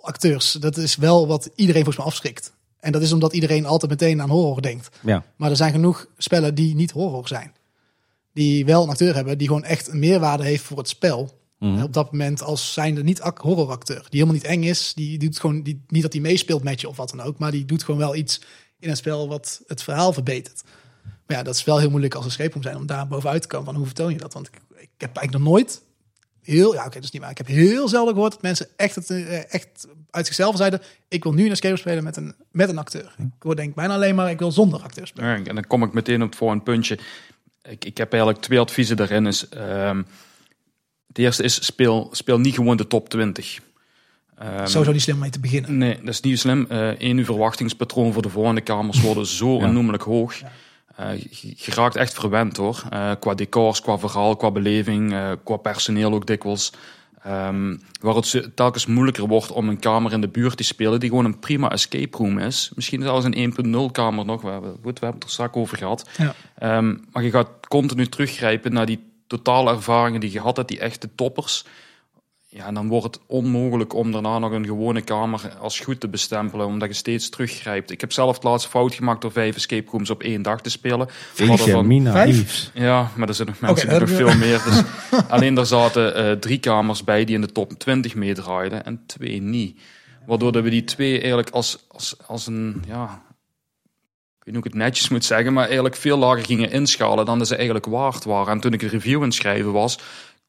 [0.00, 2.52] acteurs, dat is wel wat iedereen volgens mij afschrikt.
[2.86, 4.88] En dat is omdat iedereen altijd meteen aan horror denkt.
[5.02, 5.24] Ja.
[5.36, 7.52] Maar er zijn genoeg spellen die niet horror zijn.
[8.32, 11.38] Die wel een acteur hebben, die gewoon echt een meerwaarde heeft voor het spel.
[11.58, 11.82] Mhm.
[11.82, 13.98] Op dat moment als zijnde niet ac- horroracteur.
[14.00, 14.92] Die helemaal niet eng is.
[14.94, 17.38] Die doet gewoon die, niet dat hij meespeelt met je of wat dan ook.
[17.38, 18.40] Maar die doet gewoon wel iets
[18.78, 20.62] in het spel wat het verhaal verbetert.
[21.26, 23.48] Maar ja, dat is wel heel moeilijk als escape room zijn om daar bovenuit te
[23.48, 23.66] komen.
[23.66, 24.32] Van hoe vertoon je dat?
[24.32, 25.82] Want ik, ik heb eigenlijk nog nooit
[26.46, 27.30] heel, ja oké, dat is niet waar.
[27.30, 31.22] Ik heb heel zelden gehoord dat mensen echt, het, eh, echt uit zichzelf zeiden: ik
[31.22, 33.14] wil nu een escape spelen met een, met een acteur.
[33.18, 35.28] Ik hoor denk bijna alleen maar ik wil zonder acteur spelen.
[35.30, 36.98] Ja, en dan kom ik meteen op het volgende puntje.
[37.62, 39.26] Ik, ik heb eigenlijk twee adviezen daarin.
[39.26, 40.02] Is, ehm,
[41.08, 43.58] het eerste is, speel, speel niet gewoon de top 20.
[44.38, 45.78] Ehm, Sowieso niet slim om mee te beginnen.
[45.78, 46.66] Nee, dat is niet slim.
[46.68, 49.64] Eén uw verwachtingspatroon voor de volgende kamers worden zo Ja.
[49.66, 50.34] onnoemelijk hoog.
[50.96, 52.82] Eh, je, je raakt echt verwend hoor.
[52.90, 56.72] Eh, qua decors, qua verhaal, qua beleving, eh, qua personeel ook dikwijls.
[57.22, 61.08] Ehm, waar het telkens moeilijker wordt om een kamer in de buurt te spelen die
[61.08, 62.70] gewoon een prima escape room is.
[62.74, 64.42] Misschien zelfs een 1.0 kamer nog.
[64.42, 66.08] We hebben, goed, we hebben het er straks over gehad.
[66.16, 66.34] Ja.
[66.58, 70.78] Ehm, maar je gaat continu teruggrijpen naar die totale ervaringen die je had, uit die
[70.78, 71.64] echte toppers.
[72.56, 76.08] Ja, en dan wordt het onmogelijk om daarna nog een gewone kamer als goed te
[76.08, 77.90] bestempelen, omdat je steeds teruggrijpt.
[77.90, 80.70] Ik heb zelf het laatste fout gemaakt door vijf escape rooms op één dag te
[80.70, 81.08] spelen.
[81.86, 82.70] Mina, Vijf?
[82.74, 84.62] Ja, maar er zijn nog mensen nog dat- veel meer.
[84.64, 84.82] Dus
[85.28, 89.42] alleen daar zaten eh, drie kamers bij die in de top 20 meedraaiden en twee
[89.42, 89.80] niet.
[90.26, 93.04] Waardoor dat we die twee eigenlijk als, als, als een, ja,
[94.38, 97.24] ik weet niet hoe ik het netjes moet zeggen, maar eigenlijk veel lager gingen inschalen
[97.24, 98.52] dan dat ze eigenlijk waard waren.
[98.52, 99.98] En toen ik een review aan het schrijven was,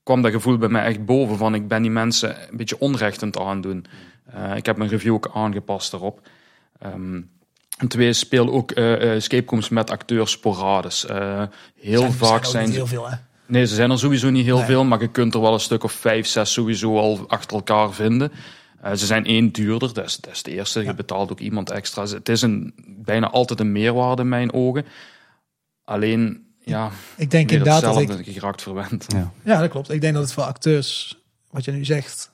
[0.07, 3.21] kwam dat gevoel bij mij echt boven van ik ben die mensen een beetje onrecht
[3.21, 3.85] aan het aandoen.
[4.25, 6.27] Eh, ik heb mijn review ook aangepast daarop.
[6.79, 7.21] Ehm,
[7.77, 11.05] en twee, speel ook eh, escape rooms met acteurs sporadisch.
[11.79, 12.77] Heel Zijn- vaak zijn niet ze...
[12.79, 13.15] heel veel, hè?
[13.45, 14.65] Nee, ze zijn er sowieso niet heel Nee.
[14.65, 17.93] veel, maar je kunt er wel een stuk of vijf, zes sowieso al achter elkaar
[17.93, 18.31] vinden.
[18.95, 20.83] Ze zijn één duurder, dat is, dat is de eerste.
[20.83, 22.03] Je betaalt ook iemand extra.
[22.03, 24.85] Het is een, bijna altijd een meerwaarde in mijn ogen.
[25.83, 29.05] Alleen, ja, Ik denk inderdaad dat ik je raakt verwend.
[29.07, 29.31] Ja.
[29.43, 29.91] Ja, dat klopt.
[29.91, 31.17] Ik denk dat het voor acteurs,
[31.51, 32.31] wat je nu zegt.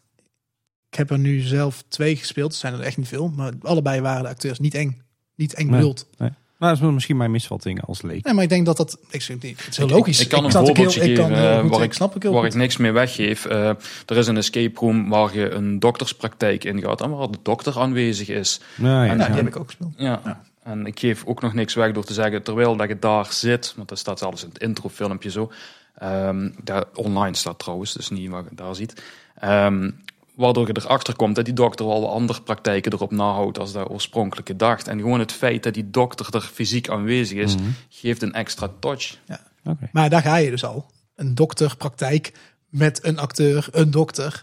[0.89, 2.51] Ik heb er nu zelf twee gespeeld.
[2.51, 3.29] Er zijn er echt niet veel.
[3.35, 5.01] Maar allebei waren de acteurs niet eng.
[5.35, 5.75] Niet eng Nee.
[5.79, 6.05] bedoeld.
[6.17, 6.31] Nou,
[6.77, 8.23] dat is misschien mijn misvatting als leek.
[8.25, 8.97] Nee, maar ik denk dat dat...
[9.09, 10.19] Ik het is heel Ik- logisch.
[10.19, 12.21] ik kan een voorbeeldje heel, ik kan heel eh, goed, waar ik ik- snap ik
[12.21, 12.53] heel Waar goed.
[12.53, 13.45] ik niks mee weggeef.
[13.45, 13.69] eh,
[14.05, 18.27] er is een escape room waar je een dokterspraktijk ingaat en waar de dokter aanwezig
[18.29, 18.59] is.
[18.75, 19.27] Nou, ja, En- Ja, ja.
[19.27, 19.93] die heb ik ook gespeeld.
[19.97, 20.41] Ja.
[20.63, 23.73] En ik geef ook nog niks weg door te zeggen, terwijl dat je daar zit,
[23.75, 25.51] want dat staat zelfs in het introfilmpje zo.
[25.97, 29.03] ehm daar, online staat trouwens, dus niet wat je daar ziet.
[29.35, 29.91] Ehm,
[30.35, 34.55] waardoor je erachter komt dat die dokter al andere praktijken erop nahoudt als de oorspronkelijke
[34.55, 34.87] dacht.
[34.87, 37.63] En gewoon het feit dat die dokter er fysiek aanwezig is, Mhm.
[37.89, 39.17] geeft een extra touch.
[39.65, 39.89] Oké.
[39.91, 40.85] Maar daar ga je dus al.
[41.15, 42.33] Een dokterpraktijk
[42.69, 44.41] met een acteur, een dokter.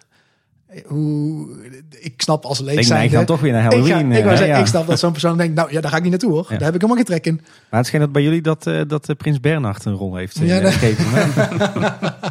[0.86, 1.48] Hoe,
[2.00, 2.98] ik snap als leek Ik zijn.
[3.00, 4.12] neig dan toch weer naar Ik, ga, Halloween.
[4.12, 4.58] ik, eh, zeggen, ja.
[4.58, 6.42] ik snap dat zo'n persoon denkt, nou ja, daar ga ik niet naartoe hoor.
[6.48, 6.48] Ja.
[6.56, 7.40] Daar heb ik helemaal geen trek in.
[7.70, 10.36] Maar het schijnt dat bij jullie dat, eh, dat eh, Prins Bernhard een rol heeft.
[10.40, 10.90] in, Ja, eh?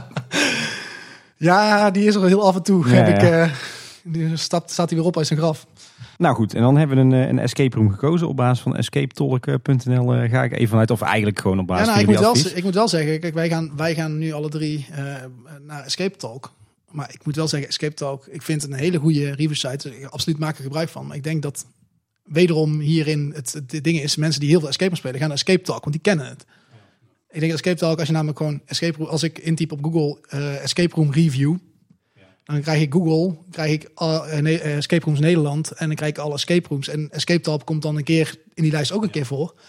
[1.38, 2.88] Ja, die is er heel af en toe.
[2.88, 3.50] Heb ik, eh,
[4.04, 5.66] die stapt, staat hij weer op uit zijn graf.
[6.18, 8.76] Nou goed, en dan hebben we een, eh, een escape room gekozen op basis van
[8.76, 10.14] escapetalk.nl.
[10.16, 12.24] eh, ga ik even vanuit, of eigenlijk gewoon op Ja, basis nou, ik, van moet
[12.26, 15.04] jullie wel, ik moet wel zeggen, kijk, wij gaan, wij gaan nu alle drie eh,
[15.68, 16.52] naar Escape Talk.
[16.92, 19.98] Maar ik moet wel zeggen, Escape Talk, ik vind het een hele goede review site.
[19.98, 21.08] Ik absoluut maak er gebruik van.
[21.08, 21.66] Maar ik denk dat
[22.24, 25.62] wederom hierin het, het ding is, mensen die heel veel Escape spelen, gaan naar Escape
[25.62, 26.46] Talk, want die kennen het.
[27.32, 29.84] Ik denk dat Escape Talk, als je namelijk gewoon Escape Room, als ik intyp op
[29.84, 31.56] Google eh, Escape Room Review,
[32.44, 36.12] dan krijg ik Google, krijg ik eh, eh, ne- Escape Rooms Nederland en dan krijg
[36.12, 36.88] ik alle Escape Rooms.
[36.88, 39.60] En Escape Talk komt dan een keer in die lijst ook een keer voor.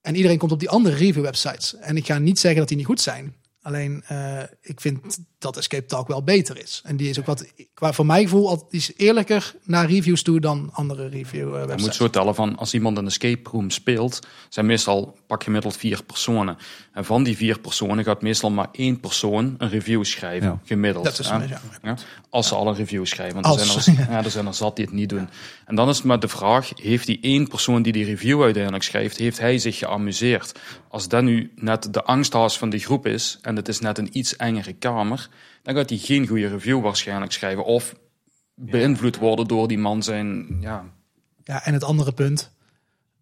[0.00, 1.76] En iedereen komt op die andere review websites.
[1.76, 3.34] En ik ga niet zeggen dat die niet goed zijn.
[3.62, 4.04] Alleen
[4.60, 6.80] ik vind dat Escape Talk wel beter is.
[6.84, 10.70] En die is ook wat, qua voor mijn gevoel, is eerlijker naar reviews toe dan
[10.72, 11.82] andere review eh, Je websites.
[11.82, 14.18] moet zo tellen van als iemand een escape room speelt,
[14.48, 16.56] zijn meestal pak gemiddeld vier personen.
[16.92, 20.60] En van die vier personen gaat meestal maar één persoon een review schrijven, Ja.
[20.64, 21.04] gemiddeld.
[21.04, 21.60] Dat is ja.
[21.82, 21.96] Ja,
[22.30, 23.34] als ze al een review schrijven.
[23.42, 24.10] Want er Als, zijn, er, ja.
[24.18, 25.28] ja, er zijn er zat die het niet doen.
[25.66, 28.84] En dan is het maar de vraag, heeft die één persoon die die review uiteindelijk
[28.84, 30.58] schrijft, heeft hij zich geamuseerd?
[30.88, 34.08] Als dat nu net de angsthaas van de groep is, en het is net een
[34.12, 35.28] iets engere kamer,
[35.62, 37.64] dan gaat hij geen goede review waarschijnlijk schrijven.
[37.64, 37.94] Of
[38.54, 40.84] beïnvloed worden door die man zijn, ja,
[41.44, 42.52] Ja, en het andere punt.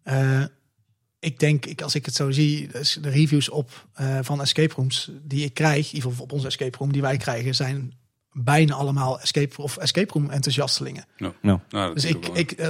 [0.03, 0.43] eh,
[1.19, 4.73] ik denk, ik, als ik het zo zie, dus de reviews op eh, van escape
[4.73, 7.93] rooms die ik krijg, in ieder geval op onze escape room die wij krijgen, zijn
[8.31, 11.05] bijna allemaal escape of escape room enthousiastelingen.
[11.17, 11.33] Nou.
[11.41, 12.69] Nou, dat Dus ik, ik, eh,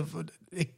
[0.49, 0.69] ik,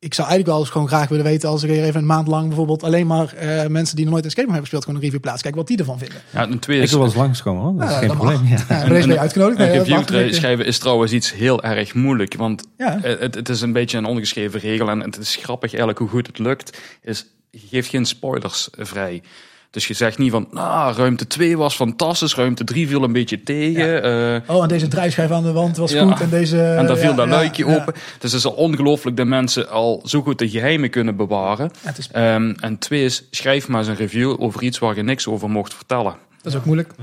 [0.00, 2.28] ik zou eigenlijk wel eens gewoon graag willen weten als ik hier even een maand
[2.28, 5.04] lang bijvoorbeeld alleen maar eh, mensen die nog nooit escape room hebben gespeeld gewoon een
[5.04, 5.42] review plaats.
[5.42, 6.18] Kijk wat die ervan vinden.
[6.30, 8.46] ja een tweede Ik wil wel eens langskomen hoor, dat is geen dat probleem.
[8.46, 8.56] Ja.
[8.68, 9.60] Ja, je uitgenodigd.
[9.60, 12.98] Een Nee, review schrijven is trouwens iets heel erg moeilijk, want Ja.
[13.02, 16.26] het, het is een beetje een ongeschreven regel en het is grappig eigenlijk hoe goed
[16.26, 16.78] het lukt.
[17.02, 19.22] Is, je geeft geen spoilers vrij.
[19.70, 23.42] Dus je zegt niet van, nou, ruimte 2 was fantastisch, ruimte 3 viel een beetje
[23.42, 24.02] tegen.
[24.02, 26.02] eh, Oh, en deze drijfschijf aan de wand was Ja.
[26.06, 26.20] goed.
[26.20, 27.74] En, deze, en daar viel ja, dat luikje ja.
[27.74, 27.94] open.
[27.94, 31.70] Dus het is al ongelooflijk dat mensen al zo goed de geheimen kunnen bewaren.
[31.82, 34.96] Ja, het is, Ehm, en twee is, schrijf maar eens een review over iets waar
[34.96, 36.14] je niks over mocht vertellen.
[36.42, 36.94] dat is ook moeilijk.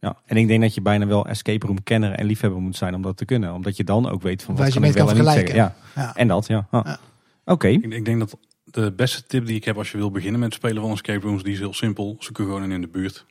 [0.00, 2.94] Ja, en ik denk dat je bijna wel escape room kenner en liefhebber moet zijn
[2.94, 3.52] om dat te kunnen.
[3.54, 5.24] Omdat je dan ook weet van wat Waar je kan ik mee wel kan en
[5.24, 5.54] niet zeggen.
[5.54, 6.02] vergelijken.
[6.02, 6.02] Ja.
[6.08, 6.14] Ja.
[6.16, 6.66] En dat, ja.
[6.70, 6.84] Ah.
[6.84, 6.98] Ja.
[7.44, 8.36] Oké, Ik, ik denk dat
[8.74, 11.26] de beste tip die ik heb als je wil beginnen met het spelen van escape
[11.26, 12.16] rooms, die is heel simpel.
[12.18, 13.24] Zoek er gewoon een in de buurt.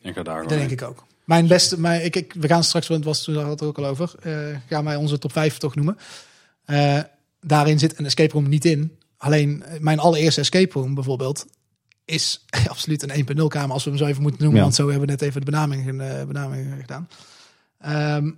[0.00, 0.70] En ga daar Dat denk heen.
[0.70, 1.04] ik ook.
[1.24, 3.68] Mijn beste, mijn, ik, ik, we gaan straks, want het was toen daar had het
[3.68, 5.98] ook al over, eh, gaan wij onze top 5 toch noemen.
[6.64, 7.00] Eh,
[7.40, 8.98] daarin zit een escape room niet in.
[9.16, 11.46] Alleen eh, mijn allereerste escape room bijvoorbeeld
[12.04, 14.64] is absoluut een 1.0 kamer, als we hem zo even moeten noemen, Ja.
[14.64, 17.08] want zo hebben we net even de benaming, eh, benaming gedaan.
[17.78, 18.30] Ehm,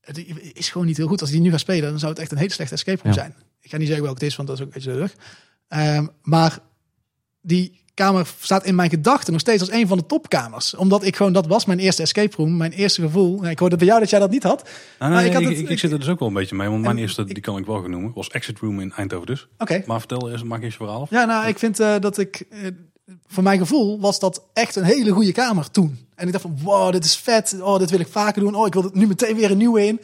[0.00, 1.20] het is gewoon niet heel goed.
[1.20, 3.12] Als ik die nu ga spelen, dan zou het echt een hele slechte escape room
[3.14, 3.18] Ja.
[3.18, 3.34] zijn.
[3.60, 5.14] Ik ga niet zeggen welke het is, want dat is ook een beetje lullig.
[5.68, 6.58] Ehm, maar
[7.40, 10.74] die kamer staat in mijn gedachten nog steeds als een van de topkamers.
[10.74, 13.46] Omdat ik gewoon, dat was mijn eerste escape room, mijn eerste gevoel.
[13.46, 14.68] Ik hoorde bij jou dat jij dat niet had.
[14.98, 16.56] Nou, Maar ik had ik, het- ik, ik zit er dus ook wel een beetje
[16.56, 16.68] mee.
[16.68, 19.48] Want mijn eerste, die kan ik wel gaan noemen, was Exit Room in Eindhoven dus.
[19.58, 19.82] Oké.
[19.86, 21.06] Maar vertel eerst, maak je verhaal.
[21.10, 22.44] Ja, nou, ik vind eh, dat ik...
[22.50, 22.60] eh,
[23.26, 25.98] voor mijn gevoel was dat echt een hele goede kamer toen.
[26.14, 27.56] En ik dacht van, wow, dit is vet.
[27.60, 28.54] Oh, dit wil ik vaker doen.
[28.54, 30.00] Oh, ik wil er nu meteen weer een nieuwe in.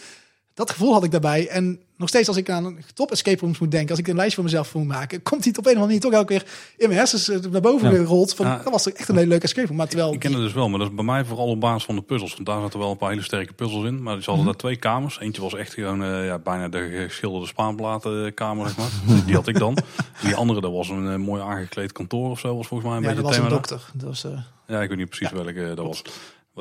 [0.54, 1.48] Dat gevoel had ik daarbij.
[1.48, 3.90] En nog steeds als ik aan een top escape rooms moet denken...
[3.90, 5.22] als ik een lijstje voor mezelf moet maken...
[5.22, 6.42] komt die op een of andere manier toch elke keer
[6.76, 7.96] in mijn hersens eh, naar boven Ja.
[7.96, 8.34] gerold.
[8.34, 9.76] Van, dat was toch echt een hele leuke escape room.
[9.76, 10.12] Maar terwijl...
[10.12, 12.02] Ik ken het dus wel, maar dat is bij mij vooral op basis van de
[12.02, 12.34] puzzels.
[12.34, 14.02] Want daar zaten wel een paar hele sterke puzzels in.
[14.02, 15.20] Maar ze hadden daar twee kamers.
[15.20, 18.90] Eentje was echt gewoon eh, ja, bijna de geschilderde spaanplatenkamer, zeg maar.
[19.26, 19.76] Die had ik dan.
[19.76, 22.56] En die andere, dat was een eh, mooi aangekleed kantoor of zo.
[22.56, 24.00] Was volgens mij een ja, dat beetje was een het thema dokter.
[24.00, 26.02] Dat was, Ja, ik weet niet precies welke dat was.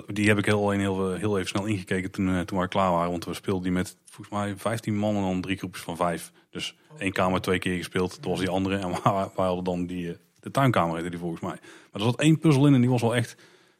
[0.08, 2.92] Die heb ik heel, alleen heel, heel even snel ingekeken toen, eh, toen wij klaar
[2.92, 3.12] waren.
[3.12, 6.32] Want we speelden die met volgens mij 15 man en dan drie groepjes van vijf.
[6.50, 8.16] Dus één kamer twee keer gespeeld.
[8.16, 8.78] Dat was die andere.
[8.78, 8.90] En
[9.36, 11.58] wij, hadden dan die, eh, de tuinkamer heette die volgens mij.
[11.92, 13.36] Maar er zat één puzzel in en die was wel echt...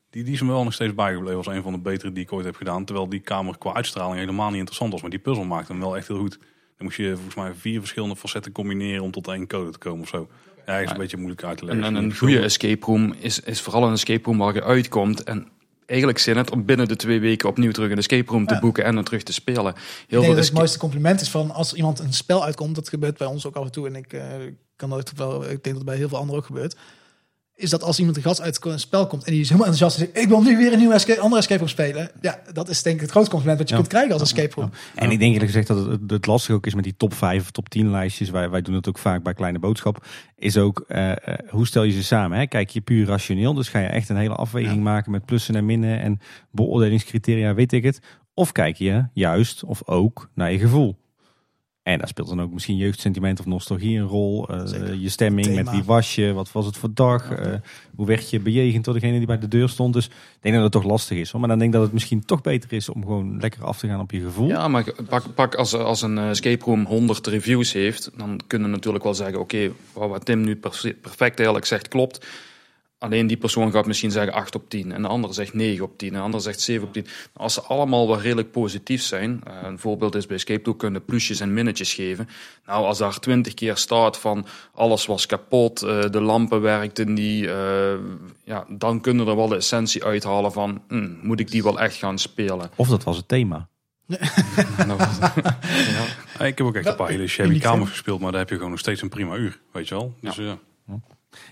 [0.10, 1.38] Die, die is me wel nog steeds bijgebleven.
[1.38, 2.86] was een van de betere die ik ooit heb gedaan.
[2.86, 5.02] Terwijl die kamer qua uitstraling helemaal niet interessant was.
[5.02, 6.40] Maar die puzzel maakte hem wel echt heel goed.
[6.78, 10.02] Dan moest je volgens mij vier verschillende facetten combineren om tot één code te komen
[10.02, 10.30] of zo.
[10.66, 11.84] Ja, is een beetje moeilijk uit te leggen.
[11.84, 15.24] En, en een goede escape room is, is vooral een escape room waar je uitkomt.
[15.24, 15.48] En
[15.92, 18.60] eigenlijk zin het om binnen de twee weken opnieuw terug een escape room te Ja.
[18.60, 19.74] boeken en dan terug te spelen.
[20.08, 23.18] Heel veel dat het mooiste compliment is van als iemand een spel uitkomt, dat gebeurt
[23.18, 24.24] bij ons ook af en toe en ik eh,
[24.76, 26.76] kan dat wel, ik denk dat het bij heel veel anderen ook gebeurt.
[27.56, 30.02] Is dat als iemand een gast uit een spel komt en die is helemaal enthousiast
[30.08, 32.12] en zegt: Ik wil nu weer een nieuwe escape, andere escape room spelen.
[32.22, 33.82] Ja, dat is denk ik het grootste compliment wat je Ja.
[33.82, 34.70] kunt krijgen als escape room.
[34.96, 37.14] En ik denk eerlijk gezegd dat het, het, het lastig ook is met die top
[37.14, 38.30] 5 of top 10 lijstjes.
[38.30, 40.06] Wij, wij doen het ook vaak bij Kleine Boodschap.
[40.36, 41.18] Is ook, eh, eh,
[41.50, 42.38] hoe stel je ze samen?
[42.38, 42.48] Hè?
[42.48, 43.54] Kijk je puur rationeel.
[43.54, 46.20] Dus ga je echt een hele afweging maken met plussen en minnen en
[46.52, 48.00] beoordelingscriteria, weet ik het.
[48.34, 51.00] Of kijk je juist of ook naar je gevoel.
[51.84, 54.48] En daar speelt dan ook misschien jeugdsentiment of nostalgie een rol.
[54.50, 55.62] Eh, je stemming, Thema.
[55.62, 57.54] met wie was je, wat was het voor dag, eh,
[57.96, 59.94] hoe werd je bejegend door degene die bij de deur stond.
[59.94, 61.32] Dus ik denk dat het toch lastig is.
[61.32, 61.40] Hoor.
[61.40, 63.88] Maar dan denk ik dat het misschien toch beter is om gewoon lekker af te
[63.88, 64.48] gaan op je gevoel.
[64.48, 68.70] Ja, maar pak, pak als, als een eh, escape room 100 reviews heeft, dan kunnen
[68.70, 72.26] we natuurlijk wel zeggen: oké, wat wat Tim nu perfe- perfect eigenlijk zegt klopt.
[73.02, 74.92] Alleen die persoon gaat misschien zeggen 8 op 10.
[74.92, 76.10] En de ander zegt 9 op 10.
[76.10, 77.06] En de ander zegt 7 op 10.
[77.34, 79.42] Als ze allemaal wel redelijk positief zijn.
[79.44, 82.30] eh, een voorbeeld is bij Escape Room kunnen plusjes en minnetjes geven.
[82.66, 87.46] Nou, als daar 20 keer staat van alles was kapot, eh, de lampen werkten niet.
[87.46, 87.94] eh,
[88.44, 91.80] ja, dan kunnen we er wel de essentie uithalen van: hm, moet ik die wel
[91.80, 92.70] echt gaan spelen?
[92.76, 93.68] Of dat was het thema.
[94.88, 95.00] Nou,
[96.40, 96.46] ja.
[96.46, 98.70] Ik heb ook echt een paar hele shabby kamers gespeeld, maar daar heb je gewoon
[98.72, 100.14] nog steeds een prima uur, weet je wel.
[100.22, 100.58] Dus ja.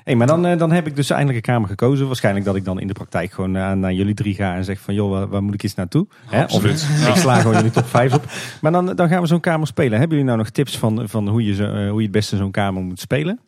[0.04, 2.08] Hey, maar dan, eh, dan heb ik dus eindelijk een kamer gekozen.
[2.08, 4.80] Waarschijnlijk dat ik dan in de praktijk gewoon eh, naar jullie drie ga en zeg
[4.80, 6.08] van joh, waar, waar moet ik eens naartoe?
[6.26, 6.44] Hè?
[6.44, 6.88] Of absoluut.
[7.08, 8.24] ik sla gewoon jullie top 5 op.
[8.62, 9.92] Maar dan, dan gaan we zo'n kamer spelen.
[10.00, 12.38] Hebben jullie nou nog tips van, van hoe, je zo, eh, hoe je het beste
[12.38, 13.40] zo'n kamer moet spelen?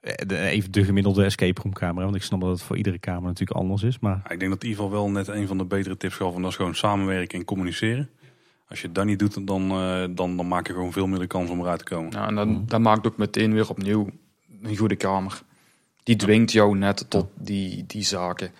[0.00, 1.96] Eh, even de gemiddelde escape room kamer.
[1.96, 3.98] hè, Want ik snap dat het voor iedere kamer natuurlijk anders is.
[3.98, 6.14] Maar Ja, ik denk dat in ieder geval wel net een van de betere tips
[6.14, 6.34] gaf.
[6.34, 8.08] En dat is gewoon samenwerken en communiceren.
[8.68, 11.26] Als je dat niet doet, dan, eh, dan, dan maak je gewoon veel meer de
[11.26, 12.10] kans om eruit te komen.
[12.12, 14.08] Ja, en dan, dat maakt ook meteen weer opnieuw
[14.64, 15.42] een goede kamer.
[16.02, 18.52] Die dwingt jou net tot die, die zaken.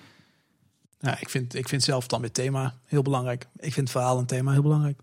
[1.01, 3.47] Ja, ik, vind, ik vind zelf dan het thema heel belangrijk.
[3.57, 5.01] Ik vind verhaal en thema heel belangrijk.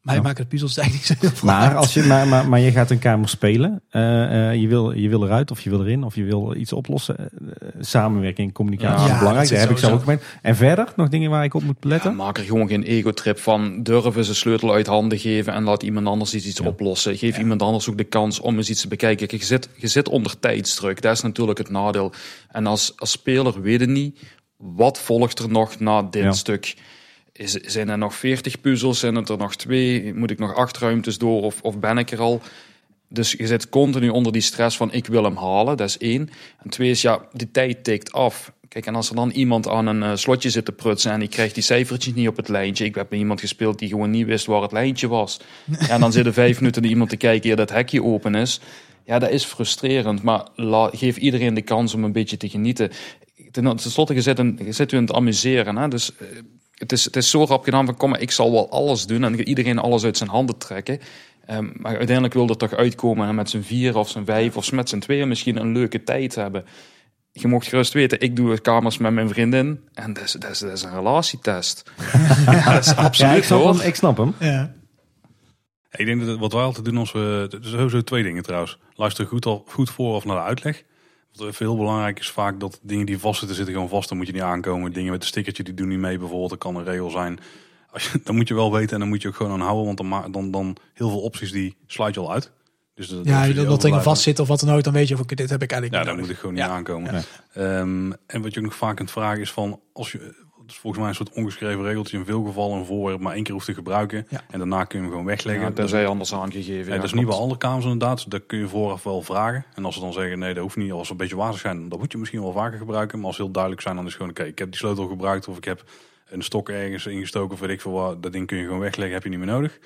[0.00, 0.20] Mij Ja.
[0.22, 1.76] maken de puzzels eigenlijk niet zo heel veel Maar, uit.
[1.76, 3.82] als je, maar, maar, maar je gaat een kamer spelen.
[3.90, 6.72] eh, eh, je, wil, je wil eruit of je wil erin of je wil iets
[6.72, 7.16] oplossen.
[7.18, 9.48] Eh, samenwerking, communicatie Ja, belangrijk.
[9.48, 10.18] dat Daar heb ik zelf ook mee.
[10.42, 12.16] En verder nog dingen waar ik op moet Ja, letten?
[12.16, 13.82] maak er gewoon geen ego-trip van.
[13.82, 16.66] Durven ze sleutel uit handen geven en laat iemand anders iets, iets Ja.
[16.66, 17.16] oplossen.
[17.16, 19.26] Geef iemand anders ook de kans om eens iets te bekijken.
[19.26, 21.02] Kijk, je, zit, je zit onder tijdsdruk.
[21.02, 22.12] Dat is natuurlijk het nadeel.
[22.48, 24.18] En als, als speler weet je niet,
[24.56, 26.32] wat volgt er nog na dit Ja.
[26.32, 26.74] stuk?
[27.40, 28.98] Is, zijn er nog 40 puzzels?
[28.98, 30.14] Zijn het er nog twee?
[30.14, 32.40] Moet ik nog acht ruimtes door of, of ben ik er al?
[33.08, 36.30] Dus je zit continu onder die stress van ik wil hem halen, dat is één.
[36.62, 38.52] En twee is ja, de tijd tikt af.
[38.68, 41.28] Kijk, en als er dan iemand aan een eh, slotje zit te prutsen en die
[41.28, 42.84] krijgt die cijfertjes niet op het lijntje.
[42.84, 45.40] Ik heb met iemand gespeeld die gewoon niet wist waar het lijntje was.
[45.88, 48.60] En dan zitten vijf minuten naar iemand te kijken eer dat hekje open is.
[49.04, 50.48] Ja, dat is frustrerend, maar
[50.92, 52.90] geef iedereen de kans om een beetje te genieten.
[53.50, 55.76] Ten, slotte, je zit, je zit u aan het amuseren.
[55.76, 55.88] Hè?
[55.88, 56.26] Dus eh,
[56.80, 59.24] het is, het is zo rap gedaan van kom, maar ik zal wel alles doen
[59.24, 60.98] en iedereen alles uit zijn handen trekken.
[61.46, 64.72] Ehm, maar uiteindelijk wil er toch uitkomen en met z'n vier of z'n vijf of
[64.72, 66.64] met z'n tweeën misschien een leuke tijd hebben.
[67.32, 70.58] Je mocht gerust weten, ik doe kamers met mijn vriendin en dat is, dat is,
[70.58, 71.90] dat is een relatietest.
[72.46, 73.74] ja, dat is Ja, absoluut ik snap hoor.
[73.74, 73.86] hem.
[73.86, 74.34] Ik snap hem.
[74.38, 74.74] Ja.
[75.90, 77.58] Ik denk dat het- wat wij altijd doen als we...
[77.60, 78.78] Sowieso twee dingen trouwens.
[78.94, 80.82] Luister goed, al, goed voor of naar de uitleg.
[81.34, 84.08] Wat even heel belangrijk is vaak dat dingen die vastzitten, zitten gewoon vast.
[84.08, 84.92] Dan moet je niet aankomen.
[84.92, 86.50] Dingen met een stickertje, die doen niet mee bijvoorbeeld.
[86.50, 87.38] Dat kan een regel zijn.
[87.90, 89.84] Als je, dan moet je wel weten en dan moet je ook gewoon aan houden.
[89.84, 92.50] Want dan, dan, dan heel veel opties, die sluit je al uit.
[92.94, 95.08] Dus dat, Ja, dat, dat dingen overblijven- vast zitten of wat dan ook, dan weet
[95.08, 96.20] je of ik dit heb ik eigenlijk Ja, daar nodig.
[96.28, 96.66] moet ik gewoon Ja.
[96.66, 97.14] niet aankomen.
[97.14, 97.22] Ja.
[97.52, 99.80] Ehm, en wat je ook nog vaak kunt vragen is van...
[99.92, 100.34] Als je,
[100.70, 102.18] is volgens mij een soort ongeschreven regeltje.
[102.18, 104.26] In veel gevallen een voorwerp maar één keer hoeft te gebruiken.
[104.28, 104.40] Ja.
[104.50, 105.64] En daarna kun je hem gewoon wegleggen.
[105.64, 106.92] Ja, tenzij anders aangegeven.
[106.92, 108.16] Ja, dat is niet bij alle kamers inderdaad.
[108.16, 109.64] Dus dat kun je vooraf wel vragen.
[109.74, 110.92] En als ze dan zeggen, nee, dat hoeft niet.
[110.92, 113.18] Als ze een beetje wazig zijn, dan moet je misschien wel vaker gebruiken.
[113.18, 115.06] Maar als ze heel duidelijk zijn, dan is het gewoon, oké, ik heb die sleutel
[115.06, 115.48] gebruikt.
[115.48, 115.84] Of ik heb
[116.28, 117.54] een stok ergens ingestoken.
[117.54, 118.22] Of weet ik veel wat.
[118.22, 119.78] Dat ding kun je gewoon wegleggen, heb je niet meer nodig.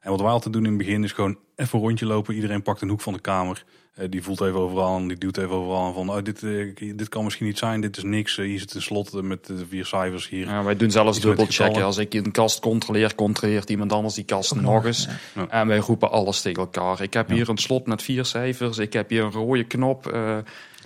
[0.00, 2.34] En wat wij altijd doen in het begin is gewoon even een rondje lopen.
[2.34, 3.64] Iedereen pakt een hoek van de kamer.
[3.98, 5.86] Eh, die voelt even overal en die doet even overal.
[5.88, 7.80] En van, oh, dit, eh, dit kan misschien niet zijn.
[7.80, 8.38] Dit is niks.
[8.38, 10.46] Eh, hier zit een slot met de vier cijfers hier.
[10.46, 11.64] Ja, wij doen zelfs Iets met dubbel checken.
[11.64, 11.86] getallen.
[11.86, 15.04] Als ik een kast controleer, controleert iemand anders die kast nog eens.
[15.34, 15.40] ja.
[15.42, 15.48] Ja.
[15.48, 17.02] En wij roepen alles tegen elkaar.
[17.02, 17.34] Ik heb Ja.
[17.34, 18.78] hier een slot met vier cijfers.
[18.78, 20.06] Ik heb hier een rode knop.
[20.06, 20.36] eh,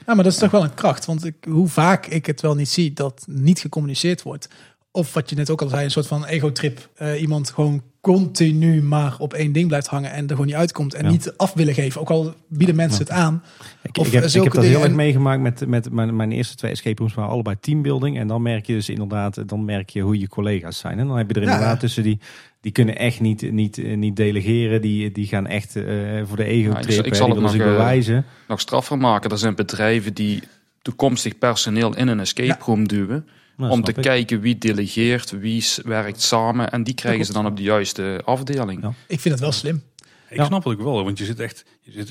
[0.06, 1.04] Ja, maar dat is toch wel een kracht.
[1.04, 4.48] Want ik, hoe vaak ik het wel niet zie dat niet gecommuniceerd wordt.
[4.94, 6.88] Of wat je net ook al zei, een soort van ego-trip.
[6.94, 10.94] Eh, iemand gewoon continu maar op één ding blijft hangen en er gewoon niet uitkomt.
[10.94, 11.10] En Ja.
[11.10, 12.00] niet af willen geven.
[12.00, 13.42] Ook al bieden mensen het aan.
[13.82, 16.16] Ik, Of ik heb, ik zulke heb dat heel erg en- meegemaakt met, met mijn,
[16.16, 18.18] mijn eerste twee escape rooms waren allebei teambuilding.
[18.18, 20.98] En dan merk je dus inderdaad, dan merk je hoe je collega's zijn.
[20.98, 21.52] En dan heb je er Ja.
[21.52, 22.18] inderdaad tussen die,
[22.60, 24.80] die kunnen echt niet, niet, eh, niet delegeren.
[24.80, 25.84] Die, die gaan echt eh,
[26.24, 28.24] voor de ego Ja, ik- ik zal het nog, eh, bewijzen.
[28.48, 29.30] nog straffer maken.
[29.30, 30.42] Er zijn bedrijven die
[30.82, 32.58] toekomstig personeel in een escape Ja.
[32.64, 33.26] room duwen.
[33.70, 34.02] Om te ik.
[34.02, 36.70] kijken wie delegeert, wie werkt samen.
[36.70, 38.82] En die krijgen ze dan op de juiste afdeling.
[38.82, 38.92] Ja.
[39.08, 39.82] Ik vind het wel slim.
[40.28, 40.44] Ik Ja.
[40.44, 42.08] snap het ook wel, want je zit echt, je zit,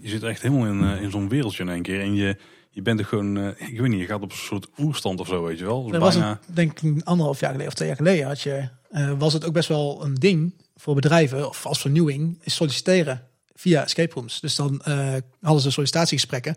[0.00, 2.00] je zit echt helemaal in, eh, in zo'n wereldje in één keer.
[2.00, 2.36] En je,
[2.70, 5.26] je bent er gewoon, eh, ik weet niet, je gaat op een soort oerstand of
[5.28, 5.86] zo, weet je wel.
[5.86, 8.68] Dus was bijna, een, denk ik anderhalf jaar geleden of twee jaar geleden had je,
[8.90, 13.22] eh, was het ook best wel een ding voor bedrijven of als vernieuwing is solliciteren
[13.54, 14.40] via escape rooms.
[14.40, 16.56] Dus dan eh, hadden ze sollicitatiegesprekken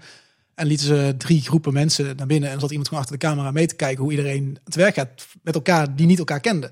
[0.59, 3.51] en lieten ze drie groepen mensen naar binnen en zat iemand gewoon achter de camera
[3.51, 6.71] mee te kijken hoe iedereen het werk gaat met elkaar die niet elkaar kenden.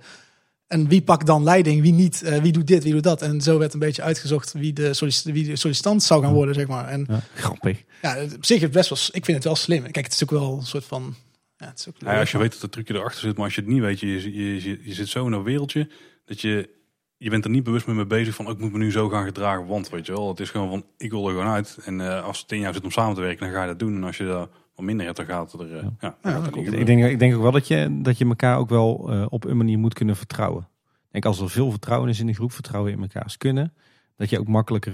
[0.68, 3.22] En wie pakt dan leiding, wie niet, eh, wie doet dit, wie doet dat.
[3.22, 6.56] En zo werd een beetje uitgezocht wie de, sollicit wie de sollicitant zou gaan worden,
[6.56, 6.88] zeg maar.
[6.88, 7.84] En Ja, grappig.
[8.02, 9.82] ja, op zich is het best wel, ik vind het wel slim.
[9.82, 11.16] Kijk, het is ook wel een soort van,
[11.58, 13.56] ja, het is ook Ja, als je weet dat het trucje erachter zit, maar als
[13.56, 15.90] je het niet weet, je, je, je, je zit zo in een wereldje
[16.26, 16.70] dat je,
[17.18, 19.26] je bent er niet bewust mee, bezig van, oh, ik moet me nu zo gaan
[19.26, 21.78] gedragen, want weet je wel, het is gewoon van, ik wil er gewoon uit.
[21.86, 23.80] En eh, als het tien jaar zit om samen te werken, dan ga je dat
[23.80, 23.96] doen.
[23.96, 26.18] En als je daar wat minder hebt, dan gaat het er, eh, ja.
[26.22, 28.58] dan gaat het niet Ik, denk, ik denk ook wel dat je, dat je elkaar
[28.58, 30.62] ook wel eh, op een manier moet kunnen vertrouwen.
[31.06, 33.74] Ik denk als er veel vertrouwen is in de groep, vertrouwen in elkaars kunnen,
[34.18, 34.94] dat je ook makkelijker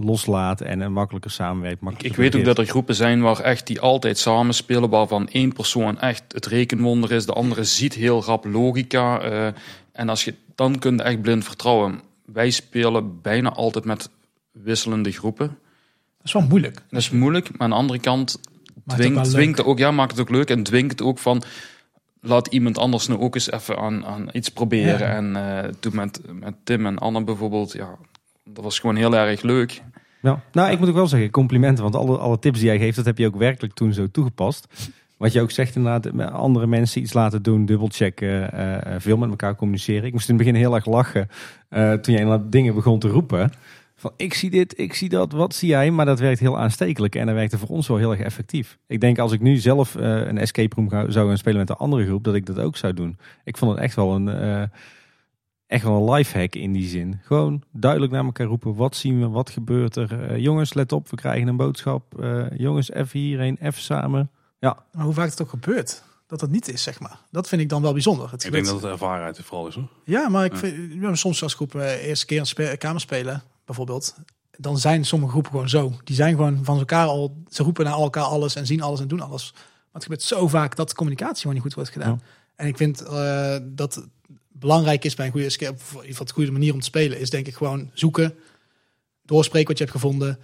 [0.00, 1.76] loslaat en, en makkelijker samenwerkt.
[1.76, 5.28] Ik, makkelijker ik weet ook dat er groepen zijn waar echt die altijd samenspelen, waarvan
[5.28, 9.20] één persoon echt het rekenwonder is, de andere ziet heel rap logica.
[9.20, 9.52] eh,
[9.92, 12.00] en als je dan kun je echt blind vertrouwen.
[12.24, 14.10] Wij spelen bijna altijd met
[14.50, 15.46] wisselende groepen.
[15.46, 16.82] dat is wel moeilijk.
[16.90, 18.40] Dat is moeilijk, maar aan de andere kant
[18.86, 21.42] dwingt, dwingt het ook, ja, maakt het ook leuk en dwingt het ook van
[22.20, 24.98] laat iemand anders nou ook eens even aan, aan iets proberen.
[24.98, 25.14] Ja.
[25.14, 27.96] En eh, toen met, met Tim en Anne bijvoorbeeld, ja,
[28.44, 29.82] dat was gewoon heel erg leuk.
[30.22, 30.42] Ja.
[30.52, 31.82] Nou, ik moet ook wel zeggen, complimenten.
[31.82, 34.66] Want alle, alle tips die jij geeft, dat heb je ook werkelijk toen zo toegepast.
[35.20, 39.30] Wat je ook zegt inderdaad, met andere mensen iets laten doen, dubbelchecken, eh, veel met
[39.30, 40.04] elkaar communiceren.
[40.04, 41.28] Ik moest in het begin heel erg lachen
[41.68, 43.50] eh, toen jij inderdaad dingen begon te roepen.
[43.94, 45.90] Van ik zie dit, ik zie dat, wat zie jij?
[45.90, 48.78] Maar dat werkt heel aanstekelijk en dat werkte voor ons wel heel erg effectief.
[48.86, 51.76] Ik denk als ik nu zelf eh, een escape room zou gaan spelen met een
[51.76, 53.18] andere groep, dat ik dat ook zou doen.
[53.44, 54.28] Ik vond het echt wel een...
[54.28, 54.62] eh,
[55.66, 57.18] echt wel een lifehack in die zin.
[57.22, 58.74] Gewoon duidelijk naar elkaar roepen.
[58.74, 59.28] Wat zien we?
[59.28, 60.22] Wat gebeurt er?
[60.22, 61.08] Eh, jongens, let op.
[61.08, 62.20] We krijgen een boodschap.
[62.20, 63.56] Eh, jongens, even hierheen.
[63.60, 64.30] Even samen.
[64.60, 67.18] Maar hoe vaak het ook gebeurt, dat dat niet is, zeg maar.
[67.30, 68.30] Dat vind ik dan wel bijzonder.
[68.30, 69.88] Het Ik denk dat het ervarenheid vooral is hoor.
[70.04, 70.58] Ja, maar ik Ja.
[70.58, 74.14] vind, ja, soms als groep eh, eerste keer een spe- kamer spelen, bijvoorbeeld,
[74.56, 75.92] dan zijn sommige groepen gewoon zo.
[76.04, 79.08] Die zijn gewoon van elkaar al, ze roepen naar elkaar alles en zien alles en
[79.08, 79.52] doen alles.
[79.54, 79.62] Maar
[79.92, 82.22] het gebeurt zo vaak dat de communicatie gewoon niet goed wordt gedaan.
[82.56, 84.06] En ik vind eh, dat het
[84.48, 86.84] belangrijk is bij een goede escape, of in ieder geval de goede manier om te
[86.86, 88.34] spelen, is denk ik gewoon zoeken,
[89.22, 90.38] doorspreken wat je hebt gevonden,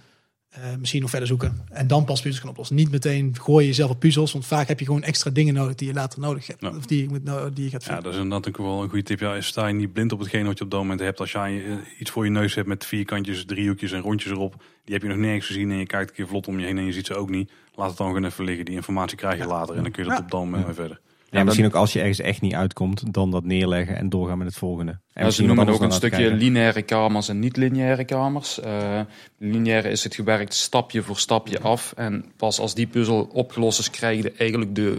[0.61, 2.75] eh, misschien nog verder zoeken en dan pas puzzels gaan oplossen.
[2.75, 5.75] Niet meteen gooi je jezelf op puzzels, want vaak heb je gewoon extra dingen nodig
[5.75, 6.61] die je later nodig hebt.
[6.61, 6.69] Ja.
[6.69, 8.03] Of die je, moet, die je gaat Ja, vinden.
[8.03, 9.19] dat is inderdaad ook wel een goede tip.
[9.19, 11.19] Ja, sta je niet blind op hetgeen wat je op dat moment hebt.
[11.19, 14.63] Als jij eh, iets voor je neus hebt met vierkantjes, driehoekjes en rondjes erop.
[14.83, 16.77] Die heb je nog nergens gezien en je kijkt een keer vlot om je heen
[16.77, 17.51] en je ziet ze ook niet.
[17.75, 18.65] Laat het dan gewoon even liggen.
[18.65, 20.23] Die informatie krijg je later en dan kun je dat Ja.
[20.25, 20.99] op dat moment verder.
[21.29, 24.47] Ja, misschien ook als je ergens echt niet uitkomt, dan dat neerleggen en doorgaan met
[24.47, 24.91] het volgende.
[24.91, 28.59] En Ja, ze misschien noemen ook een stukje lineaire kamers en niet-lineaire kamers.
[28.59, 28.99] Eh
[29.37, 31.93] lineaire is het gewerkt stapje voor stapje af.
[31.95, 34.97] En pas als die puzzel opgelost is, krijg je eigenlijk de,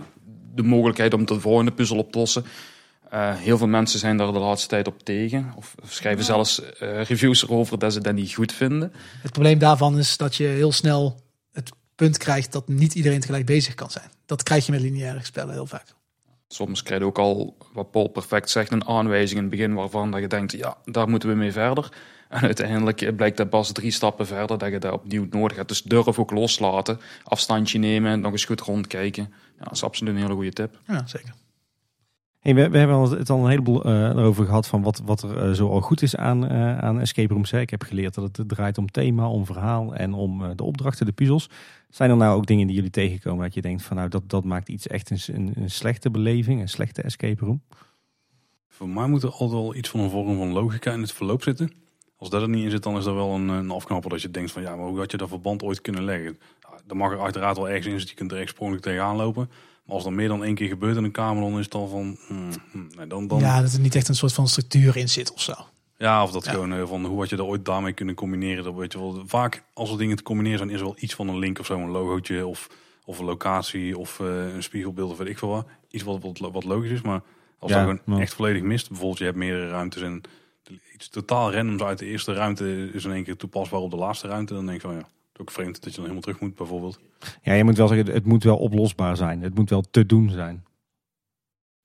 [0.55, 2.45] de mogelijkheid om de volgende puzzel op te lossen.
[3.11, 5.53] Eh, heel veel mensen zijn daar de laatste tijd op tegen.
[5.57, 8.93] Of schrijven zelfs eh, reviews erover dat ze dat niet goed vinden.
[9.23, 11.21] Het probleem daarvan is dat je heel snel
[11.53, 14.11] het punt krijgt dat niet iedereen tegelijk bezig kan zijn.
[14.27, 15.97] Dat krijg je met lineaire spellen heel vaak.
[16.49, 20.11] Soms krijg je ook al, wat Paul perfect zegt, een aanwijzing in het begin waarvan
[20.11, 21.89] dat je denkt, ja, daar moeten we mee verder.
[22.29, 25.69] En uiteindelijk blijkt dat pas drie stappen verder dat je dat opnieuw nodig hebt.
[25.69, 29.35] Dus durf ook loslaten, afstandje nemen, nog eens goed rondkijken.
[29.59, 30.79] Ja, dat is absoluut een hele goede tip.
[30.87, 31.35] Ja, zeker.
[32.55, 35.53] We, we hebben het al een heleboel eh, erover gehad van wat, wat er eh,
[35.53, 37.53] zo al goed is aan, eh, aan escape rooms.
[37.53, 41.13] Ik heb geleerd dat het draait om thema, om verhaal en om de opdrachten, de
[41.13, 41.51] puzzels.
[41.89, 44.45] Zijn er nou ook dingen die jullie tegenkomen dat je denkt van nou dat, dat
[44.45, 47.63] maakt iets echt een, een, een slechte beleving, een slechte escape room?
[48.69, 51.43] Voor mij moet er altijd wel iets van een vorm van logica in het verloop
[51.43, 51.73] zitten.
[52.17, 54.31] Als dat er niet in zit, dan is dat wel een, een afknapper dat je
[54.31, 56.39] denkt van ja, maar hoe had je dat verband ooit kunnen leggen?
[56.89, 59.51] Er mag er uiteraard wel ergens in zitten, je kunt er echt sprongelijk tegenaan lopen.
[59.89, 61.89] Maar als dat meer dan één keer gebeurt in een kamer, dan is het al
[61.89, 62.17] van...
[62.27, 63.47] hmm, hmm, nee, dan, dan, ja.
[63.57, 65.53] Ja, dat er niet echt een soort van structuur in zit of zo.
[66.23, 66.51] of dat Ja.
[66.51, 68.65] gewoon eh, van hoe had je dat ooit daarmee kunnen combineren.
[68.65, 69.23] Dat weet je wel.
[69.27, 71.67] Vaak als er dingen te combineren zijn, is er wel iets van een link of
[71.67, 72.69] zo, een logootje of,
[73.05, 75.67] of een locatie of eh, een spiegelbeeld of weet ik veel wat.
[75.91, 77.21] Iets wat, wat, wat logisch is, maar
[77.59, 78.89] als Ja, dat gewoon maar- echt volledig mist.
[78.89, 80.23] Bijvoorbeeld je hebt meerdere ruimtes en
[80.95, 84.29] iets totaal randoms uit de eerste ruimte is in één keer toepasbaar op de laatste
[84.29, 84.55] ruimte.
[84.55, 85.09] Dan denk ik van ja,
[85.39, 86.99] is ook vreemd dat je dan helemaal terug moet bijvoorbeeld.
[87.43, 89.43] Ja, je moet wel zeggen, het moet wel oplosbaar zijn.
[89.43, 90.65] Het moet wel te doen zijn.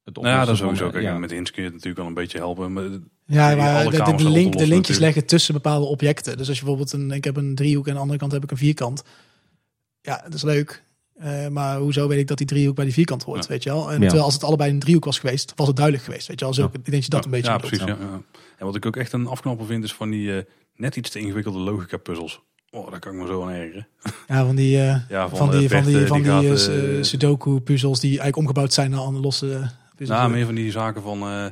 [0.03, 0.83] Het Nou ja, dat is sowieso.
[0.83, 1.17] van, Kijk, ja.
[1.17, 2.73] met hints kun je het natuurlijk wel een beetje helpen.
[2.73, 2.83] Maar
[3.25, 4.99] Ja, maar de, link, de linkjes natuurlijk.
[4.99, 6.37] leggen tussen bepaalde objecten.
[6.37, 8.43] Dus als je bijvoorbeeld een, ik heb een driehoek en aan de andere kant heb
[8.43, 9.03] ik een vierkant.
[10.01, 10.83] Ja, dat is leuk.
[11.13, 13.49] Eh, maar hoezo weet ik dat die driehoek bij die vierkant hoort, Ja.
[13.49, 13.87] weet je wel?
[13.87, 13.99] En Ja.
[13.99, 16.53] terwijl als het allebei een driehoek was geweest, was het duidelijk geweest, weet je wel?
[16.53, 17.83] Zo, Ik denk dat je dat een beetje ja, bedoelt.
[17.83, 17.97] precies.
[18.01, 18.05] Ja.
[18.11, 18.21] Ja.
[18.57, 20.43] En wat ik ook echt een afknapper vind, is van die eh,
[20.75, 22.41] net iets te ingewikkelde logica puzzels.
[22.75, 23.87] Oh, daar kan ik me zo aan ergeren.
[24.27, 27.03] Ja, van die, eh, Ja, van, van die, van die, van die, gaat, eh, eh,
[27.03, 30.19] Sudoku-puzzels die eigenlijk omgebouwd zijn naar andere losse puzzels.
[30.19, 31.51] Nou, meer van die zaken van eh, eh,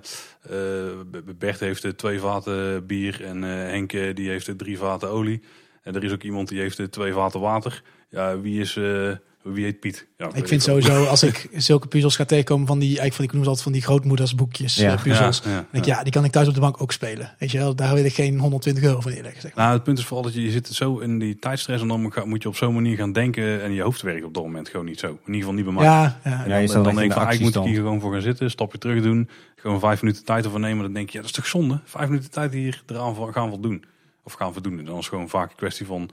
[1.37, 5.41] Bert heeft twee vaten bier en eh, Henk die heeft drie vaten olie.
[5.83, 7.83] En er is ook iemand die heeft twee vaten water.
[8.09, 9.11] Ja, wie is, eh,
[9.43, 10.07] Wie heet Piet?
[10.17, 13.27] Ja, Ik vind sowieso, als ik zulke puzzels ga tegenkomen van die, eigenlijk van die,
[13.27, 14.93] ik noem ze altijd van die grootmoedersboekjes, Ja.
[14.93, 15.41] eh, puzzels.
[15.43, 17.35] Ja, ja, Dan denk ik, ja, die kan ik thuis op de bank ook spelen.
[17.39, 19.41] Weet je wel, daar wil ik geen 120 euro voor neerleggen.
[19.41, 19.63] Zeg maar.
[19.63, 22.11] Nou, het punt is vooral dat je, je zit zo in die tijdstress en dan
[22.25, 24.85] moet je op zo'n manier gaan denken en je hoofd werkt op dat moment gewoon
[24.85, 25.07] niet zo.
[25.07, 25.83] In ieder geval niet bij mij.
[25.83, 27.65] Ja, ja, Ja, En je dan, staat dan in denk ik de van, eigenlijk moet
[27.65, 30.83] ik hier gewoon voor gaan zitten, stapje terug doen, gewoon vijf minuten tijd ervoor nemen.
[30.83, 31.79] Dan denk je, ja, dat is toch zonde?
[31.83, 33.83] Vijf minuten tijd hier eraan voor- gaan voldoen.
[34.23, 34.79] Of gaan voldoen.
[34.79, 36.09] En dan is het gewoon vaak een kwestie van,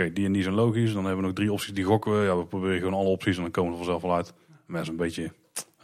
[0.00, 0.92] oké, die en die zijn logisch.
[0.92, 2.26] Dan hebben we nog drie opties, die gokken we.
[2.26, 4.32] Ja, we proberen gewoon alle opties en dan komen we er vanzelf wel uit.
[4.66, 5.32] Maar is een beetje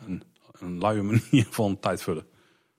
[0.06, 0.22] een,
[0.59, 2.26] een luie manier van tijd vullen.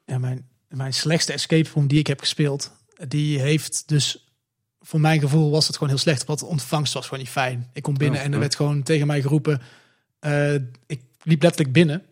[0.05, 2.71] Ja, mijn, mijn slechtste escape room die ik heb gespeeld,
[3.07, 4.27] die heeft dus,
[4.79, 6.25] voor mijn gevoel was het gewoon heel slecht.
[6.25, 7.69] Want de ontvangst was gewoon niet fijn.
[7.73, 9.61] Ik kom binnen Ja, en er werd gewoon tegen mij geroepen,
[10.19, 10.53] eh,
[10.85, 12.05] ik liep letterlijk binnen.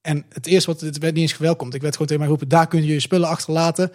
[0.00, 1.74] En het eerste wat, het werd niet eens gewelkomd.
[1.74, 3.92] Ik werd gewoon tegen mij geroepen, daar kun je je spullen achterlaten.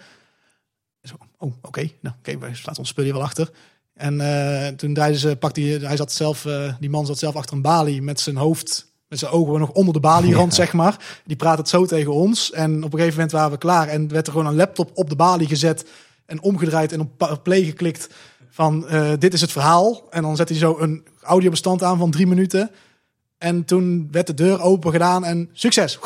[1.02, 1.90] Zo, oh, oké.
[2.00, 3.50] Nou, oké, wij laten ons spullen hier wel achter.
[3.96, 7.36] En eh, toen draaide ze, pakte hij, hij zat zelf, eh, die man zat zelf
[7.36, 11.20] achter een balie met zijn hoofd, met zijn ogen nog onder de balierand, zeg maar.
[11.24, 12.52] Die praat het zo tegen ons.
[12.52, 15.08] En op een gegeven moment waren we klaar en werd er gewoon een laptop op
[15.08, 15.86] de balie gezet
[16.26, 18.08] en omgedraaid en op play geklikt
[18.50, 20.06] van eh, dit is het verhaal.
[20.10, 22.70] En dan zet hij zo een audiobestand aan van drie minuten.
[23.38, 25.98] En toen werd de deur open gedaan en succes.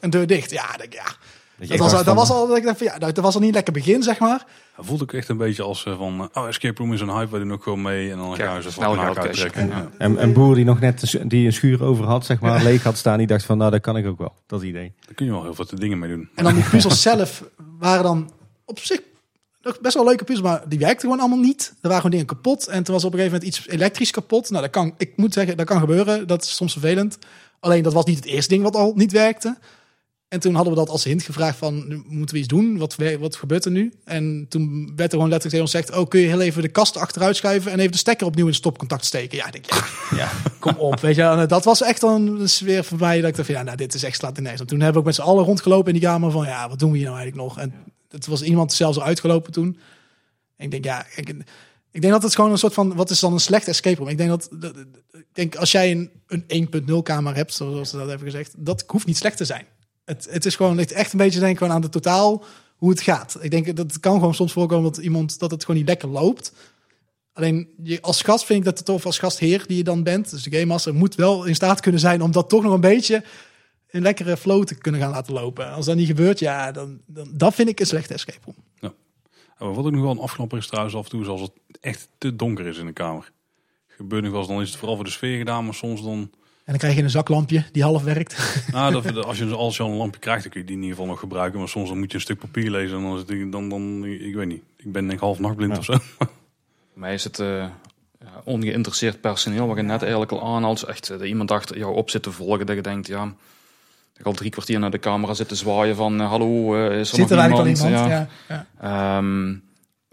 [0.00, 0.50] En deur dicht.
[0.50, 1.16] Ja, ik denk, ja.
[1.58, 3.54] Dat, was, dacht dat was al, dat ik dacht van, ja, dat was al niet
[3.54, 4.46] lekker begin, zeg maar.
[4.78, 7.30] Voelt ook echt een beetje als eh, van, eh, oh, escape room is een hype,
[7.30, 8.10] wij doen ook gewoon mee.
[8.10, 9.68] En dan Ja, gaan ze snel uittrekken.
[9.68, 9.88] Ja.
[9.98, 12.96] En een boer die nog net die een schuur over had, zeg maar, leeg had
[12.96, 14.34] staan, die dacht van, nou, dat kan ik ook wel.
[14.46, 14.92] Dat idee.
[15.04, 16.28] Daar kun je wel heel veel dingen mee doen.
[16.34, 17.44] En dan die puzzels zelf
[17.78, 18.30] waren dan
[18.64, 19.00] op zich
[19.66, 21.68] nog best wel leuke puzzels, maar die werkten gewoon allemaal niet.
[21.68, 24.50] Er waren gewoon dingen kapot en toen was op een gegeven moment iets elektrisch kapot.
[24.50, 26.26] Nou, dat kan, ik moet zeggen, dat kan gebeuren.
[26.26, 27.18] Dat is soms vervelend.
[27.60, 29.56] Alleen dat was niet het eerste ding wat al niet werkte.
[30.28, 32.78] En toen hadden we dat als hint gevraagd van, nu moeten we iets doen?
[32.78, 33.92] Wat, wat gebeurt er nu?
[34.04, 36.68] En toen werd er gewoon letterlijk tegen ons gezegd, oh, kun je heel even de
[36.68, 39.36] kast achteruit schuiven en even de stekker opnieuw in stopcontact steken?
[39.38, 39.84] Ja, ik denk, ja,
[40.16, 40.30] Ja.
[40.60, 41.00] kom op.
[41.00, 43.62] Weet je, en dat was echt een sfeer voor mij dat ik dacht van, ja,
[43.62, 44.44] nou, dit is echt slaat op.
[44.66, 46.90] toen hebben we ook met z'n allen rondgelopen in die kamer van, ja, wat doen
[46.90, 47.58] we hier nou eigenlijk nog?
[47.58, 47.74] En
[48.10, 49.78] het was iemand zelfs al uitgelopen toen.
[50.56, 51.28] En ik denk, ja, ik,
[51.90, 54.08] ik denk dat het gewoon een soort van, wat is dan een slecht escape room?
[54.08, 54.76] Ik denk dat, dat-
[55.12, 56.10] ik denk als jij een,
[56.46, 59.64] een 1.0 kamer hebt, zoals ze dat hebben gezegd, dat hoeft niet slecht te zijn.
[60.06, 62.44] Het, het is gewoon echt een beetje denk ik gewoon aan de totaal
[62.76, 63.36] hoe het gaat.
[63.40, 66.08] Ik denk dat het kan gewoon soms voorkomen dat iemand dat het gewoon niet lekker
[66.08, 66.52] loopt.
[67.32, 70.30] Alleen je, als gast vind ik dat het tof als gastheer die je dan bent,
[70.30, 72.80] dus de game master moet wel in staat kunnen zijn om dat toch nog een
[72.80, 73.24] beetje
[73.90, 75.72] een lekkere flow te kunnen gaan laten lopen.
[75.72, 78.64] Als dat niet gebeurt, ja, dan, dan dat vind ik een slechte escape room.
[79.58, 81.52] Oh, wat ook nog wel een afknapper is trouwens af en toe, is als het
[81.80, 83.32] echt te donker is in de kamer.
[83.86, 86.30] Gebeurt nog wel dan is het vooral voor de sfeer gedaan, maar soms dan...
[86.66, 88.36] En dan krijg je een zaklampje die half werkt.
[88.72, 90.82] Nou, dat, als, je, als je al een lampje krijgt, dan kun je die in
[90.82, 91.58] ieder geval nog gebruiken.
[91.58, 94.04] Maar soms dan moet je een stuk papier lezen en dan, is het, dan, dan
[94.04, 94.62] ik weet niet.
[94.76, 95.78] Ik ben denk ik half nachtblind Ja.
[95.78, 95.92] of zo.
[96.16, 96.28] Voor
[96.94, 97.66] mij is het eh,
[98.44, 100.76] ongeïnteresseerd personeel, wat je net eigenlijk al aanhaalt.
[100.76, 103.24] is Echt, eh, dat iemand achter jou op zit te volgen, dat je denkt, ja...
[103.24, 106.98] Dat je al drie kwartier naar de camera zit te zwaaien van, eh, hallo, eh,
[106.98, 108.04] is er Zit er nog eigenlijk al iemand?
[108.06, 108.08] iemand?
[108.08, 108.28] Ja.
[108.48, 108.66] Ja.
[108.80, 109.16] Ja.
[109.18, 109.54] Ehm,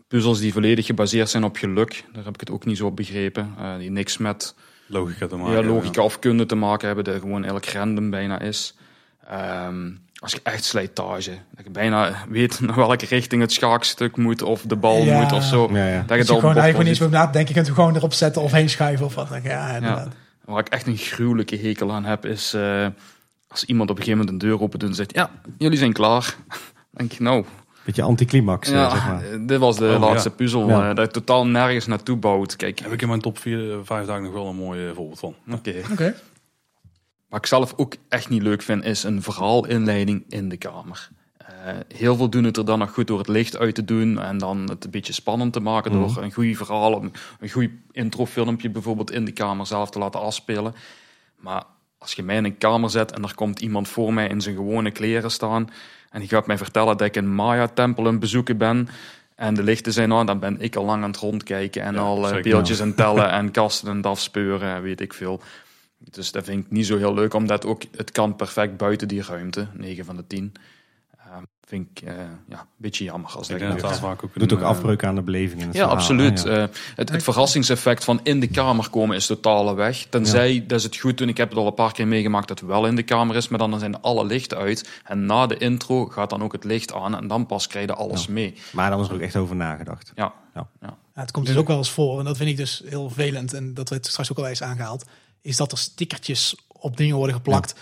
[0.08, 2.96] puzzels die volledig gebaseerd zijn op geluk, daar heb ik het ook niet zo op
[2.96, 3.54] begrepen.
[3.60, 4.56] Eh, die niks met
[4.94, 5.54] Logica te maken.
[5.62, 8.76] ja, logica of kunde te maken hebben, dat gewoon eigenlijk random bijna is.
[9.30, 9.90] Ehm,
[10.20, 14.62] als je echt slijtage, dat je bijna weet naar welke richting het schaakstuk moet of
[14.62, 15.22] de bal Ja.
[15.22, 15.70] moet of zo.
[15.72, 15.94] Ja, ja.
[15.94, 17.56] Dat je Dat je dan gewoon eigenlijk niet over na te denken.
[17.56, 19.30] Je kunt gewoon erop zetten of heen schuiven of wat.
[19.30, 19.42] dan.
[19.44, 20.08] Ja, inderdaad.
[20.46, 22.88] Waar ik echt een gruwelijke hekel aan heb, is eh,
[23.48, 25.94] als iemand op een gegeven moment een deur open doet en zegt, ja, jullie zijn
[25.94, 26.36] klaar.
[26.92, 27.46] Dan denk je, nou,
[27.86, 29.24] Beetje anticlimax, eh, ja, zeg maar.
[29.32, 30.36] eh, dit was de Oh, laatste ja.
[30.36, 30.90] puzzel, Ja.
[30.90, 32.56] eh, dat je totaal nergens naartoe bouwt.
[32.56, 35.20] Kijk, Heb ik in mijn top 4, 5 dagen nog wel een mooi eh, voorbeeld
[35.20, 35.36] van.
[35.52, 35.74] oké.
[35.92, 36.16] Oké.
[37.30, 41.10] Wat ik zelf ook echt niet leuk vind, is een verhaalinleiding in de kamer.
[41.38, 41.48] Eh,
[41.96, 44.38] heel veel doen het er dan nog goed door het licht uit te doen en
[44.38, 46.00] dan het een beetje spannend te maken Mhm.
[46.14, 50.22] door een goed verhaal, een, een goed introfilmpje bijvoorbeeld in de kamer zelf te laten
[50.22, 50.76] afspelen.
[51.38, 51.64] Maar
[51.98, 54.56] als je mij in een kamer zet en er komt iemand voor mij in zijn
[54.56, 55.70] gewone kleren staan
[56.14, 58.88] en die gaat mij vertellen dat ik een Maya-tempel aan het bezoeken ben
[59.36, 62.00] en de lichten zijn aan, dan ben ik al lang aan het rondkijken en Ja,
[62.00, 65.42] al eh, beeldjes aan tellen en kasten het afspeuren en weet ik veel.
[65.98, 69.24] Dus dat vind ik niet zo heel leuk, omdat ook het kan perfect buiten die
[69.24, 70.54] ruimte, 9 van de 10.
[71.66, 72.16] Vind ik eh,
[72.50, 74.70] ja, een beetje jammer als Ik dat denk dat vaak ook Doet een, ook eh,
[74.70, 76.42] afbreuk aan de beleving in het Ja, verhaal, absoluut.
[76.44, 76.50] ja.
[76.50, 80.06] Eh, het, het verrassingseffect van in de kamer komen is totaal weg.
[80.10, 82.60] Tenzij, dat is het goed doen, ik heb het al een paar keer meegemaakt dat
[82.60, 84.90] het wel in de kamer is, maar dan zijn alle lichten uit.
[85.04, 87.94] En na de intro gaat dan ook het licht aan en dan pas krijg je
[87.94, 88.54] alles mee.
[88.72, 90.12] Maar dan is er ook echt over nagedacht.
[90.16, 93.08] Ja, Ja, het komt dus ook wel eens voor, en dat vind ik dus heel
[93.10, 95.06] vervelend, en dat werd straks ook al eens aangehaald,
[95.42, 97.76] is dat er stickertjes op dingen worden geplakt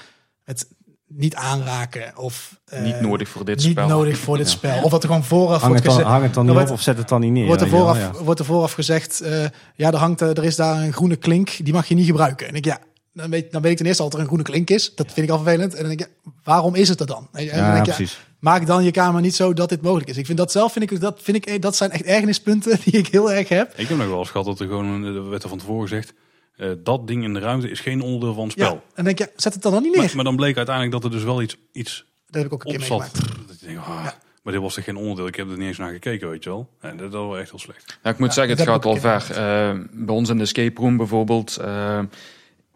[0.45, 0.67] met
[1.13, 3.88] niet aanraken of eh, niet nodig voor dit niet spel.
[3.88, 4.83] nodig voor dit spel.
[4.83, 6.09] Of dat er gewoon vooraf Hang wordt het, dan, gezegd.
[6.11, 7.45] hang het dan niet op of zet het dan niet neer.
[7.45, 8.11] Wordt er, vooraf, ja.
[8.23, 9.43] wordt er vooraf gezegd, eh,
[9.75, 12.47] ja, er, hangt, eh, er is daar een groene klink, die mag je niet gebruiken.
[12.47, 12.79] En ik, ja,
[13.13, 14.95] dan weet, dan weet ik ten eerste al dat er een groene klink is.
[14.95, 15.73] Dat vind ik al vervelend.
[15.73, 17.27] En dan denk je, waarom is het er dan?
[17.31, 18.19] En dan Ja, denk precies.
[18.39, 20.17] maak dan je kamer niet zo dat dit mogelijk is.
[20.17, 23.07] Ik vind dat zelf, vind ik, dat, vind ik, dat zijn echt ergernispunten die ik
[23.07, 23.73] heel erg heb.
[23.75, 26.13] Ik heb nog wel eens gehad dat er gewoon, er werd er van tevoren gezegd,
[26.56, 28.73] eh, dat ding in de ruimte is geen onderdeel van het spel.
[28.73, 30.03] Ja, en denk je, zet het dan dan niet neer.
[30.06, 32.64] Maar, maar dan bleek uiteindelijk dat er dus wel iets, iets dat heb ik ook
[32.64, 32.99] een op keer zat.
[32.99, 33.48] meegemaakt.
[33.48, 34.07] Dat je denkt, ah,
[34.44, 35.28] maar dit was er geen onderdeel.
[35.28, 36.69] Ik heb er niet eens naar gekeken, weet je wel.
[36.80, 37.99] En dat, dat was echt heel slecht.
[38.03, 39.32] Ja, ik moet Ja, zeggen, het gaat ik ver.
[39.32, 41.99] Eh, bij ons in de escape room bijvoorbeeld eh,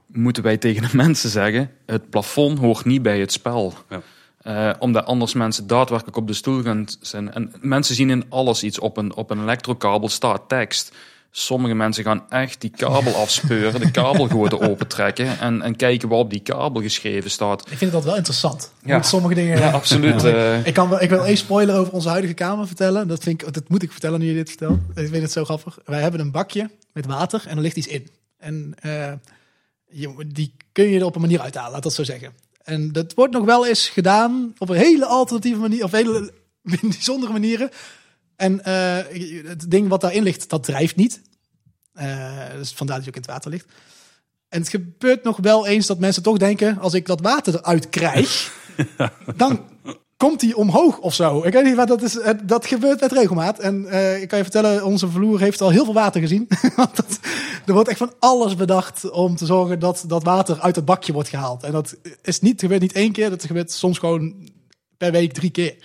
[0.07, 3.73] moeten wij tegen de mensen zeggen: het plafond hoort niet bij het spel.
[3.89, 4.01] Ja.
[4.41, 7.33] Eh, omdat anders mensen daadwerkelijk op de stoel gaan zijn.
[7.33, 8.79] En mensen zien in alles iets.
[8.79, 10.95] Op een, op een elektrokabel staat tekst.
[11.37, 16.29] Sommige mensen gaan echt die kabel afspeuren, de kabelgoten opentrekken en, en kijken waar op
[16.29, 17.71] die kabel geschreven staat.
[17.71, 18.71] Ik vind dat wel interessant.
[18.85, 19.01] Ja.
[19.01, 19.57] Sommige dingen.
[19.57, 20.23] Ja, absoluut.
[20.23, 23.07] eh, Ik, kan wel, ik wil één spoiler over onze huidige kamer vertellen.
[23.07, 24.79] Dat, vind ik, dat moet ik vertellen nu je dit vertelt.
[24.95, 25.77] Ik vind het zo grappig.
[25.85, 28.07] Wij hebben een bakje met water en er ligt iets in.
[28.37, 29.11] En eh,
[29.89, 32.33] je, die kun je er op een manier uithalen, laat dat zo zeggen.
[32.63, 36.31] En dat wordt nog wel eens gedaan op een hele alternatieve manier, of hele
[36.81, 37.69] bijzondere manieren.
[38.35, 38.97] En eh,
[39.47, 41.21] het ding wat daarin ligt, dat drijft niet.
[41.95, 43.65] Eh, dus vandaar dat je ook in het water ligt.
[44.49, 47.89] En het gebeurt nog wel eens dat mensen toch denken: als ik dat water eruit
[47.89, 48.53] krijg,
[49.35, 49.59] dan
[50.17, 51.43] komt hij omhoog of zo.
[51.43, 52.19] Ik weet niet wat dat is.
[52.43, 53.59] Dat gebeurt met regelmaat.
[53.59, 56.47] En eh, ik kan je vertellen, onze vloer heeft al heel veel water gezien.
[56.75, 57.19] Want dat,
[57.65, 61.13] er wordt echt van alles bedacht om te zorgen dat dat water uit het bakje
[61.13, 61.63] wordt gehaald.
[61.63, 64.49] En dat is niet, gebeurt niet één keer, dat gebeurt soms gewoon
[64.97, 65.75] per week drie keer.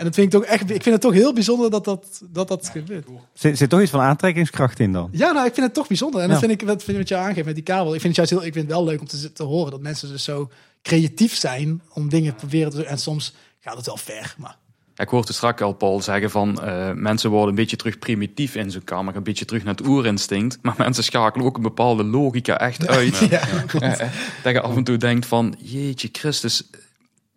[0.00, 2.48] En dat vind ik toch echt, ik vind het toch heel bijzonder dat dat, dat,
[2.48, 3.06] dat gebeurt.
[3.32, 5.08] Zit, zit toch iets van aantrekkingskracht in dan?
[5.12, 6.20] Ja, nou, ik vind het toch bijzonder.
[6.20, 6.46] En dat Ja.
[6.46, 7.94] vind ik, wat vind ik wat je aangeeft met die kabel.
[7.94, 9.80] Ik vind het juist heel, ik vind het wel leuk om te, te horen dat
[9.80, 10.50] mensen dus zo
[10.82, 12.86] creatief zijn om dingen te proberen te doen.
[12.86, 14.56] En soms gaat het wel ver, maar
[14.96, 18.70] Ik hoorde straks al Paul zeggen van eh, mensen worden een beetje terug primitief in
[18.70, 20.58] zo'n kamer, een beetje terug naar het oerinstinct.
[20.62, 23.16] Maar mensen schakelen ook een bepaalde logica echt uit.
[23.30, 23.40] ja.
[24.42, 26.70] Dat je af en toe denkt van, jeetje Christus,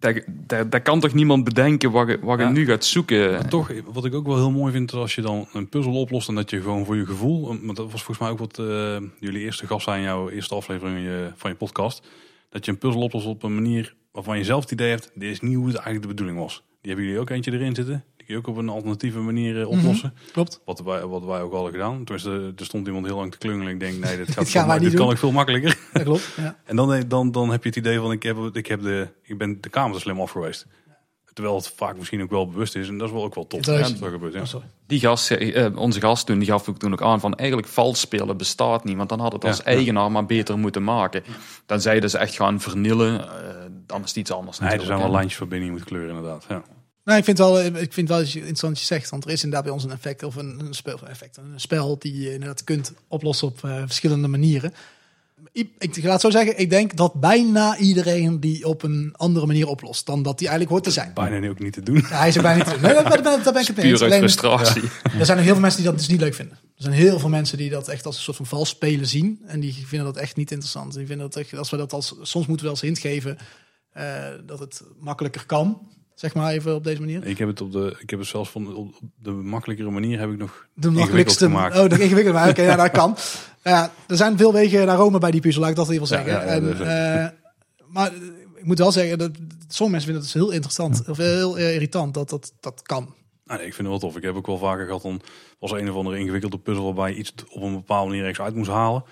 [0.03, 2.51] dat, dat, dat kan toch niemand bedenken wat je, wat je Ja.
[2.51, 3.31] nu gaat zoeken.
[3.31, 5.93] Maar toch, wat ik ook wel heel mooi vind, is als je dan een puzzel
[5.99, 8.59] oplost en dat je gewoon voor je gevoel, want dat was volgens mij ook wat
[8.59, 12.07] eh, jullie eerste gast zijn in jouw eerste aflevering van je, van je podcast,
[12.49, 15.31] dat je een puzzel oplost op een manier waarvan je zelf het idee hebt, dit
[15.31, 16.63] is niet hoe het eigenlijk de bedoeling was.
[16.81, 18.03] Die hebben jullie ook eentje erin zitten.
[18.25, 20.13] Die je ook op een alternatieve manier eh, oplossen.
[20.31, 20.61] klopt.
[20.65, 22.03] Wat, wij, wat wij ook hadden gedaan.
[22.03, 23.73] Tenminste, er stond iemand heel lang te klungelen.
[23.73, 25.77] Ik denk, nee, dit, gaat gaan wij ma- niet dit kan ik veel makkelijker.
[25.93, 26.33] Dat klopt.
[26.37, 26.55] Ja.
[26.63, 29.37] En dan, dan, dan heb je het idee van, ik, heb, ik, heb de, ik
[29.37, 30.65] ben de kamer er slim af geweest.
[31.33, 32.87] Terwijl het vaak misschien ook wel bewust is.
[32.87, 34.57] En dat is wel ook wel is- Ja, gebeurt, ja.
[34.57, 34.63] Oh.
[34.87, 37.99] Die gast, eh, onze gast toen, die gaf ook toen ook aan van eigenlijk vals
[37.99, 38.97] spelen bestaat niet.
[38.97, 39.63] Want dan had het als ja.
[39.63, 41.23] eigenaar maar beter moeten maken.
[41.65, 43.55] Dan zeiden ze echt gaan vernielen, eh,
[43.85, 46.45] dan is het iets anders Nee, er zijn wel lijntjes je moet kleuren inderdaad.
[46.49, 46.63] Ja.
[47.03, 49.43] Nou, ik vind het wel, ik vind wel interessant wat je zegt, want er is
[49.43, 52.63] inderdaad bij ons een effect of een, een spel, effect, een spel die je inderdaad
[52.63, 54.73] kunt oplossen op eh, verschillende manieren.
[55.51, 59.45] Ik, ik laat het zo zeggen, ik denk dat bijna iedereen die op een andere
[59.45, 61.13] manier oplost dan dat die eigenlijk hoort te zijn.
[61.13, 61.95] Bijna niet- ook niet te doen.
[61.95, 62.81] Ja, hij is ook bijna niet te doen.
[62.81, 64.01] Nee, daar, ben- daar ben ik het mee eens.
[64.01, 64.81] Alleen, frustratie.
[65.19, 66.57] er zijn heel veel mensen die dat dus niet leuk vinden.
[66.75, 69.41] Er zijn heel veel mensen die dat echt als een soort van vals spelen zien.
[69.45, 70.93] En die vinden dat echt niet interessant.
[70.93, 73.37] Die vinden dat echt, als we dat als, soms moeten we wel eens hint geven
[73.91, 75.91] eh, dat het makkelijker kan.
[76.23, 77.25] Zeg maar even op deze manier.
[77.25, 80.31] Ik heb het op de, ik heb het zelfs van op de makkelijkere manier heb
[80.31, 81.45] ik nog De makkelijkste.
[81.45, 81.77] gemaakt.
[81.79, 82.39] Oh, de ingewikkelde.
[82.39, 83.15] maar Oké, ja, dat kan.
[83.63, 86.07] Ja, er zijn veel wegen naar Rome bij die puzzel, laat ik dat in ieder
[86.07, 86.45] geval zeggen.
[86.45, 87.29] ja, ja, en, eh,
[87.87, 88.21] maar eh,
[88.55, 89.31] ik moet wel zeggen, dat
[89.67, 91.09] sommige mensen vinden het dus heel interessant.
[91.09, 93.13] Of heel eh, irritant dat dat, dat kan.
[93.45, 94.17] Ah, nee, ik vind het wel tof.
[94.17, 95.21] Ik heb ook wel vaker gehad, dan
[95.59, 98.55] was een of andere ingewikkelde puzzel waarbij je iets op een bepaalde manier ergens uit
[98.55, 99.03] moest halen.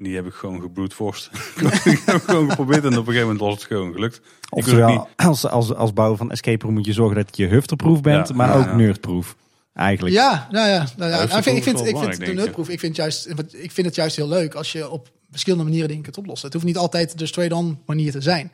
[0.00, 1.30] En die heb ik gewoon gebroedvorst.
[1.84, 4.20] ik heb gewoon geprobeerd en op een gegeven moment was het gewoon gelukt.
[4.50, 8.00] Oftewel, niet, als, als, als bouwer van escape room moet je zorgen dat je hufterproof
[8.00, 8.76] bent, Ja, maar ja, ook ja.
[8.76, 9.36] nerdproof.
[9.74, 10.14] Eigenlijk.
[10.14, 10.86] Ja, nou ja.
[10.96, 11.22] Nou ja.
[11.22, 14.16] Ik vind, ik vind, ik vind de nerdproof, ik vind, juist, ik vind het juist
[14.16, 16.44] heel leuk als je op verschillende manieren dingen kunt oplossen.
[16.44, 18.52] Het hoeft niet altijd de straight-on manier te zijn.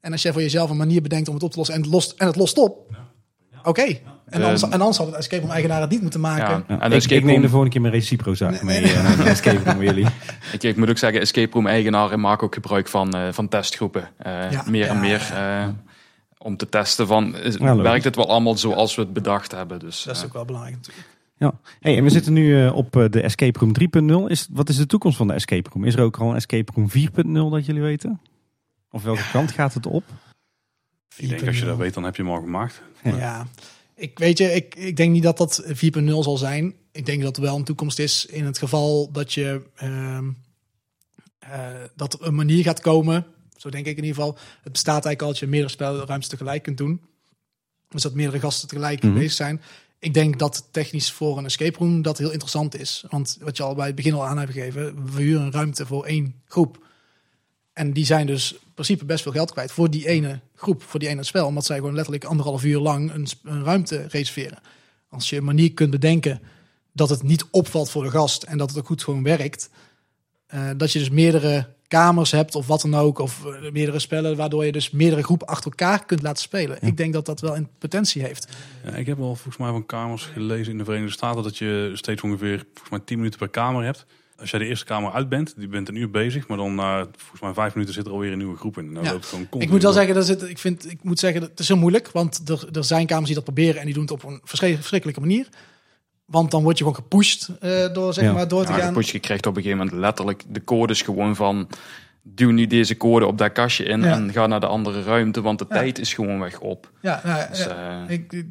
[0.00, 1.90] En als jij voor jezelf een manier bedenkt om het op te lossen en het
[1.90, 2.96] lost, en het lost op,
[3.66, 3.82] oké.
[4.26, 6.64] En, anders, en anders had het escape room eigenaar het niet moeten maken.
[6.68, 6.80] Ja.
[6.80, 10.06] En ik, escape ik neem de volgende keer mijn Recipro-zaak mee eh, escape room jullie.
[10.52, 14.08] Ik, ik moet ook zeggen, escape room eigenaren maken ook gebruik van, eh, van testgroepen.
[14.16, 14.64] Eh, Ja.
[14.66, 15.68] meer en Ja, meer eh,
[16.38, 17.82] om te testen van, is- Ja, leuk.
[17.82, 19.78] werkt het wel allemaal zoals we het bedacht hebben.
[19.78, 21.06] Dus, Dat is ook wel belangrijk natuurlijk.
[21.38, 21.52] Ja.
[21.80, 24.30] Hey, en we zitten nu op de Escape Room 3.0.
[24.30, 25.84] Is, wat is de toekomst van de Escape Room?
[25.84, 28.20] Is er ook al een Escape Room 4.0 dat jullie weten?
[28.90, 30.04] Of welke kant gaat het op?
[31.16, 32.82] Ik denk als je dat weet, dan heb je hem al gemaakt.
[33.02, 33.46] Ja.
[33.94, 36.74] Ik weet je, ik, ik denk niet dat dat 4.0 zal zijn.
[36.92, 40.30] Ik denk dat er wel een toekomst is in het geval dat je ehm,
[41.38, 43.26] eh, dat er een manier gaat komen.
[43.56, 44.38] Zo denk ik in ieder geval.
[44.62, 47.00] Het bestaat eigenlijk al dat je meerdere spelruimtes tegelijk kunt doen.
[47.88, 49.14] Dus dat meerdere gasten tegelijk Mhm.
[49.14, 49.60] bezig zijn.
[49.98, 53.04] Ik denk dat technisch voor een escape room dat heel interessant is.
[53.10, 55.86] Want wat je al bij het begin al aan hebt gegeven, we huren een ruimte
[55.86, 56.84] voor één groep.
[57.76, 61.00] En die zijn dus in principe best veel geld kwijt voor die ene groep, voor
[61.00, 61.46] die ene spel.
[61.46, 64.58] Omdat zij gewoon letterlijk anderhalf uur lang een, een ruimte reserveren.
[65.08, 66.40] Als je een manier kunt bedenken
[66.92, 69.70] dat het niet opvalt voor de gast en dat het ook goed gewoon werkt.
[70.46, 74.36] eh, dat je dus meerdere kamers hebt of wat dan ook, of eh, meerdere spellen,
[74.36, 76.78] waardoor je dus meerdere groepen achter elkaar kunt laten spelen.
[76.80, 78.48] Ik denk dat dat wel een potentie heeft.
[78.84, 81.90] Ja, ik heb wel volgens mij van kamers gelezen in de Verenigde Staten dat je
[81.94, 84.06] steeds ongeveer volgens mij 10 minuten per kamer hebt.
[84.40, 87.06] Als jij de eerste kamer uit bent, die bent een uur bezig, maar dan na
[87.16, 88.92] volgens mij vijf minuten zit er alweer een nieuwe groep in.
[88.92, 89.10] Nou, Ja.
[89.20, 91.58] gewoon Ik continu moet wel zeggen, dat het, ik, vind, ik moet zeggen, dat het
[91.60, 92.10] is heel moeilijk.
[92.12, 94.74] Want er, er zijn kamers die dat proberen en die doen het op een verschri-
[94.76, 95.48] verschrikkelijke manier.
[96.24, 98.32] Want dan word je gewoon gepusht eh, door, zeg Ja.
[98.32, 98.94] maar, door te Ja, gaan.
[99.00, 101.68] je krijgt op een gegeven moment letterlijk de codes gewoon van...
[102.28, 104.12] Duw nu deze code op dat kastje in Ja.
[104.12, 105.74] en ga naar de andere ruimte, want de Ja.
[105.76, 106.90] tijd is gewoon weg op.
[107.02, 108.44] Ja, nou, Dus, eh, Ik,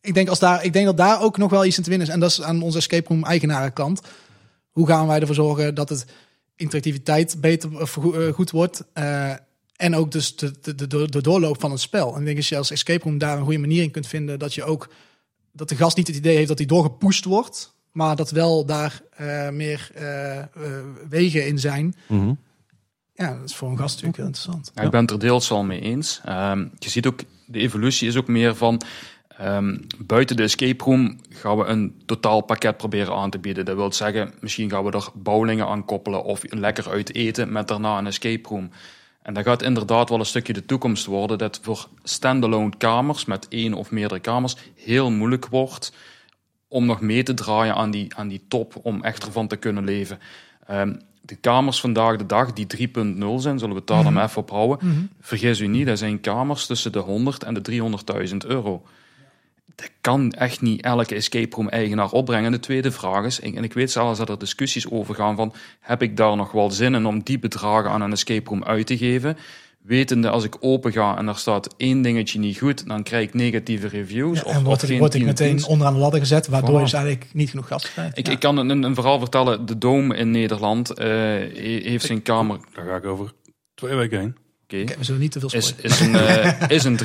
[0.00, 2.06] ik, denk als daar, ik denk dat daar ook nog wel iets in te winnen
[2.08, 2.12] is.
[2.14, 4.00] En dat is aan onze escape room eigenarenkant.
[4.74, 6.06] Hoe gaan wij ervoor zorgen dat het
[6.56, 8.84] interactiviteit beter of go- eh, goed wordt?
[8.92, 9.32] eh,
[9.76, 12.14] en ook dus de, de, de, de doorloop van het spel.
[12.14, 14.38] En ik denk als je als escape room daar een goede manier in kunt vinden,
[14.38, 14.88] dat je ook
[15.52, 19.02] dat de gast niet het idee heeft dat hij doorgepusht wordt, maar dat wel daar
[19.10, 20.46] eh, meer eh, eh,
[21.08, 21.94] wegen in zijn.
[22.08, 22.32] Mhm.
[23.14, 24.70] Ja, dat is voor een gast natuurlijk heel interessant.
[24.74, 26.20] Ja, ik ben het er deels wel mee eens.
[26.24, 28.82] Ehm, je ziet ook, de evolutie is ook meer van...
[29.38, 33.64] ehm, buiten de escape room gaan we een totaal pakket proberen aan te bieden.
[33.64, 36.24] Dat wil zeggen, misschien gaan we er bowlingen aan koppelen...
[36.24, 38.70] of lekker uit eten met daarna een escape room.
[39.22, 41.38] En dat gaat inderdaad wel een stukje de toekomst worden...
[41.38, 44.56] dat voor standalone kamers met één of meerdere kamers...
[44.74, 45.92] heel moeilijk wordt
[46.68, 48.74] om nog mee te draaien aan die, aan die top...
[48.82, 50.18] om echt ervan te kunnen leven.
[50.66, 54.24] Ehm, de kamers vandaag de dag, die 3.0 zijn, zullen we het daar dan maar
[54.24, 55.10] even op houden.
[55.20, 57.62] Vergis u niet, dat zijn kamers tussen de 100 en de
[58.30, 58.82] 300.000 euro.
[59.76, 62.44] Dat kan echt niet elke escape room eigenaar opbrengen.
[62.46, 65.52] En de tweede vraag is, en ik weet zelfs dat er discussies over gaan van,
[65.80, 68.86] heb ik daar nog wel zin in om die bedragen aan een escape room uit
[68.86, 69.36] te geven?
[69.82, 73.34] Wetende, als ik open ga en er staat één dingetje niet goed, dan krijg ik
[73.34, 74.38] negatieve reviews.
[74.38, 76.48] Ja, of, en of word, ik- geen word ik tien meteen onderaan de ladder gezet,
[76.48, 76.78] waardoor Voilà.
[76.78, 78.18] je dus eigenlijk niet genoeg gasten krijgt.
[78.18, 78.32] Ik, Ja.
[78.32, 79.66] ik kan een, een verhaal vertellen.
[79.66, 82.58] De Dome in Nederland eh, he- heeft zijn kamer...
[82.74, 83.32] Daar ga ik over
[83.74, 84.36] twee weken heen.
[84.64, 84.82] Oké.
[84.82, 86.98] Oké, we zullen niet te veel is, is een, eh, is een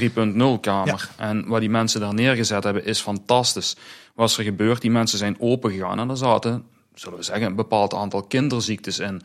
[0.58, 1.10] 3.0 kamer.
[1.18, 3.76] En wat die mensen daar neergezet hebben is fantastisch.
[4.16, 4.82] Wat is er gebeurd?
[4.82, 6.64] Die mensen zijn open gegaan en er zaten,
[6.94, 9.22] zullen we zeggen, een bepaald aantal kinderziektes in.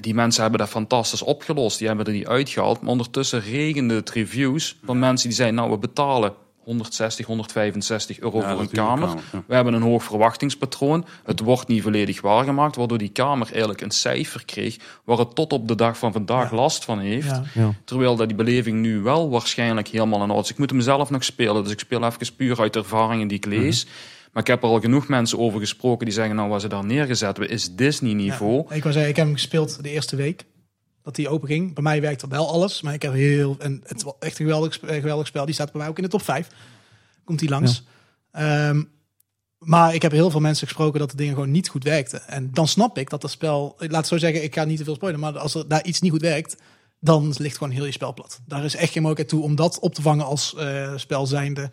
[0.00, 1.78] Die mensen hebben dat fantastisch opgelost.
[1.78, 2.80] Die hebben er niet uitgehaald.
[2.80, 6.34] Maar ondertussen regende het reviews van mensen die zeiden, nou we betalen
[6.64, 9.06] 160, 165 euro Ja, voor een kamer.
[9.08, 9.42] kamer, ja.
[9.46, 11.06] We hebben een hoog verwachtingspatroon.
[11.24, 15.52] Het wordt niet volledig waargemaakt, waardoor die kamer eigenlijk een cijfer kreeg waar het tot
[15.52, 16.56] op de dag van vandaag Ja.
[16.56, 17.26] last van heeft.
[17.28, 17.42] Ja.
[17.54, 17.74] Ja.
[17.84, 20.50] Terwijl dat die beleving nu wel waarschijnlijk helemaal in orde is.
[20.50, 23.36] Ik moet hem zelf nog spelen, dus ik speel even puur uit de ervaringen die
[23.36, 23.86] ik lees.
[24.32, 26.84] Maar ik heb er al genoeg mensen over gesproken die zeggen, nou wat ze daar
[26.84, 28.64] neergezet hebben is Disney-niveau.
[28.68, 28.74] Ja.
[28.74, 30.44] Ik wou zeggen, ik heb hem gespeeld de eerste week
[31.04, 31.74] dat hij open ging.
[31.74, 34.78] Bij mij werkte wel alles, maar ik heb heel en het was echt een geweldig,
[34.82, 35.44] geweldig spel.
[35.44, 36.48] Die staat bij mij ook in de top 5.
[37.24, 37.84] Komt hij langs.
[38.30, 38.82] Ehm,
[39.58, 42.28] maar ik heb heel veel mensen gesproken dat de dingen gewoon niet goed werkten.
[42.28, 44.84] En dan snap ik dat dat spel, laat het zo zeggen, ik ga niet te
[44.84, 46.56] veel spoilen, maar als er daar iets niet goed werkt,
[47.00, 48.40] dan ligt gewoon heel je spel plat.
[48.46, 51.70] Daar is echt geen mogelijkheid toe om dat op te vangen als eh, spel zijnde,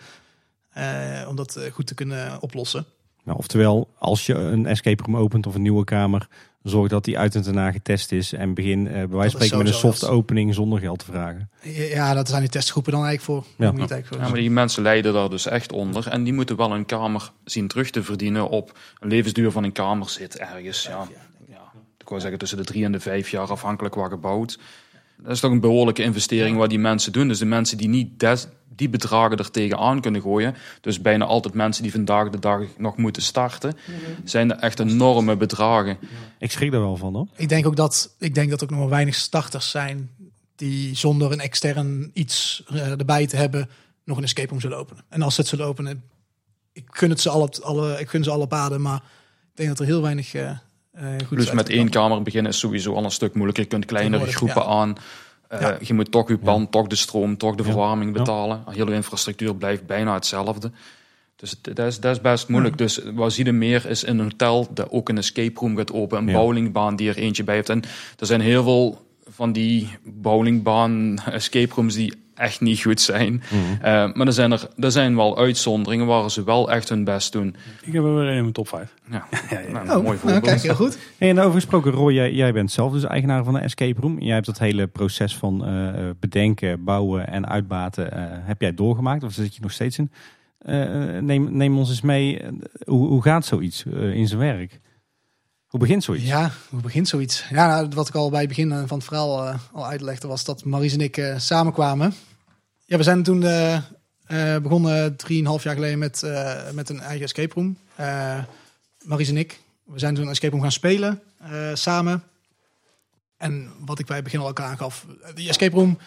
[0.70, 2.86] eh, om dat eh, goed te kunnen oplossen.
[3.24, 6.28] Nou, oftewel, als je een escape room opent of een nieuwe kamer,
[6.64, 8.34] zorg dat die uit en daarna getest is.
[8.34, 11.50] En begin eh, bij wijze van spreken met een soft opening zonder geld te vragen.
[11.64, 13.66] Ja, dat zijn die testgroepen dan eigenlijk voor.
[13.66, 13.72] Ja.
[14.20, 16.08] Maar die mensen lijden daar dus echt onder.
[16.08, 19.72] En die moeten wel een kamer zien terug te verdienen op een levensduur van een
[19.72, 20.84] kamer zit ergens.
[20.84, 21.08] Ja,
[21.48, 24.60] ja, ik wou zeggen tussen de drie en de vijf jaar afhankelijk waar gebouwd.
[25.24, 27.28] Dat is toch een behoorlijke investering wat die mensen doen.
[27.28, 30.56] Dus de mensen die niet des- die bedragen er tegenaan kunnen gooien.
[30.82, 33.78] Dus bijna altijd mensen die vandaag de dag nog moeten starten.
[34.24, 35.98] Zijn er echt enorme bedragen.
[36.40, 37.28] Ik schrik daar wel van hoor.
[37.36, 40.10] Ik denk ook dat ik denk dat ook nog maar weinig starters zijn
[40.56, 43.70] die zonder een extern iets eh, erbij te hebben
[44.06, 45.04] nog een escape room zullen openen.
[45.10, 46.04] En als ze het zullen openen,
[46.74, 49.04] ik gun het ze alle, alle ik gun ze alle paden, maar
[49.52, 50.58] ik denk dat er heel weinig eh
[51.28, 53.64] goed Dus met één kamer beginnen is sowieso al een stuk moeilijker.
[53.64, 54.96] Je kunt kleinere groepen aan.
[55.54, 55.78] Uh, Ja.
[55.82, 57.70] Je moet toch je pand, toch de stroom, toch de Ja.
[57.70, 58.18] verwarming Ja.
[58.18, 58.62] betalen.
[58.66, 60.72] De hele infrastructuur blijft bijna hetzelfde.
[61.36, 62.78] Dus het, dat, is, dat is best moeilijk.
[62.78, 65.94] Dus wat zie je meer is in een hotel dat ook een escape room gaat
[65.94, 66.18] open.
[66.18, 66.34] Een Ja.
[66.34, 67.70] bowlingbaan die er eentje bij heeft.
[67.70, 67.82] En
[68.20, 73.34] er zijn heel veel van die bowlingbaan escape rooms die echt niet goed zijn.
[73.52, 73.74] Mhm.
[73.74, 77.32] Uh, maar er zijn, er, er zijn wel uitzonderingen waar ze wel echt hun best
[77.32, 77.56] doen.
[77.82, 78.94] Ik heb er weer een in mijn top 5.
[79.12, 80.44] Ja, Nou, een Oh, mooi nou, voorbeeld.
[80.44, 80.98] kijk, heel goed.
[81.18, 84.20] Hey, en over gesproken, Roy, jij, jij bent zelf dus eigenaar van een escape room.
[84.20, 89.24] Jij hebt dat hele proces van eh, bedenken, bouwen en uitbaten, eh, heb jij doorgemaakt?
[89.24, 90.12] Of zit je nog steeds in?
[90.60, 90.76] Eh,
[91.20, 92.50] neem, neem ons eens mee, eh,
[92.86, 94.80] hoe, hoe gaat zoiets eh, in zijn werk?
[95.68, 96.26] Hoe begint zoiets?
[96.26, 97.46] Ja, hoe begint zoiets?
[97.50, 100.28] Ja, nou, wat ik al bij het begin eh, van het verhaal uh, al uitlegde,
[100.28, 102.14] was dat Maries en ik uh, samenkwamen.
[102.92, 103.78] Ja, we zijn toen uh,
[104.58, 106.24] begonnen drieënhalf jaar geleden met,
[106.74, 107.78] met een eigen escape room.
[109.04, 109.60] Maries en ik.
[109.84, 111.22] We zijn toen een escape room gaan spelen
[111.74, 112.24] samen.
[113.38, 115.98] En wat ik bij het begin al elkaar aangaf, die escape room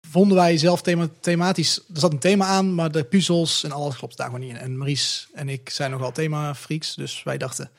[0.00, 1.76] vonden wij zelf thema thematisch.
[1.76, 4.56] Er zat een thema aan, maar de puzzels en alles klopt daar gewoon niet in.
[4.56, 7.70] En Maries en ik zijn nogal thema freaks, dus wij dachten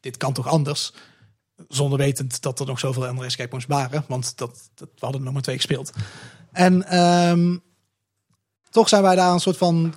[0.00, 0.92] dit kan toch anders?
[1.68, 4.04] Zonder wetend dat er nog zoveel andere escape rooms waren.
[4.08, 5.92] Want dat, dat, we hadden nog maar twee gespeeld.
[6.54, 7.62] En um,
[8.70, 9.94] toch zijn wij daar een soort van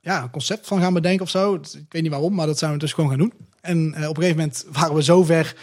[0.00, 1.54] ja, concept van gaan bedenken of zo.
[1.54, 3.32] Ik weet niet waarom, maar dat zijn we dus gewoon gaan doen.
[3.60, 5.56] En uh, op een gegeven moment waren we zo ver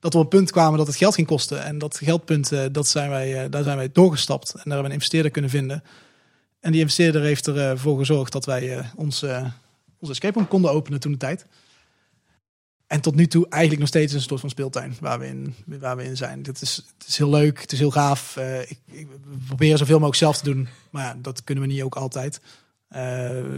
[0.00, 1.64] dat we op een punt kwamen dat het geld ging kosten.
[1.64, 4.48] En dat geldpunt, uh, dat zijn wij, uh, daar zijn wij doorgestapt.
[4.48, 5.82] En daar hebben we een investeerder kunnen vinden.
[6.60, 9.52] En die investeerder heeft ervoor gezorgd dat wij onze
[10.00, 11.46] escape room konden openen toen de tijd.
[12.92, 15.96] En tot nu toe eigenlijk nog steeds een soort van speeltuin waar we in, waar
[15.96, 16.42] we in zijn.
[16.42, 18.36] Het is, het is heel leuk, het is heel gaaf.
[18.38, 19.06] Uh, ik, ik
[19.46, 20.68] probeer zoveel mogelijk zelf te doen.
[20.90, 22.40] Maar ja, dat kunnen we niet ook altijd.
[22.90, 22.98] Uh,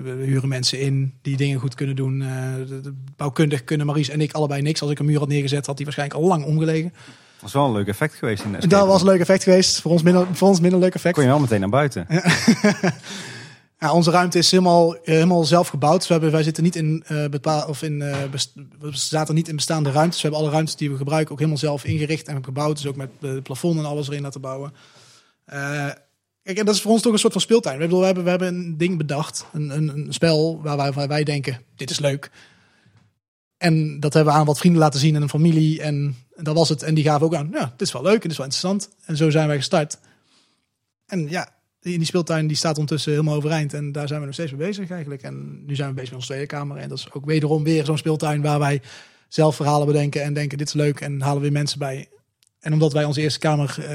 [0.02, 2.20] we huren mensen in die dingen goed kunnen doen.
[2.20, 2.28] Uh,
[2.68, 4.82] de, de bouwkundig kunnen Maries en ik allebei niks.
[4.82, 6.92] Als ik een muur had neergezet, had die waarschijnlijk al lang omgelegen.
[6.92, 8.44] Dat was wel een leuk effect geweest.
[8.44, 9.80] In de dat was een leuk effect geweest.
[9.80, 11.14] Voor ons minder, voor ons minder leuk effect.
[11.14, 12.06] Kon je wel meteen naar buiten.
[13.84, 16.06] Ja, onze ruimte is helemaal, helemaal zelf gebouwd.
[16.06, 18.16] we hebben, wij zitten niet in, uh, bepaal, of in uh,
[18.78, 20.16] we zaten niet in bestaande ruimtes.
[20.16, 22.76] We hebben alle ruimtes die we gebruiken ook helemaal zelf ingericht en gebouwd.
[22.76, 24.72] Dus ook met de plafond en alles erin laten bouwen.
[26.42, 27.74] Kijk, en dat is voor ons toch een soort van speeltuin.
[27.74, 30.92] We hebben, we hebben, we hebben een ding bedacht, een, een, een spel waar wij,
[30.92, 32.30] waar wij denken, dit is leuk.
[33.56, 35.82] En dat hebben we aan wat vrienden laten zien en een familie.
[35.82, 36.82] En, en dat was het.
[36.82, 38.88] En die gaven ook aan, ja, dit is wel leuk en dit is wel interessant.
[39.04, 39.98] En zo zijn wij gestart.
[41.06, 41.48] En ja,
[41.84, 43.74] die, die speeltuin die staat ondertussen helemaal overeind.
[43.74, 45.22] En daar zijn we nog steeds mee bezig eigenlijk.
[45.22, 46.76] En nu zijn we bezig met onze tweede kamer.
[46.76, 48.82] En dat is ook wederom weer zo'n speeltuin waar wij
[49.28, 50.22] zelf verhalen bedenken.
[50.22, 51.00] En denken dit is leuk.
[51.00, 52.08] En halen weer mensen bij.
[52.60, 53.86] En omdat wij onze eerste kamer uh,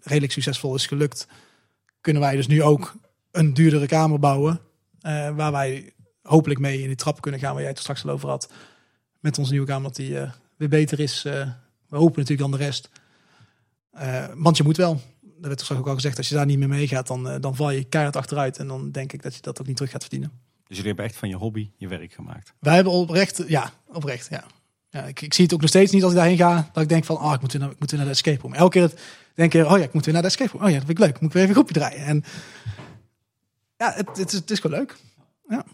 [0.00, 1.26] redelijk succesvol is gelukt.
[2.00, 2.94] Kunnen wij dus nu ook
[3.30, 4.60] een duurdere kamer bouwen.
[5.02, 5.92] Uh, waar wij
[6.22, 7.52] hopelijk mee in die trap kunnen gaan.
[7.52, 8.52] Waar jij het straks al over had.
[9.20, 9.82] Met onze nieuwe kamer.
[9.82, 11.22] Dat die uh, weer beter is.
[11.22, 12.90] we hopen natuurlijk dan de rest.
[14.34, 15.00] want je moet wel
[15.42, 17.56] dat werd toch ook al gezegd, als je daar niet meer meegaat, dan, uh, dan
[17.56, 18.58] val je keihard achteruit.
[18.58, 20.30] En dan denk ik dat je dat ook niet terug gaat verdienen.
[20.66, 22.54] Dus jullie hebben echt van je hobby je werk gemaakt?
[22.58, 24.44] Wij hebben oprecht, ja, oprecht, ja.
[24.90, 26.88] ja ik, ik zie het ook nog steeds niet als ik daarheen ga, dat ik
[26.88, 28.54] denk van, oh, ik moet weer naar, ik moet weer naar de escape room.
[28.54, 28.92] Elke keer
[29.34, 30.62] denk ik, oh ja, ik moet weer naar de escape room.
[30.62, 31.20] Oh ja, dat vind ik leuk.
[31.20, 32.06] Moet ik weer even een groepje draaien.
[32.06, 32.24] En
[33.76, 34.96] ja, het, het, is, het is gewoon leuk.
[35.48, 35.64] Ja.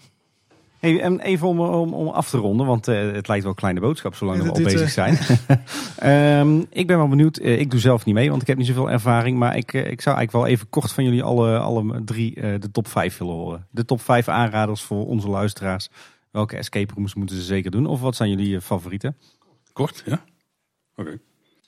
[0.78, 3.58] Hey, en even om, om, om af te ronden, want uh, het lijkt wel een
[3.58, 5.18] kleine boodschap zolang we al bezig uh, zijn.
[6.40, 8.66] um, ik ben wel benieuwd, uh, ik doe zelf niet mee, want ik heb niet
[8.66, 9.38] zoveel ervaring.
[9.38, 12.88] Maar ik, ik zou eigenlijk wel even kort van jullie alle, alle drie de top
[12.88, 13.66] 5 willen horen.
[13.70, 15.88] De top 5 aanraders voor onze luisteraars.
[16.30, 17.86] Welke escape rooms moeten ze zeker doen?
[17.86, 19.16] Of wat zijn jullie favorieten?
[19.72, 20.24] Kort, ja.
[20.94, 21.00] Oké.
[21.00, 21.18] Okay.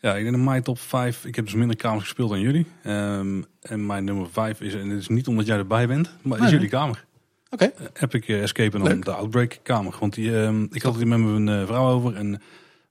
[0.00, 1.24] Ja, ik denk in mijn top 5.
[1.24, 2.66] Ik heb dus minder kamers gespeeld dan jullie.
[2.86, 6.38] Um, en mijn nummer 5 is, en dit is niet omdat jij erbij bent, maar
[6.38, 6.46] nee.
[6.46, 7.04] is jullie kamer.
[7.50, 7.72] Oké.
[7.74, 7.88] Okay.
[8.00, 9.96] Epic Escape en dan de Outbreak kamer.
[10.00, 12.38] Want die, uh, ik had het hier met mijn uh, vrouw over en we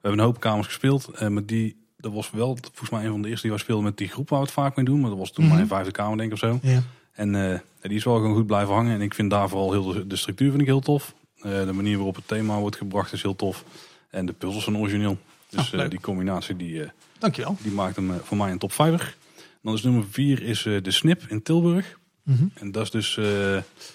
[0.01, 1.09] hebben een hoop kamers gespeeld.
[1.13, 3.85] Uh, maar die, dat was wel volgens mij een van de eerste die wij speelden
[3.85, 4.99] met die groep waar we het vaak mee doen.
[4.99, 5.59] Maar dat was toen mm -hmm.
[5.59, 6.59] mijn vijfde kamer denk ik of zo.
[6.61, 6.83] Ja.
[7.11, 8.93] En uh, die is wel gewoon goed blijven hangen.
[8.93, 11.13] En ik vind daar vooral heel de, de structuur vind ik heel tof.
[11.41, 13.63] de manier waarop het thema wordt gebracht is heel tof.
[14.09, 15.17] En de puzzels zijn origineel.
[15.49, 16.81] Dus oh, die combinatie die,
[17.19, 17.57] Dankjewel.
[17.61, 19.17] die maakt hem voor mij een top 5.
[19.61, 21.98] Dan is nummer 4 is de Snip in Tilburg.
[22.29, 22.51] Mm -hmm.
[22.53, 23.17] En dat is dus...
[23.17, 23.25] Uh,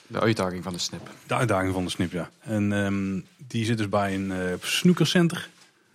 [0.06, 1.10] de uitdaging van de snip.
[1.26, 2.30] De uitdaging van de snip, ja.
[2.40, 5.48] En um, die zit dus bij een uh, snoekercenter.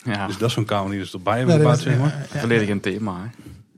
[0.03, 0.28] Ja.
[0.28, 2.10] Dus dat is zo'n kamer die dus erbij hebben ja, gebouwd, zeg maar.
[2.10, 3.28] Ja, ja, Volledig een thema, hè?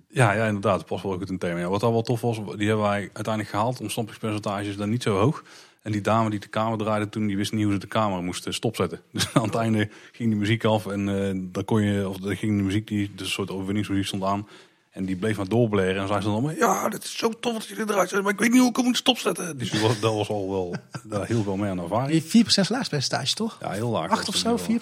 [0.08, 0.78] Ja, ja, inderdaad.
[0.78, 1.60] Het past wel goed het thema.
[1.60, 3.82] Ja, wat al wel tof was, die hebben wij uiteindelijk gehaald.
[3.82, 5.44] Ontsnappingspercentages dan niet zo hoog.
[5.82, 8.24] En die dame die de kamer draaide toen, die wist niet hoe ze de kamer
[8.24, 9.02] moest stopzetten.
[9.12, 12.36] Dus aan het einde ging de muziek af en uh, dan kon je, of dan
[12.36, 14.48] ging de muziek, die, dus een soort overwinningsmuziek stond aan.
[14.92, 16.02] En die bleef maar doorbleren.
[16.02, 18.24] En zei ze dan allemaal, ja, dit is zo tof dat jullie eruit zijn.
[18.24, 19.58] Maar ik weet niet hoe ik hem moet stopzetten.
[19.58, 22.24] Dus dat was al wel, daar heel veel mee aan ervaring.
[22.24, 23.58] 4% salarispercentage, toch?
[23.62, 24.10] Ja, heel laag.
[24.10, 24.62] 8 of zo, 4%?
[24.64, 24.78] Ik,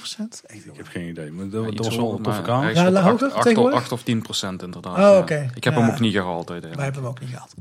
[0.47, 1.31] ik heb geen idee.
[1.31, 2.75] Maar dat, ja, dat was wel een toffe kamer.
[2.75, 4.03] Ja, ja hoger 8, 8, 8 of 10%
[4.39, 4.97] inderdaad.
[4.97, 5.17] Oh, oké.
[5.17, 5.49] Okay.
[5.55, 5.79] Ik heb ja.
[5.79, 6.75] hem ook niet gehaald uiteindelijk.
[6.75, 7.53] Wij hebben hem ook niet gehaald.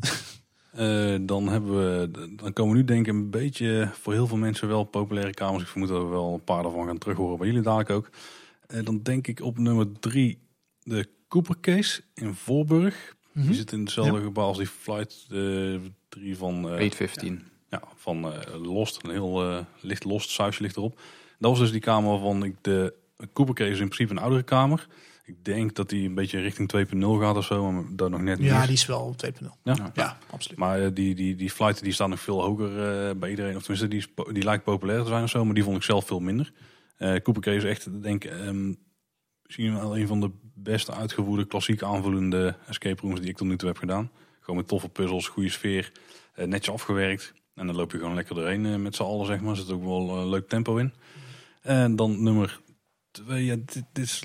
[1.20, 4.37] Uh, dan, hebben we, dan komen we nu denk ik een beetje voor heel veel
[4.37, 5.62] mensen wel populaire kamers.
[5.62, 8.11] Ik vermoed dat we wel een paar daarvan gaan terug horen bij jullie dadelijk ook.
[8.69, 10.39] Uh, dan denk ik op nummer 3
[10.83, 13.15] de Cooper Case in Voorburg.
[13.33, 13.51] Mm -hmm.
[13.51, 14.25] Die zit in hetzelfde ja.
[14.25, 15.81] gebouw als die Flight 3
[16.19, 16.55] uh, van...
[16.55, 17.35] Uh, 815.
[17.35, 19.01] Ja, ja van uh, Lost.
[19.03, 21.01] Een heel licht Lost sausje ligt erop.
[21.39, 22.95] Dat was dus die kamer waarvan ik de...
[23.33, 24.87] Cooper Case is in principe een oudere kamer.
[25.29, 28.39] Ik denk dat die een beetje richting 2.0 gaat of zo, maar dat nog net
[28.39, 28.49] niet.
[28.49, 28.67] Ja, is.
[28.67, 29.31] die is wel 2.0.
[29.41, 29.75] Ja?
[29.75, 29.91] ja?
[29.95, 30.59] Ja, absoluut.
[30.59, 33.57] Maar uh, die, die, die flighten die staan nog veel hoger uh, bij iedereen.
[33.57, 36.07] Of tenminste, die, die lijkt populair te zijn of zo, maar die vond ik zelf
[36.07, 36.53] veel minder.
[36.97, 38.75] Eh Cooper Case is echt, denk ik, ehm,
[39.43, 40.31] misschien wel een van de
[40.63, 44.11] beste uitgevoerde, klassiek aanvoelende escape rooms die ik tot nu toe heb gedaan.
[44.41, 45.93] Gewoon met toffe puzzels, goede sfeer,
[46.35, 47.33] eh, netjes afgewerkt.
[47.55, 49.51] En dan loop je gewoon lekker doorheen eh, met z'n allen, zeg maar.
[49.51, 50.93] Er zit ook wel eh, leuk tempo in.
[51.63, 52.61] En dan nummer
[53.11, 54.23] twee, dit, is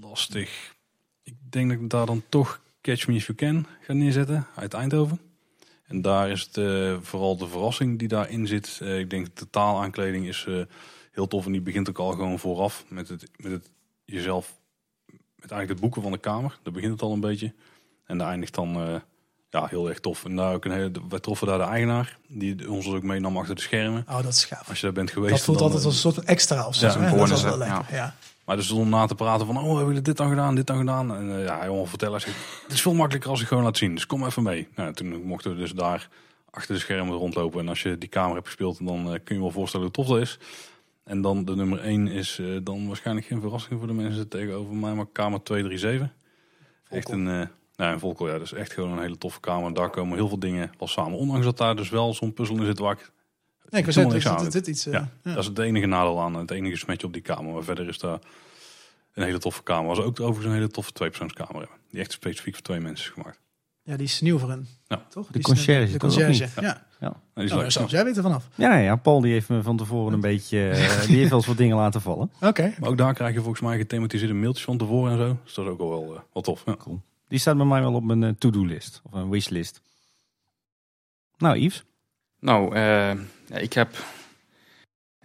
[0.00, 0.74] lastig.
[1.22, 4.74] Ik denk dat ik daar dan toch Catch Me If You Can ga neerzetten uit
[4.74, 5.20] Eindhoven.
[5.86, 6.58] En daar is het
[7.06, 8.80] vooral de verrassing die daarin zit.
[8.80, 10.46] Ik denk de totaalaankleding is
[11.12, 11.46] heel tof.
[11.46, 13.70] En die begint ook al gewoon vooraf met het, met het
[14.04, 14.58] jezelf,
[15.50, 16.58] eigenlijk het boeken van de kamer.
[16.62, 17.54] Daar begint het al een beetje.
[18.06, 18.94] En daar eindigt dan eh,
[19.50, 20.24] ja, heel erg tof.
[20.24, 23.54] En daar ook een hele, wij troffen daar de eigenaar, die ons ook meenam achter
[23.54, 24.04] de schermen.
[24.08, 24.68] Oh, dat is gaaf.
[24.68, 25.32] Als je daar bent geweest.
[25.32, 26.86] Dat voelt dan, altijd als een soort extra of zo.
[26.86, 27.16] Ja, hè?
[27.16, 27.84] dat is wel lekker.
[27.90, 28.14] Ja.
[28.44, 30.78] Maar dus om na te praten van, oh, hebben jullie dit dan gedaan, dit dan
[30.78, 31.16] gedaan?
[31.16, 33.76] En eh, ja, hij wil vertellen, hij het is veel makkelijker als ik gewoon laat
[33.76, 33.94] zien.
[33.94, 34.68] Dus kom even mee.
[34.74, 36.08] Nou, toen mochten we dus daar
[36.50, 37.60] achter de schermen rondlopen.
[37.60, 40.06] En als je die kamer hebt gespeeld, dan eh, kun je wel voorstellen hoe tof
[40.06, 40.38] dat is.
[41.04, 44.74] En dan de nummer 1 is eh, dan waarschijnlijk geen verrassing voor de mensen tegenover
[44.74, 46.16] mij, maar kamer 237.
[46.88, 49.74] Echt een, eh nou, een Volkel, ja, dat is echt gewoon een hele toffe kamer.
[49.74, 51.18] Daar komen heel veel dingen wel samen.
[51.18, 53.12] Ondanks dat daar dus wel zo'n puzzel in zit waar ik
[53.68, 54.86] Nee, ik was dit, dit, dit iets.
[54.86, 55.30] eh, ja, ja.
[55.34, 56.34] dat is het enige nadeel aan.
[56.34, 57.52] Het enige smetje op die kamer.
[57.52, 58.18] Maar verder is daar
[59.14, 59.86] een hele toffe kamer.
[59.86, 61.76] Was ook overigens een hele toffe tweepersoonskamer hebben.
[61.90, 63.40] Die echt specifiek voor twee mensen is gemaakt.
[63.82, 64.66] Ja, die is nieuw voor hen.
[64.86, 65.06] Ja.
[65.08, 65.26] Toch?
[65.26, 66.52] De Die is- concierge, De concierge, niet?
[66.60, 66.86] ja.
[67.08, 67.70] En die is leuk.
[67.70, 68.48] zelfs jij weet er vanaf.
[68.54, 71.46] Ja, ja, Paul die heeft me van tevoren een beetje, eh, die heeft wel eens
[71.46, 72.30] wat dingen laten vallen.
[72.40, 72.74] Oké.
[72.78, 75.36] Maar ook daar krijg je volgens mij gethematiseerde mailtjes van tevoren en zo.
[75.44, 76.62] Dus dat is ook al wel, eh, wel tof.
[76.66, 76.76] Ja.
[77.28, 79.80] Die staat bij mij wel op mijn eh, to-do-list, of een wishlist.
[81.38, 81.84] Nou, Yves,
[82.40, 82.82] Nou, eh,
[83.46, 83.88] ja, ik heb...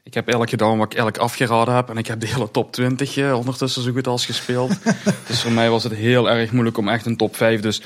[0.03, 1.89] Ik heb eigenlijk gedaan wat ik eigenlijk afgeraden heb.
[1.89, 4.83] En ik heb de hele top 20 eh, ondertussen zo goed als gespeeld.
[5.27, 7.61] dus voor mij was het heel erg moeilijk om echt een top 5.
[7.61, 7.81] Dus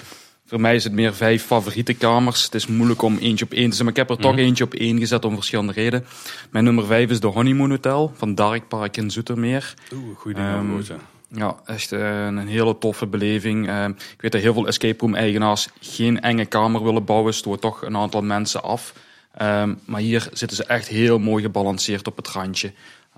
[0.53, 2.43] voor mij is het meer vijf favoriete kamers.
[2.43, 3.83] Het is moeilijk om eentje op één te zetten.
[3.85, 4.41] Maar ik heb er toch Mhm.
[4.41, 6.05] eentje op één gezet om verschillende redenen.
[6.49, 9.73] Mijn nummer 5 is de Honeymoon Hotel van Dark Park in Zoetermeer.
[9.93, 10.91] Oeh, goede Ehm, gehoord,
[11.35, 11.55] ja.
[11.65, 13.67] Echt eh, een hele toffe beleving.
[13.67, 17.33] Eh, ik weet dat heel veel escape room eigenaars geen enge kamer willen bouwen.
[17.33, 18.93] Stoot toch een aantal mensen af.
[19.37, 22.71] Ehm, maar hier zitten ze echt heel mooi gebalanceerd op het randje.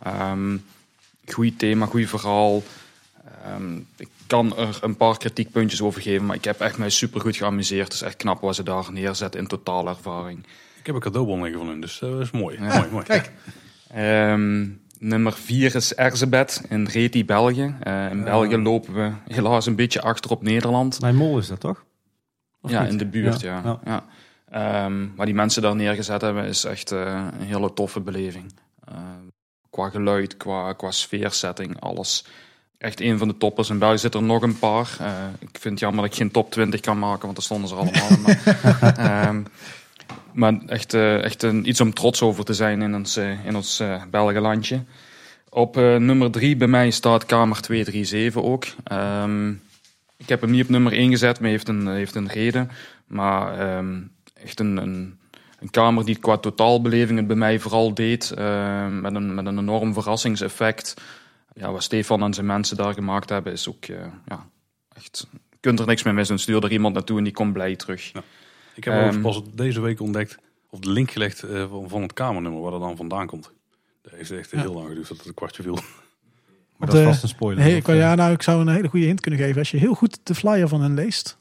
[0.03, 0.57] Ehm
[1.33, 2.63] goed thema, goed verhaal.
[3.43, 7.22] Ehm, ik kan er een paar kritiekpuntjes over geven, maar ik heb echt mij super
[7.22, 7.84] goed geamuseerd.
[7.84, 10.45] Het is echt knap wat ze daar neerzetten in totale ervaring.
[10.80, 12.61] Ik heb een cadeaubon liggen van hun, dus eh, dat is mooi.
[12.61, 12.77] Ja.
[12.77, 13.03] mooi, mooi.
[13.06, 13.31] Kijk,
[13.89, 14.68] Ehm,
[14.99, 17.76] nummer 4 is Erzebet in Reti, België.
[17.81, 21.02] Eh, in België lopen we helaas een beetje achter op Nederland.
[21.02, 21.85] mijn mol is dat toch?
[22.61, 22.91] Of ja, niet?
[22.91, 23.80] in de buurt, Ja, ja.
[23.85, 24.03] ja.
[24.52, 24.85] ja.
[24.85, 28.53] Ehm, maar die mensen daar neergezet hebben, is echt eh, een hele toffe beleving.
[28.88, 28.97] Ehm,
[29.69, 32.26] qua geluid, qua, qua sfeersetting, alles.
[32.77, 33.69] Echt een van de toppers.
[33.69, 34.97] In België zitten er nog een paar.
[34.99, 35.07] Eh,
[35.39, 37.76] ik vind het jammer dat ik geen top 20 kan maken, want daar stonden ze
[37.76, 38.10] allemaal.
[38.81, 39.43] maar, ehm,
[40.34, 43.56] maar echt, eh, echt een, iets om trots over te zijn in ons, eh, in
[43.56, 44.84] ons Belgenlandje.
[45.49, 48.65] Op nummer 3 bij mij staat kamer 237 ook.
[48.84, 49.49] Ehm,
[50.18, 52.72] ik heb hem niet op nummer 1 gezet, maar heeft een, heeft een reden.
[53.07, 54.02] Maar ehm,
[54.34, 55.19] echt een, een,
[55.60, 58.34] een kamer die qua totaalbeleving het bij mij vooral deed.
[59.02, 60.93] met, een, met een enorm verrassingseffect.
[61.57, 64.48] Ja, wat Stefan en zijn mensen daar gemaakt hebben, is ook eh, ja,
[64.95, 65.27] echt.
[65.32, 66.40] Je kunt er niks mee missen.
[66.40, 68.11] Stuur er iemand naartoe en die komt blij terug.
[68.76, 70.38] Ik heb Ehm, pas deze week ontdekt,
[70.69, 73.52] of de link gelegd eh, van, van het kamernummer, waar dat dan vandaan komt.
[74.02, 74.60] Dat heeft echt Ja.
[74.60, 75.77] heel lang geduurd dat het een kwartje viel.
[76.77, 77.64] Maar Want, dat is eh, vast een spoiler.
[77.64, 79.57] hey, of, ik, eh, ja, nou, ik zou een hele goede hint kunnen geven.
[79.60, 81.38] Als je heel goed de flyer van hen leest,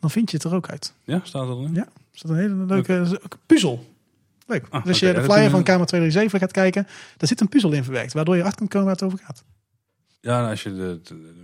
[0.00, 0.94] dan vind je het er ook uit.
[1.04, 1.74] Ja, staat dat erin?
[1.74, 1.88] Ja.
[2.12, 3.93] Is dat een hele leuke puzzel.
[4.46, 4.66] Leuk.
[4.70, 6.82] Ah, dus als je de flyer van Kamer 237 gaat kijken,
[7.16, 8.12] daar zit een puzzel in verwerkt.
[8.12, 9.44] Waardoor je achter kunt komen waar het over gaat.
[10.20, 11.00] Ja, nou, als je de,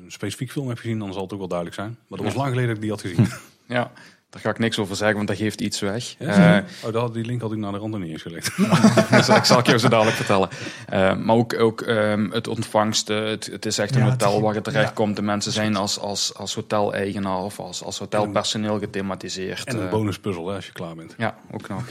[0.09, 1.97] specifiek film hebt gezien, dan zal het ook wel duidelijk zijn.
[2.09, 3.27] Maar dat was lang geleden dat ik die had gezien.
[3.77, 3.91] Ja,
[4.31, 6.15] daar ga ik niks over zeggen, want dat geeft iets weg.
[6.19, 8.57] Ja, Eh, oh, dat, had- die link had ik naar de rand niet eens gelegd.
[9.11, 10.49] dus ik zal ik je zo dadelijk vertellen.
[10.89, 13.11] Eh, maar ook, ook ehm, het ontvangst.
[13.11, 14.95] eh, Het, het is echt een Ja, hotel het- waar je terecht ja.
[14.95, 15.17] komt.
[15.17, 19.65] De mensen zijn als, als, als hoteleigenaar of als, als hotelpersoneel gethematiseerd.
[19.65, 21.15] En een bonuspuzzel hè, als je klaar bent.
[21.19, 21.85] ja, ook nog.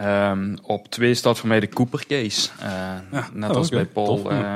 [0.00, 2.50] Ehm, op twee staat voor mij de Cooper Case.
[2.58, 4.06] Eh, net oh, als bij Paul.
[4.06, 4.32] Tof.
[4.32, 4.54] Eh,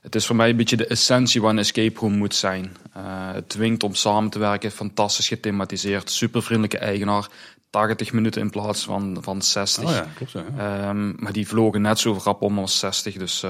[0.00, 2.76] het is voor mij een beetje de essentie wat een escape room moet zijn.
[2.92, 7.28] Eh, het dwingt om samen te werken, fantastisch gethematiseerd, supervriendelijke eigenaar.
[7.70, 9.84] 80 minuten in plaats van, van 60.
[9.84, 10.44] Oh ja, klopt zo.
[10.56, 10.88] Ja.
[10.88, 13.14] Ehm, maar die vlogen net zo rap om als 60.
[13.16, 13.44] Dus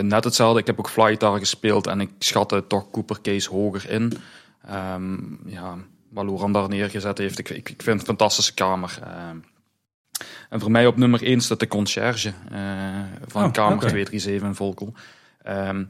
[0.00, 0.60] net hetzelfde.
[0.60, 4.12] Ik heb ook Flight daar gespeeld en ik schatte toch Cooper Case hoger in.
[4.68, 5.76] Ehm, ja,
[6.08, 7.38] wat Loran daar neergezet heeft.
[7.38, 8.98] Ik, ik, ik vind het een fantastische kamer.
[10.18, 12.60] Ehm, en voor mij op nummer 1 staat de conciërge eh,
[13.26, 13.86] van Oh, kamer oké.
[13.86, 14.92] 237 in Volkel.
[15.42, 15.84] Ehm,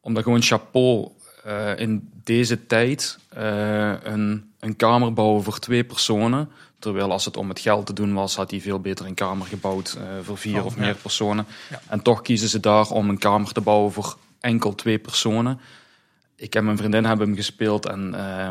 [0.00, 1.08] omdat gewoon chapeau
[1.44, 6.50] eh, in deze tijd eh, een een kamer bouwen voor twee personen.
[6.78, 9.46] Terwijl als het om het geld te doen was, had hij veel beter een kamer
[9.46, 10.80] gebouwd voor vier Oh, of ja.
[10.80, 11.46] meer personen.
[11.70, 11.80] Ja.
[11.88, 15.60] En toch kiezen ze daar om een kamer te bouwen voor enkel twee personen.
[16.36, 18.48] Ik en mijn vriendin hebben hem gespeeld en eh,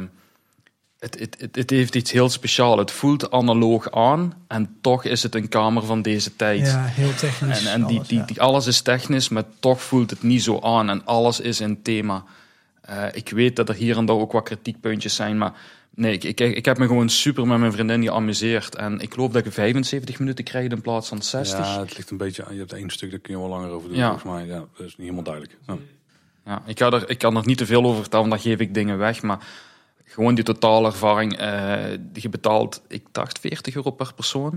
[1.07, 2.79] het, het, het, het heeft iets heel speciaals.
[2.79, 6.67] Het voelt analoog aan en toch is het een kamer van deze tijd.
[6.67, 7.65] Ja, heel technisch.
[7.65, 8.25] En, en die, alles, die, ja.
[8.25, 10.89] die, alles is technisch, maar toch voelt het niet zo aan.
[10.89, 12.23] En alles is in thema.
[12.81, 15.53] Eh, ik weet dat er hier en daar ook wat kritiekpuntjes zijn, maar
[15.95, 18.75] nee, ik, ik, ik heb me gewoon super met mijn vriendin geamuseerd.
[18.75, 21.59] En ik geloof dat ik 75 minuten krijg in plaats van 60.
[21.59, 22.53] Ja, het ligt een beetje aan.
[22.53, 23.97] Je hebt één stuk, daar kun je wel langer over doen.
[23.97, 24.09] Ja.
[24.09, 25.57] Volgens mij, ja, dat is niet helemaal duidelijk.
[25.67, 25.77] Ja.
[26.47, 28.73] Ja, ik, ga er, ik kan er niet te veel over vertellen, dan geef ik
[28.73, 29.21] dingen weg.
[29.21, 29.39] Maar
[30.07, 34.51] gewoon die totale ervaring, eh, die je betaalt, ik dacht 40 euro per persoon.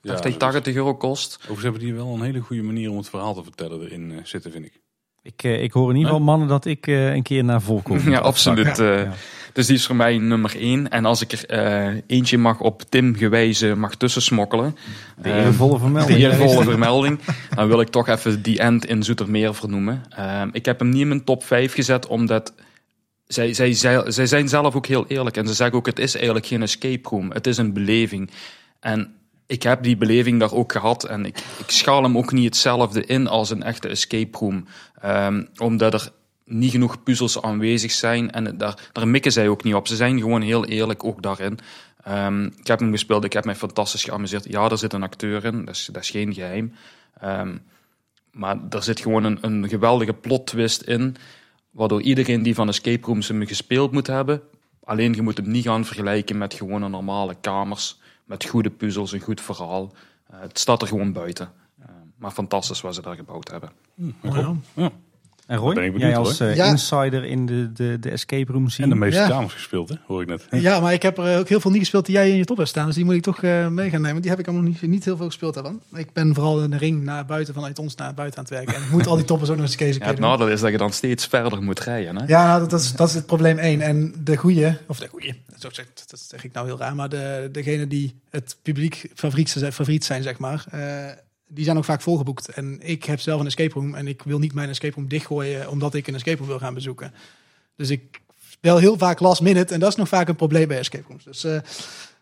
[0.00, 0.38] Ja, dacht dat zoiets.
[0.38, 1.34] 80 euro kost.
[1.36, 4.18] Overigens hebben die wel een hele goede manier om het verhaal te vertellen erin eh,
[4.22, 4.80] zitten, vind ik.
[5.22, 7.96] Ik, eh, ik hoor in ieder geval mannen dat ik eh, een keer naar Volkom
[7.96, 8.78] moet Ja, absoluut.
[8.78, 9.02] eh.
[9.02, 9.12] Ja.
[9.52, 10.90] Dus die is voor mij nummer één.
[10.90, 14.76] En als ik er eh, eentje mag op Tim gewijzen, mag tussensmokkelen.
[15.22, 16.18] De eervolle de vermelding.
[16.18, 17.18] eervolle vermelding.
[17.54, 20.02] Dan wil ik toch even die end in Zoetermeer vernoemen.
[20.08, 22.52] Ehm, ik heb hem niet in mijn top 5 gezet, omdat
[23.26, 25.36] zij, zij, zij, zij zijn zelf ook heel eerlijk.
[25.36, 27.30] En ze zeggen ook, het is eigenlijk geen escape room.
[27.30, 28.30] Het is een beleving.
[28.80, 29.14] En
[29.46, 31.04] ik heb die beleving daar ook gehad.
[31.04, 34.66] En ik, ik schaal hem ook niet hetzelfde in als een echte escape room.
[35.00, 36.12] Ehm, omdat er
[36.44, 38.30] niet genoeg puzzels aanwezig zijn.
[38.32, 39.88] En daar, daar mikken zij ook niet op.
[39.88, 41.58] Ze zijn gewoon heel eerlijk ook daarin.
[42.02, 44.44] Ehm, ik heb hem gespeeld, ik heb mij fantastisch geamuseerd.
[44.48, 46.74] Ja, er zit een acteur in, dat is, dat is geen geheim.
[47.20, 47.56] Ehm,
[48.30, 51.16] maar er zit gewoon een, een geweldige plot twist in.
[51.76, 54.42] Waardoor iedereen die van escape rooms hem gespeeld moet hebben.
[54.84, 57.98] Alleen je moet hem niet gaan vergelijken met gewone normale kamers.
[58.24, 59.92] Met goede puzzels, een goed verhaal.
[60.26, 61.52] Eh, het staat er gewoon buiten.
[61.78, 63.70] Eh, maar fantastisch wat ze daar gebouwd hebben.
[64.22, 64.54] Ja.
[64.74, 64.90] Ja.
[65.46, 66.64] En Roy, Ben ik benieuwd, jij als eh, Ja.
[66.66, 68.88] insider in de, de, de escape room En scene.
[68.88, 69.28] de meeste Ja.
[69.28, 69.94] kamers gespeeld, hè?
[70.06, 70.46] hoor ik net.
[70.62, 72.56] Ja, maar ik heb er ook heel veel niet gespeeld die jij in je top
[72.56, 72.86] hebt staan.
[72.86, 74.20] Dus die moet ik toch eh, mee gaan nemen.
[74.22, 75.80] Die heb ik allemaal niet, niet heel veel gespeeld daarvan.
[75.94, 78.74] Ik ben vooral in de ring naar buiten, vanuit ons naar buiten aan het werken.
[78.74, 80.60] En ik moet al die toppers ook nog eens een keer Ja, het nadeel is
[80.60, 82.16] dat je dan steeds verder moet rijden.
[82.16, 82.24] Hè?
[82.26, 83.80] Ja, nou, dat, dat, is, dat is het probleem één.
[83.80, 87.08] En de goeie, of de goeie, zo zeg, dat zeg ik nou heel raar, maar
[87.08, 90.80] de, degene die het publiek favoriet, zijn- favoriet zijn, zeg maar, eh,
[91.48, 92.48] die zijn ook vaak volgeboekt.
[92.48, 95.62] En ik heb zelf een escape room en ik wil niet mijn escape room dichtgooien
[95.62, 97.14] eh, omdat ik een escape room wil gaan bezoeken.
[97.76, 98.20] Dus ik
[98.60, 101.24] wel heel vaak last minute en dat is nog vaak een probleem bij escape rooms.
[101.24, 101.58] Dus eh,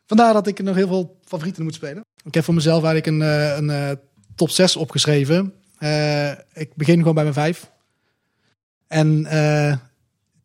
[0.06, 2.04] vandaar dat ik nog heel veel favorieten moet spelen.
[2.24, 3.98] Ik heb voor mezelf eigenlijk een, eh, een,
[4.34, 5.54] top 6 opgeschreven.
[6.52, 7.70] Ik begin gewoon bij mijn 5.
[8.86, 9.18] En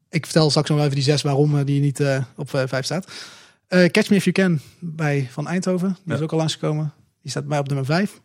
[0.09, 2.03] ik vertel straks nog even die 6 waarom die niet
[2.35, 3.11] op 5 staat.
[3.67, 5.97] Catch Me If You Can bij Van Eindhoven.
[6.03, 6.93] Die is ook al langsgekomen.
[7.21, 8.19] Die staat bij mij op nummer 5.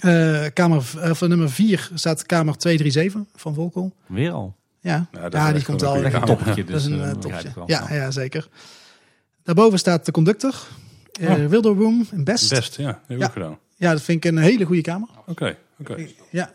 [0.00, 3.94] Uh, kamer, eh, van nummer 4 staat kamer 237 van Volkel.
[4.06, 4.56] Weer al?
[4.80, 6.04] Ja, ja, die komt al.
[6.04, 7.50] Een topje, dus, dat is een eh, toppertje.
[7.66, 8.48] Ja, ja, zeker.
[9.42, 10.54] Daarboven staat de conductor.
[11.20, 11.46] Uh.
[11.46, 12.50] Wilder Room in Best.
[12.50, 13.00] Best, ja.
[13.06, 13.28] Heel ja.
[13.28, 13.58] gedaan.
[13.76, 15.08] Ja, dat vind ik een hele goede kamer.
[15.26, 16.06] Oké, okay, oké.
[16.30, 16.52] Ja.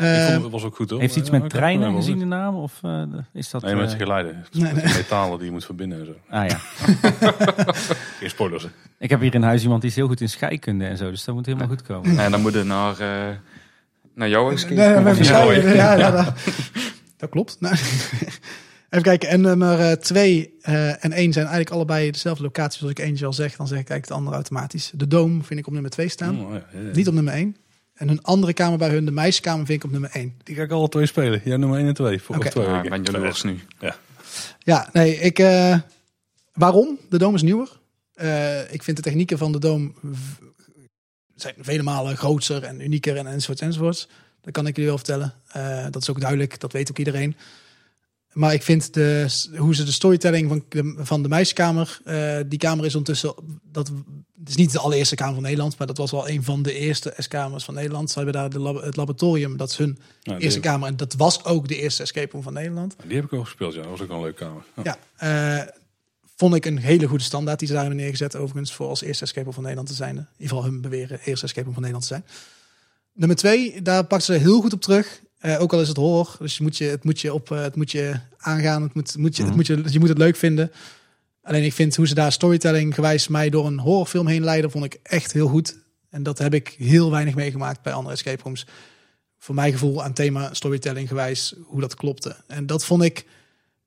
[0.00, 1.00] Ik Eh, vond het was ook goed hoor.
[1.00, 2.56] Heeft iets met treinen gezien de naam?
[2.56, 3.02] Of eh,
[3.32, 3.62] is dat...
[3.62, 4.44] Nee, met eh, geleiden.
[4.52, 4.84] Nee, nee.
[4.84, 6.12] Metalen die je moet verbinden en zo.
[6.28, 6.56] Ah ja.
[8.18, 8.66] Geen spoilers.
[8.98, 11.10] Ik heb hier in huis iemand die is heel goed in scheikunde en zo.
[11.10, 12.18] Dus dat moet helemaal goed komen.
[12.18, 13.36] En dan moet je naar, eh,
[14.14, 16.32] naar jouw schijf- ja, ja, dat,
[17.16, 17.56] dat klopt.
[17.60, 17.74] Nou,
[18.90, 19.28] even kijken.
[19.28, 22.82] En nummer eh, twee eh, en één zijn eigenlijk allebei dezelfde locaties.
[22.82, 24.90] Als ik eentje al zeg, dan zeg ik eigenlijk de andere automatisch.
[24.94, 26.40] De Dome vind ik op nummer twee staan.
[26.44, 26.90] Oh, ja, ja, ja.
[26.94, 27.56] Niet op nummer één.
[28.00, 30.34] En een andere kamer bij hun, de meisjeskamer, vind ik op nummer één.
[30.42, 31.40] Die ga ik alle twee spelen.
[31.44, 32.20] Ja, nummer 1 en 2.
[32.22, 32.46] Voor Oké.
[32.46, 33.02] of twee Ja, weken.
[33.02, 33.60] ben jaloers nu.
[34.58, 35.38] Ja, nee, ik...
[35.38, 35.78] eh,
[36.52, 36.98] waarom?
[37.08, 37.68] De Dome is nieuwer.
[38.14, 40.38] Eh, ik vind de technieken van de Dome v-
[41.34, 44.08] zijn vele malen groter en unieker en enzovoorts enzovoorts.
[44.40, 45.34] Dat kan ik jullie wel vertellen.
[45.52, 47.36] Eh, dat is ook duidelijk, dat weet ook iedereen.
[48.32, 49.26] Maar ik vind de,
[49.56, 53.34] hoe ze de storytelling van de, van de meisjeskamer, eh, die kamer is ondertussen,
[53.72, 53.88] dat
[54.38, 56.72] het is niet de allereerste kamer van Nederland, maar dat was wel een van de
[56.74, 58.10] eerste S-kamers van Nederland.
[58.10, 59.98] Ze hebben daar de lab- het laboratorium, dat is hun
[60.38, 62.96] eerste kamer en dat was ook de eerste escape room van Nederland.
[63.06, 63.80] die heb ik al gespeeld, ja.
[63.80, 64.62] Dat was ook een leuke kamer.
[64.82, 64.98] Ja.
[65.18, 65.68] Ja, eh,
[66.36, 68.36] vond ik een hele goede standaard die ze daar hebben neergezet.
[68.36, 70.16] Overigens, voor als eerste escape room van Nederland te zijn.
[70.16, 72.24] In ieder geval hun beweren eerste escape room van Nederland te zijn.
[73.12, 75.20] Nummer twee, daar pakken ze heel goed op terug.
[75.40, 77.62] Eh, ook al is het horror, dus je moet je, het moet je, op, eh,
[77.62, 78.82] het moet je aangaan.
[78.82, 80.72] Het moet, moet je, het moet je, je moet het leuk vinden.
[81.42, 84.84] Alleen ik vind hoe ze daar storytelling gewijs mij door een horrorfilm heen leiden, vond
[84.84, 85.78] ik echt heel goed.
[86.10, 88.66] En dat heb ik heel weinig meegemaakt bij andere escape rooms.
[89.38, 92.36] Voor mijn gevoel aan thema storytelling gewijs, hoe dat klopte.
[92.46, 93.24] En dat vond ik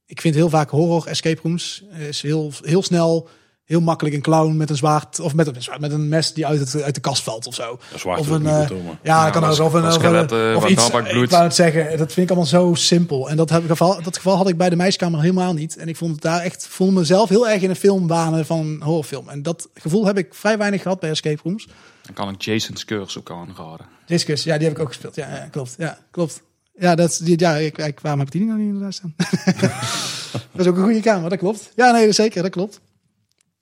[0.05, 3.29] ik vind heel vaak horror escape rooms is heel, heel snel,
[3.73, 6.59] heel makkelijk een clown met een zwaard of met een, met een mes die uit,
[6.59, 7.79] het, uit de kast valt of zo.
[8.03, 8.69] Waar Of een, eh,
[9.03, 9.51] Ja, kan ook.
[9.51, 10.87] Of, een, wat of, een- skeletten, of iets.
[10.87, 13.29] Ik wou het zeggen, dat vind ik allemaal zo simpel.
[13.29, 15.77] En dat, heb ik geval, dat geval had ik bij de meiskamer helemaal niet.
[15.77, 18.59] En ik vond het daar echt, voelde mezelf heel erg in een film banen van
[18.59, 19.29] een horrorfilm.
[19.29, 21.67] En dat gevoel heb ik vrij weinig gehad bij escape rooms.
[22.01, 23.85] Dan kan ik Jason's Curse ook aanraden.
[24.05, 25.15] Discus, ja, die heb ik ook gespeeld.
[25.15, 25.75] Ja, ja klopt.
[25.77, 26.41] Ja, klopt.
[26.79, 29.13] Ja, dat, die, ja ik, ik, waarom heb ik die nog niet inderdaad staan?
[30.51, 31.71] dat is ook een goede kamer, dat klopt.
[31.75, 32.79] Ja, nee, zeker, dat klopt.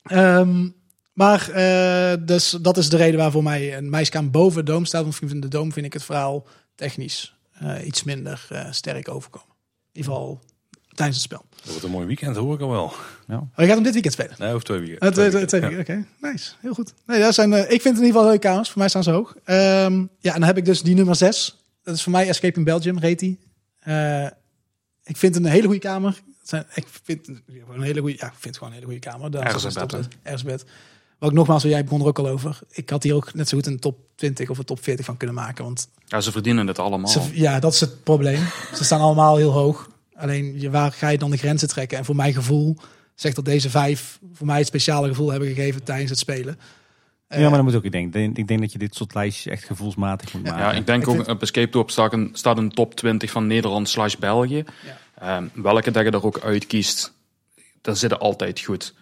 [0.04, 0.70] Ehm,
[1.14, 5.04] maar eh, dus dat is de reden waarvoor mij een meiskamer boven de Doom staat.
[5.04, 9.56] Want vind de Doom vind ik het verhaal technisch eh, iets minder eh, sterk overkomen.
[9.92, 10.40] In ieder geval
[10.94, 11.46] tijdens het spel.
[11.56, 12.94] Dat wordt een mooi weekend, hoor ik al wel.
[13.30, 14.36] Oh, je gaat hem dit weekend spelen?
[14.38, 15.04] Nee, of twee weekend.
[15.04, 16.52] Uh, twee, twee, weekend, twee weken, Oké, nice.
[16.60, 16.94] Heel goed.
[17.06, 18.70] Nee, dat zijn, ik vind het in ieder geval leuke kamers.
[18.70, 19.36] Voor mij staan ze hoog.
[19.44, 21.62] Ehm, ja, en dan heb ik dus die nummer 6.
[21.84, 23.40] Dat is voor mij Escape in Belgium, reed die.
[23.80, 24.26] Eh,
[25.04, 26.22] ik vind het een hele goede kamer.
[26.44, 27.42] Zijn, ik vind het
[27.74, 29.32] een hele goede, ja, ik vind gewoon een hele goede kamer.
[29.32, 29.42] Daar
[30.24, 30.44] Ergens.
[31.20, 32.60] Wat ik nogmaals, jij begon er ook al over.
[32.72, 35.18] Ik had hier ook net zo goed een top 20 of een top 40 van
[35.18, 35.64] kunnen maken.
[35.64, 37.08] Want Ja, ze verdienen het allemaal.
[37.12, 38.44] ze, ja, dat is het probleem.
[38.76, 39.90] Ze staan allemaal heel hoog.
[40.16, 41.98] Alleen, je- waar ga je dan de grenzen trekken?
[41.98, 42.78] En voor mijn gevoel
[43.16, 46.60] zegt dat deze vijf voor mij het speciale gevoel hebben gegeven tijdens het spelen.
[47.28, 49.64] ja, maar dan moet ook, ik denk, ik denk dat je dit soort lijstjes echt
[49.64, 50.60] gevoelsmatig moet maken.
[50.60, 53.32] Ja, ik denk Ik ook vind- op Escape Top staat een, staat een top 20
[53.32, 54.64] van Nederland slash België.
[55.22, 57.14] Ehm, welke dat je er ook uitkiest,
[57.82, 58.94] dan zit het altijd goed.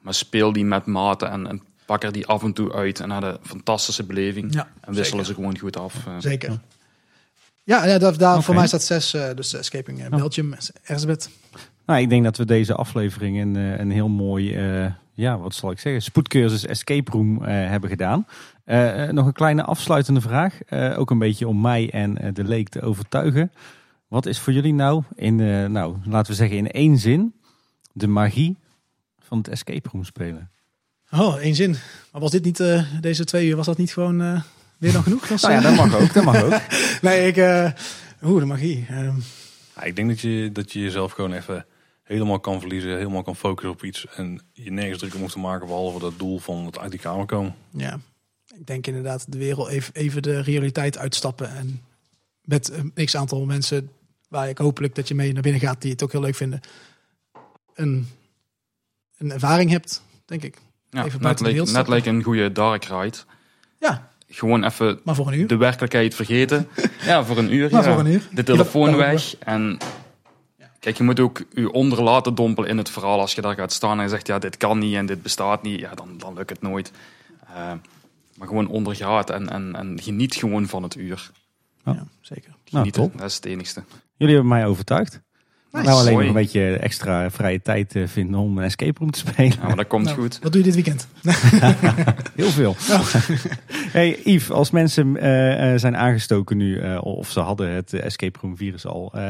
[0.00, 3.10] Maar speel die met mate en, en pak er die af en toe uit en
[3.10, 4.54] had een fantastische beleving.
[4.54, 5.24] Ja, en wisselen zeker.
[5.24, 6.06] ze gewoon goed af.
[6.06, 6.12] eh.
[6.18, 6.60] Zeker.
[7.64, 9.14] Ja, ja daar, daar, voor mij staat zes.
[9.14, 11.30] eh, dus Escaping eh, Belgium, Erzbet.
[11.86, 15.54] Nou, ik denk dat we deze aflevering een, eh, een heel mooi, eh, ja, wat
[15.54, 18.26] zal ik zeggen, spoedcursus escape room eh, hebben gedaan.
[19.10, 22.80] Nog een kleine afsluitende vraag, eh, ook een beetje om mij en de leek te
[22.82, 23.52] overtuigen.
[24.12, 27.34] Wat is voor jullie nou, in, eh, nou, laten we zeggen in één zin,
[27.92, 28.56] de magie
[29.18, 30.50] van het escape room spelen?
[31.10, 31.70] Oh, één zin.
[32.12, 34.42] Maar was dit niet, eh, deze twee uur, was dat niet gewoon eh,
[34.78, 35.28] weer dan genoeg?
[35.28, 36.60] Was, Nou ja, dat mag ook, dat mag ook.
[37.02, 37.36] nee, ik...
[37.36, 37.70] eh
[38.22, 38.86] Oeh, de magie.
[38.88, 39.16] Ehm,
[39.76, 41.66] Ja, ik denk dat je, dat je jezelf gewoon even
[42.02, 44.06] helemaal kan verliezen, helemaal kan focussen op iets.
[44.16, 47.00] En je nergens druk om hoeft te maken, behalve dat doel van het uit die
[47.00, 47.54] kamer komen.
[47.70, 48.00] ja,
[48.54, 51.50] ik denk inderdaad de wereld even, even de realiteit uitstappen.
[51.56, 51.80] En
[52.44, 53.90] met een x aantal mensen
[54.32, 56.60] waar ik hopelijk dat je mee naar binnen gaat, die het ook heel leuk vinden.
[57.74, 58.08] Een,
[59.18, 60.58] een ervaring hebt, denk ik.
[60.90, 63.16] Ja, Even net, buiten de leek, net leek een goede dark ride.
[63.80, 65.46] Ja, Gewoon even maar voor een uur.
[65.46, 66.68] de werkelijkheid vergeten.
[67.04, 67.70] ja, voor een uur.
[67.70, 67.90] Maar ja.
[67.92, 68.28] voor een uur.
[68.32, 69.36] De telefoon Ja, weg.
[69.38, 69.78] En
[70.78, 73.20] kijk, je moet ook je onder laten dompelen in het verhaal.
[73.20, 75.62] Als je daar gaat staan en je zegt, ja, dit kan niet en dit bestaat
[75.62, 75.80] niet.
[75.80, 76.92] Ja, dan, dan lukt het nooit.
[77.46, 77.72] Eh,
[78.36, 81.30] maar gewoon ondergaat en, en, en geniet gewoon van het uur.
[81.84, 82.48] Ja, zeker.
[82.48, 83.18] Nou, Genieten, top.
[83.18, 83.82] dat is het enigste.
[84.22, 85.20] Jullie hebben mij overtuigd.
[85.72, 85.86] Nice.
[85.86, 89.18] Nou, alleen nog een beetje extra vrije tijd eh, vinden om een escape room te
[89.18, 89.52] spelen.
[89.60, 90.38] Ja, maar dat komt Nou, goed.
[90.42, 91.08] Wat doe je dit weekend?
[92.36, 92.76] Heel veel.
[93.92, 98.38] Hey Yves, als mensen eh, eh, zijn aangestoken nu, eh, of ze hadden het escape
[98.42, 99.20] room virus al, eh,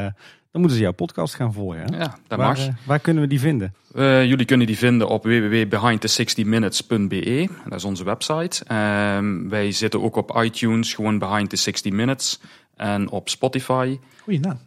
[0.51, 1.79] dan moeten ze jouw podcast gaan volgen.
[1.79, 1.85] Hè?
[1.97, 2.67] Ja, dat waar, mag.
[2.85, 3.73] waar kunnen we die vinden?
[3.95, 7.49] Eh, jullie kunnen die vinden op www.behindthe60minutes.be.
[7.69, 8.65] Dat is onze website.
[8.65, 12.39] Ehm, wij zitten ook op iTunes, gewoon Behind the 60 Minutes.
[12.75, 14.59] En op Spotify, Goeie naam.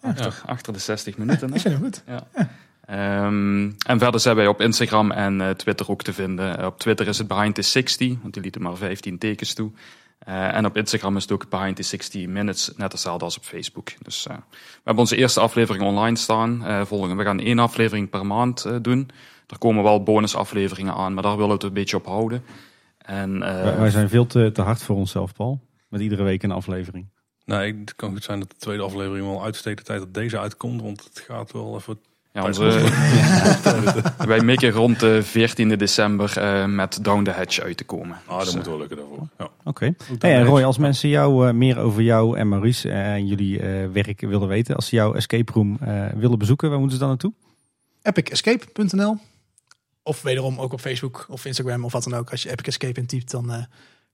[0.00, 1.48] Achter, achter de 60 minuten.
[1.48, 1.54] hè?
[1.54, 2.02] Ik vind hem goed.
[2.06, 2.26] Ja.
[2.86, 6.66] Ehm, en verder zijn wij op Instagram en eh, Twitter ook te vinden.
[6.66, 9.70] Op Twitter is het Behind the 60, want die lieten maar 15 tekens toe.
[10.18, 13.44] Eh, en op Instagram is het ook Behind the 60 Minutes, net hetzelfde als op
[13.44, 13.88] Facebook.
[14.02, 16.64] Dus eh, we hebben onze eerste aflevering online staan.
[16.64, 19.08] Eh, volgende, we gaan één aflevering per maand eh, doen.
[19.46, 22.42] Er komen wel bonusafleveringen aan, maar daar willen we het een beetje op houden.
[22.98, 25.60] En, eh, Wij- wij zijn veel te, te hard voor onszelf, Paul.
[25.88, 27.06] Met iedere week een aflevering.
[27.48, 30.14] Nou, ik- het kan goed zijn dat de tweede aflevering wel uitsteekt de tijd dat
[30.14, 30.82] deze uitkomt.
[30.82, 31.98] Want het gaat wel even...
[32.32, 32.62] ja, onze,
[34.26, 38.16] wij mikken rond de 14e december eh, met Down the Hatch uit te komen.
[38.26, 39.28] Ah, Dus, dat eh, moet wel lukken daarvoor.
[39.38, 39.48] Ja.
[39.64, 39.94] Oké.
[40.18, 43.60] Hey, en Roy, als mensen jou, eh, meer over jou en Maurice eh, en jullie
[43.60, 47.02] eh, werk willen weten, als ze jouw escape room eh, willen bezoeken, waar moeten ze
[47.02, 47.32] dan naartoe?
[48.02, 49.16] epicescape.nl
[50.02, 52.30] Of wederom ook op Facebook of Instagram of wat dan ook.
[52.30, 53.62] Als je Epic Escape intypt, dan eh,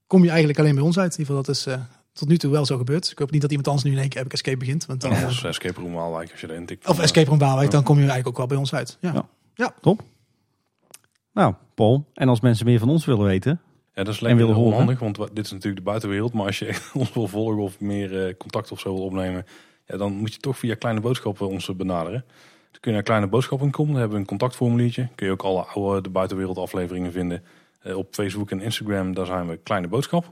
[0.07, 1.13] kom je eigenlijk alleen bij ons uit.
[1.13, 1.79] In ieder geval, dat is eh,
[2.15, 3.11] tot nu toe wel zo gebeurd.
[3.11, 4.85] Ik hoop niet dat iemand anders nu in één keer Epic Escape begint.
[4.85, 6.87] Want dan, Dan eh, als Escape Room Waalwijk, als je erin tikt.
[6.87, 8.97] of dan, Escape Room Waalwijk, dan kom je eigenlijk ook wel bij ons uit.
[9.01, 9.25] Ja.
[9.55, 9.73] Ja.
[11.33, 13.61] Nou, Paul, en als mensen meer van ons willen weten,
[13.93, 14.71] Ja, dat is En lekker willen horen.
[14.73, 16.33] onhandig, want wa- dit is natuurlijk de buitenwereld.
[16.33, 19.45] Maar als je ons wil volgen of meer eh, contact of zo wil opnemen,
[19.85, 22.23] ja, dan moet je toch via Kleine Boodschappen ons eh, benaderen.
[22.71, 25.07] Dan kun je naar kleineboodschap.com, daar hebben we een contactformuliertje.
[25.15, 27.43] Kun je ook alle oude de buitenwereld afleveringen vinden.
[27.81, 30.31] Eh, op Facebook en Instagram, daar zijn we Kleine Boodschap.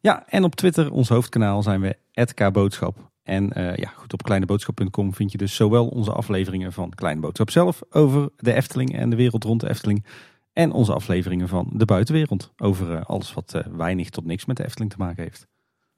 [0.00, 1.96] Ja, en op Twitter, ons hoofdkanaal, zijn we
[2.34, 3.10] @kboodschap.
[3.22, 7.50] En eh, ja, goed, op kleineboodschap.com vind je dus zowel onze afleveringen van Kleine Boodschap
[7.50, 10.04] zelf over de Efteling en de wereld rond de Efteling.
[10.52, 14.56] En onze afleveringen van de buitenwereld over eh, alles wat eh, weinig tot niks met
[14.56, 15.46] de Efteling te maken heeft.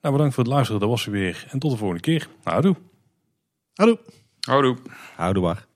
[0.00, 0.80] Nou, bedankt voor het luisteren.
[0.80, 1.46] Dat was ze weer.
[1.50, 2.28] En tot de volgende keer.
[2.42, 2.76] Houdoe.
[3.74, 3.96] Hallo.
[4.40, 4.76] Houdoe.
[5.16, 5.66] Houdoe waar.